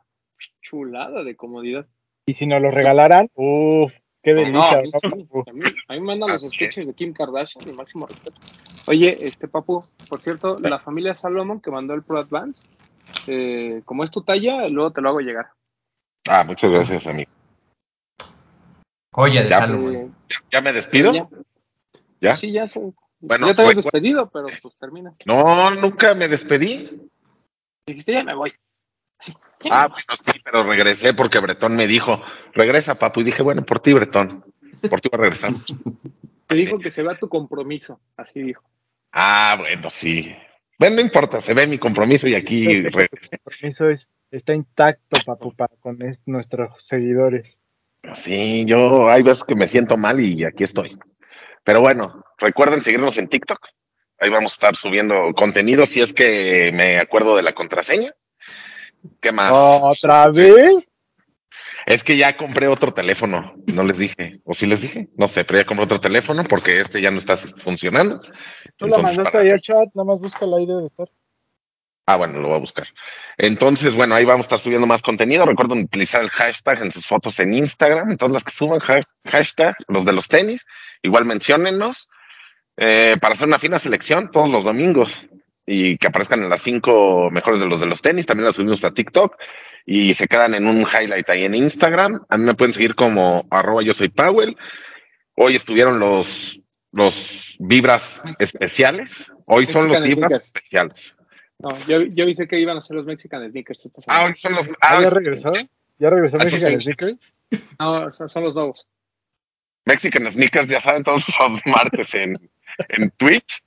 Chulada 0.60 1.24
de 1.24 1.34
comodidad. 1.36 1.86
Y 2.26 2.34
si 2.34 2.46
nos 2.46 2.60
lo 2.60 2.70
regalaran, 2.70 3.28
uff, 3.34 3.92
qué 4.26 4.34
No, 4.34 4.40
delicia. 4.40 4.78
a 4.78 4.82
mí 4.82 4.90
¿no, 4.92 4.98
sí. 4.98 5.06
A 5.46 5.52
mí, 5.52 5.62
a 5.88 5.92
mí 5.94 6.00
me 6.00 6.06
mandan 6.06 6.30
los 6.30 6.42
sketches 6.42 6.84
de 6.84 6.94
Kim 6.94 7.12
Kardashian, 7.12 7.64
el 7.68 7.74
máximo 7.76 8.06
respeto. 8.06 8.40
Oye, 8.88 9.16
este 9.20 9.46
papu, 9.46 9.84
por 10.08 10.20
cierto, 10.20 10.58
la 10.58 10.80
familia 10.80 11.14
Salomon 11.14 11.60
que 11.60 11.70
mandó 11.70 11.94
el 11.94 12.02
Pro 12.02 12.18
Advance, 12.18 12.64
eh, 13.28 13.80
como 13.84 14.02
es 14.02 14.10
tu 14.10 14.22
talla, 14.22 14.68
luego 14.68 14.90
te 14.90 15.00
lo 15.00 15.10
hago 15.10 15.20
llegar. 15.20 15.50
Ah, 16.28 16.42
muchas 16.44 16.70
gracias, 16.72 17.06
amigo. 17.06 17.30
Joya 19.12 19.44
de 19.44 19.48
Ya, 19.48 19.60
Salomón. 19.60 19.94
Eh, 19.94 20.10
¿Ya 20.50 20.60
me 20.60 20.72
despido? 20.72 21.12
ya. 21.12 21.28
¿Ya? 22.20 22.36
Sí, 22.36 22.50
ya 22.50 22.66
sé. 22.66 22.80
Bueno, 23.20 23.46
ya 23.46 23.54
te 23.54 23.62
habías 23.62 23.76
despedido, 23.76 24.28
pero 24.30 24.48
pues 24.60 24.74
termina. 24.78 25.14
No, 25.24 25.70
nunca 25.76 26.14
me 26.14 26.26
despedí. 26.26 27.08
Dijiste, 27.86 28.12
ya 28.12 28.24
me 28.24 28.34
voy. 28.34 28.52
Sí, 29.20 29.32
Ah, 29.70 29.88
bueno, 29.88 30.06
sí, 30.20 30.38
pero 30.44 30.62
regresé 30.64 31.14
porque 31.14 31.38
Bretón 31.40 31.76
me 31.76 31.86
dijo, 31.86 32.22
regresa, 32.54 32.96
papu. 32.96 33.20
Y 33.20 33.24
dije, 33.24 33.42
bueno, 33.42 33.62
por 33.64 33.80
ti, 33.80 33.92
Bretón. 33.92 34.44
Por 34.88 35.00
ti 35.00 35.08
voy 35.10 35.18
a 35.18 35.22
regresar. 35.22 35.52
Te 36.46 36.54
dijo 36.56 36.78
que 36.78 36.90
se 36.90 37.02
vea 37.02 37.16
tu 37.16 37.28
compromiso, 37.28 38.00
así 38.16 38.40
dijo. 38.40 38.62
Ah, 39.12 39.56
bueno, 39.58 39.90
sí. 39.90 40.32
Bueno, 40.78 40.96
no 40.96 41.02
importa, 41.02 41.40
se 41.40 41.54
ve 41.54 41.66
mi 41.66 41.78
compromiso 41.78 42.28
y 42.28 42.34
aquí 42.34 42.66
regreso. 42.82 43.08
El 43.32 43.38
compromiso 43.40 43.90
es, 43.90 44.08
está 44.30 44.54
intacto, 44.54 45.18
papu, 45.24 45.52
para 45.56 45.74
con 45.80 46.00
es- 46.02 46.20
nuestros 46.26 46.70
seguidores. 46.86 47.56
Sí, 48.12 48.64
yo 48.66 49.08
hay 49.10 49.22
veces 49.22 49.42
que 49.42 49.56
me 49.56 49.66
siento 49.66 49.96
mal 49.96 50.20
y 50.20 50.44
aquí 50.44 50.62
estoy. 50.64 50.96
Pero 51.64 51.80
bueno, 51.80 52.24
recuerden 52.38 52.84
seguirnos 52.84 53.16
en 53.16 53.26
TikTok. 53.28 53.58
Ahí 54.20 54.30
vamos 54.30 54.52
a 54.52 54.56
estar 54.56 54.76
subiendo 54.76 55.32
contenido 55.34 55.86
si 55.86 56.00
es 56.00 56.12
que 56.12 56.70
me 56.72 56.98
acuerdo 57.00 57.34
de 57.36 57.42
la 57.42 57.52
contraseña. 57.54 58.14
¿Qué 59.20 59.32
más? 59.32 59.50
¿Otra 59.52 60.28
vez? 60.28 60.86
Es 61.86 62.02
que 62.02 62.16
ya 62.16 62.36
compré 62.36 62.66
otro 62.68 62.92
teléfono, 62.92 63.54
no 63.72 63.82
les 63.84 63.98
dije, 63.98 64.40
o 64.44 64.52
sí 64.54 64.66
les 64.66 64.82
dije, 64.82 65.08
no 65.16 65.28
sé, 65.28 65.44
pero 65.44 65.60
ya 65.60 65.64
compré 65.66 65.84
otro 65.84 66.00
teléfono 66.00 66.42
porque 66.44 66.80
este 66.80 67.00
ya 67.00 67.10
no 67.10 67.18
está 67.20 67.36
funcionando. 67.36 68.20
Tú 68.76 68.86
Entonces, 68.86 69.02
mandaste 69.04 69.30
para- 69.32 69.44
ahí 69.44 69.50
al 69.50 69.60
chat, 69.60 69.88
nada 69.94 70.04
más 70.04 70.18
busca 70.18 70.44
la 70.46 70.60
idea 70.60 70.76
de 70.76 70.86
estar. 70.86 71.08
Ah, 72.08 72.16
bueno, 72.16 72.40
lo 72.40 72.48
voy 72.48 72.56
a 72.56 72.60
buscar. 72.60 72.86
Entonces, 73.36 73.94
bueno, 73.94 74.14
ahí 74.14 74.24
vamos 74.24 74.44
a 74.44 74.46
estar 74.46 74.60
subiendo 74.60 74.86
más 74.86 75.02
contenido. 75.02 75.44
Recuerden 75.44 75.78
utilizar 75.80 76.22
el 76.22 76.30
hashtag 76.30 76.82
en 76.82 76.92
sus 76.92 77.04
fotos 77.06 77.38
en 77.40 77.52
Instagram. 77.52 78.16
Todas 78.16 78.32
las 78.32 78.44
que 78.44 78.52
suban 78.52 78.78
hash- 78.80 79.06
hashtag, 79.24 79.74
los 79.88 80.04
de 80.04 80.12
los 80.12 80.28
tenis, 80.28 80.64
igual 81.02 81.24
menciónennos 81.24 82.08
eh, 82.76 83.16
para 83.20 83.34
hacer 83.34 83.48
una 83.48 83.58
fina 83.58 83.78
selección 83.80 84.30
todos 84.30 84.48
los 84.50 84.62
domingos 84.64 85.18
y 85.66 85.98
que 85.98 86.06
aparezcan 86.06 86.42
en 86.42 86.48
las 86.48 86.62
cinco 86.62 87.28
mejores 87.30 87.60
de 87.60 87.66
los 87.66 87.80
de 87.80 87.86
los 87.86 88.00
tenis. 88.00 88.24
También 88.24 88.46
las 88.46 88.56
subimos 88.56 88.84
a 88.84 88.94
TikTok 88.94 89.36
y 89.84 90.14
se 90.14 90.28
quedan 90.28 90.54
en 90.54 90.66
un 90.66 90.86
highlight 90.86 91.28
ahí 91.28 91.44
en 91.44 91.54
Instagram. 91.54 92.24
A 92.28 92.38
mí 92.38 92.44
me 92.44 92.54
pueden 92.54 92.72
seguir 92.72 92.94
como 92.94 93.46
arroba 93.50 93.82
yo 93.82 93.92
soy 93.92 94.08
Powell. 94.08 94.56
Hoy 95.34 95.56
estuvieron 95.56 95.98
los, 95.98 96.60
los 96.92 97.56
vibras 97.58 98.22
especiales. 98.38 99.12
Hoy 99.44 99.66
son 99.66 99.88
los 99.88 100.02
vibras 100.02 100.28
sneakers. 100.28 100.46
especiales. 100.46 101.14
No, 101.58 101.68
yo, 101.86 102.00
yo 102.02 102.24
avisé 102.24 102.46
que 102.46 102.60
iban 102.60 102.76
a 102.76 102.82
ser 102.82 102.96
los 102.96 103.06
Mexican 103.06 103.48
Sneakers 103.50 103.88
Ah, 104.08 104.26
hoy 104.26 104.36
son 104.36 104.54
los. 104.54 104.66
Ah, 104.80 104.98
ah, 104.98 105.02
¿ya 105.02 105.10
regresó? 105.10 105.52
¿Ya 105.98 106.10
regresó 106.10 106.36
Mexican 106.36 106.72
sí. 106.72 106.80
Sneakers? 106.82 107.34
No, 107.78 108.10
son, 108.12 108.28
son 108.28 108.44
los 108.44 108.54
nuevos. 108.54 108.86
Mexican 109.86 110.30
Sneakers, 110.30 110.68
ya 110.68 110.80
saben, 110.80 111.04
todos 111.04 111.24
los 111.26 111.60
martes 111.66 112.14
en, 112.14 112.36
en 112.88 113.10
Twitch. 113.10 113.62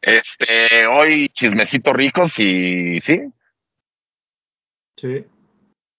Este, 0.00 0.86
hoy 0.86 1.28
chismecito 1.30 1.92
ricos 1.92 2.38
y 2.38 3.00
sí, 3.00 3.20
Sí. 4.96 5.24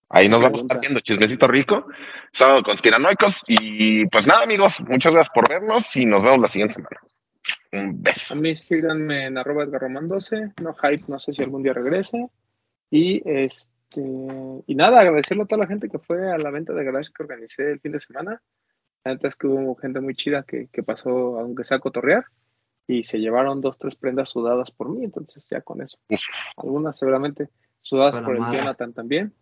ahí 0.10 0.30
nos 0.30 0.42
vamos 0.42 0.60
a 0.60 0.62
estar 0.64 0.80
viendo 0.80 1.00
chismecito 1.00 1.48
rico, 1.48 1.88
sábado 2.32 2.62
conspiranoicos 2.64 3.44
y 3.48 4.06
pues 4.08 4.28
nada 4.28 4.44
amigos, 4.44 4.80
muchas 4.82 5.12
gracias 5.12 5.34
por 5.34 5.50
vernos 5.50 5.96
y 5.96 6.06
nos 6.06 6.22
vemos 6.22 6.40
la 6.40 6.48
siguiente 6.48 6.76
semana. 6.76 6.98
Un 7.74 8.04
beso. 8.04 8.34
A 8.34 8.38
mí 8.38 8.56
síganme 8.56 9.26
en 9.26 9.38
arroba 9.38 9.64
Edgar 9.64 9.82
Román 9.82 10.08
12, 10.08 10.54
no 10.62 10.76
hype, 10.76 11.06
no 11.08 11.20
sé 11.20 11.34
si 11.34 11.42
algún 11.42 11.64
día 11.64 11.74
regrese. 11.74 12.28
Y 12.92 13.22
este 13.26 14.02
y 14.68 14.76
nada, 14.76 15.00
agradecerle 15.00 15.44
a 15.44 15.46
toda 15.48 15.62
la 15.64 15.68
gente 15.68 15.90
que 15.90 16.00
fue 16.00 16.32
a 16.32 16.38
la 16.38 16.52
venta 16.52 16.74
de 16.74 16.84
garage 16.84 17.10
que 17.16 17.24
organicé 17.24 17.72
el 17.72 17.80
fin 17.80 17.92
de 17.94 18.00
semana. 18.00 18.42
La 19.04 19.14
neta 19.14 19.28
es 19.30 19.36
que 19.36 19.48
hubo 19.48 19.76
gente 19.76 20.00
muy 20.00 20.14
chida 20.16 20.44
que, 20.44 20.68
que 20.72 20.84
pasó, 20.84 21.40
aunque 21.40 21.64
sea 21.64 21.78
a 21.78 21.80
cotorrear, 21.80 22.26
y 22.88 23.04
se 23.04 23.20
llevaron 23.20 23.62
dos, 23.62 23.78
tres 23.78 23.96
prendas 23.96 24.30
sudadas 24.30 24.72
por 24.72 24.90
mí, 24.90 25.04
entonces 25.04 25.48
ya 25.50 25.62
con 25.62 25.82
eso. 25.82 25.98
Algunas 26.58 26.98
seguramente 26.98 27.50
sudadas 27.82 28.20
por 28.20 28.36
el 28.36 28.42
madre. 28.42 28.60
Jonathan 28.60 28.94
también. 28.94 29.34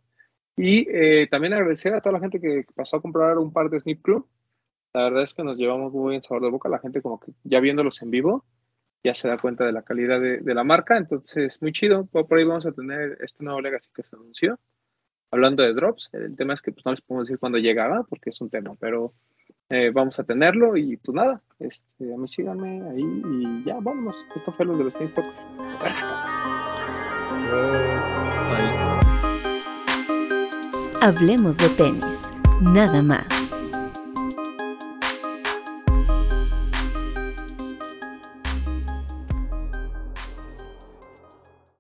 Y 0.55 0.87
eh, 0.89 1.27
también 1.31 1.53
agradecer 1.53 1.93
a 1.93 2.01
toda 2.01 2.13
la 2.13 2.19
gente 2.19 2.39
que 2.39 2.65
pasó 2.75 2.97
a 2.97 3.01
comprar 3.01 3.37
un 3.37 3.53
par 3.53 3.69
de 3.69 3.79
Snip 3.79 4.01
Club. 4.01 4.27
La 4.93 5.03
verdad 5.03 5.23
es 5.23 5.33
que 5.33 5.43
nos 5.43 5.57
llevamos 5.57 5.93
muy 5.93 6.11
bien 6.11 6.21
sabor 6.21 6.43
de 6.43 6.49
boca. 6.49 6.67
La 6.67 6.79
gente 6.79 7.01
como 7.01 7.19
que 7.19 7.31
ya 7.43 7.59
viéndolos 7.59 8.01
en 8.01 8.11
vivo 8.11 8.45
ya 9.03 9.13
se 9.13 9.29
da 9.29 9.37
cuenta 9.37 9.65
de 9.65 9.71
la 9.71 9.83
calidad 9.83 10.19
de, 10.19 10.39
de 10.39 10.53
la 10.53 10.63
marca. 10.63 10.97
Entonces, 10.97 11.61
muy 11.61 11.71
chido. 11.71 12.05
Por, 12.07 12.27
por 12.27 12.37
ahí 12.37 12.43
vamos 12.43 12.65
a 12.65 12.71
tener 12.71 13.17
este 13.21 13.43
nuevo 13.43 13.61
Legacy 13.61 13.89
que 13.93 14.03
se 14.03 14.15
anunció. 14.15 14.59
Hablando 15.31 15.63
de 15.63 15.73
drops, 15.73 16.09
el 16.11 16.35
tema 16.35 16.55
es 16.55 16.61
que 16.61 16.71
pues, 16.71 16.85
no 16.85 16.91
les 16.91 17.01
podemos 17.01 17.27
decir 17.27 17.39
cuándo 17.39 17.59
llegaba 17.59 18.03
porque 18.09 18.31
es 18.31 18.41
un 18.41 18.49
tema, 18.49 18.75
pero 18.79 19.13
eh, 19.69 19.91
vamos 19.93 20.19
a 20.19 20.23
tenerlo 20.23 20.75
y 20.75 20.97
pues 20.97 21.15
nada, 21.15 21.41
este, 21.59 22.13
a 22.13 22.17
mí 22.17 22.27
síganme 22.27 22.81
ahí 22.89 23.03
y 23.03 23.63
ya, 23.65 23.75
vámonos. 23.79 24.15
Esto 24.35 24.51
fue 24.53 24.65
lo 24.65 24.75
de 24.77 24.85
los 24.85 24.93
Talks. 24.93 25.33
Hablemos 31.01 31.57
de 31.57 31.69
tenis, 31.69 32.31
nada 32.61 33.01
más. 33.01 33.38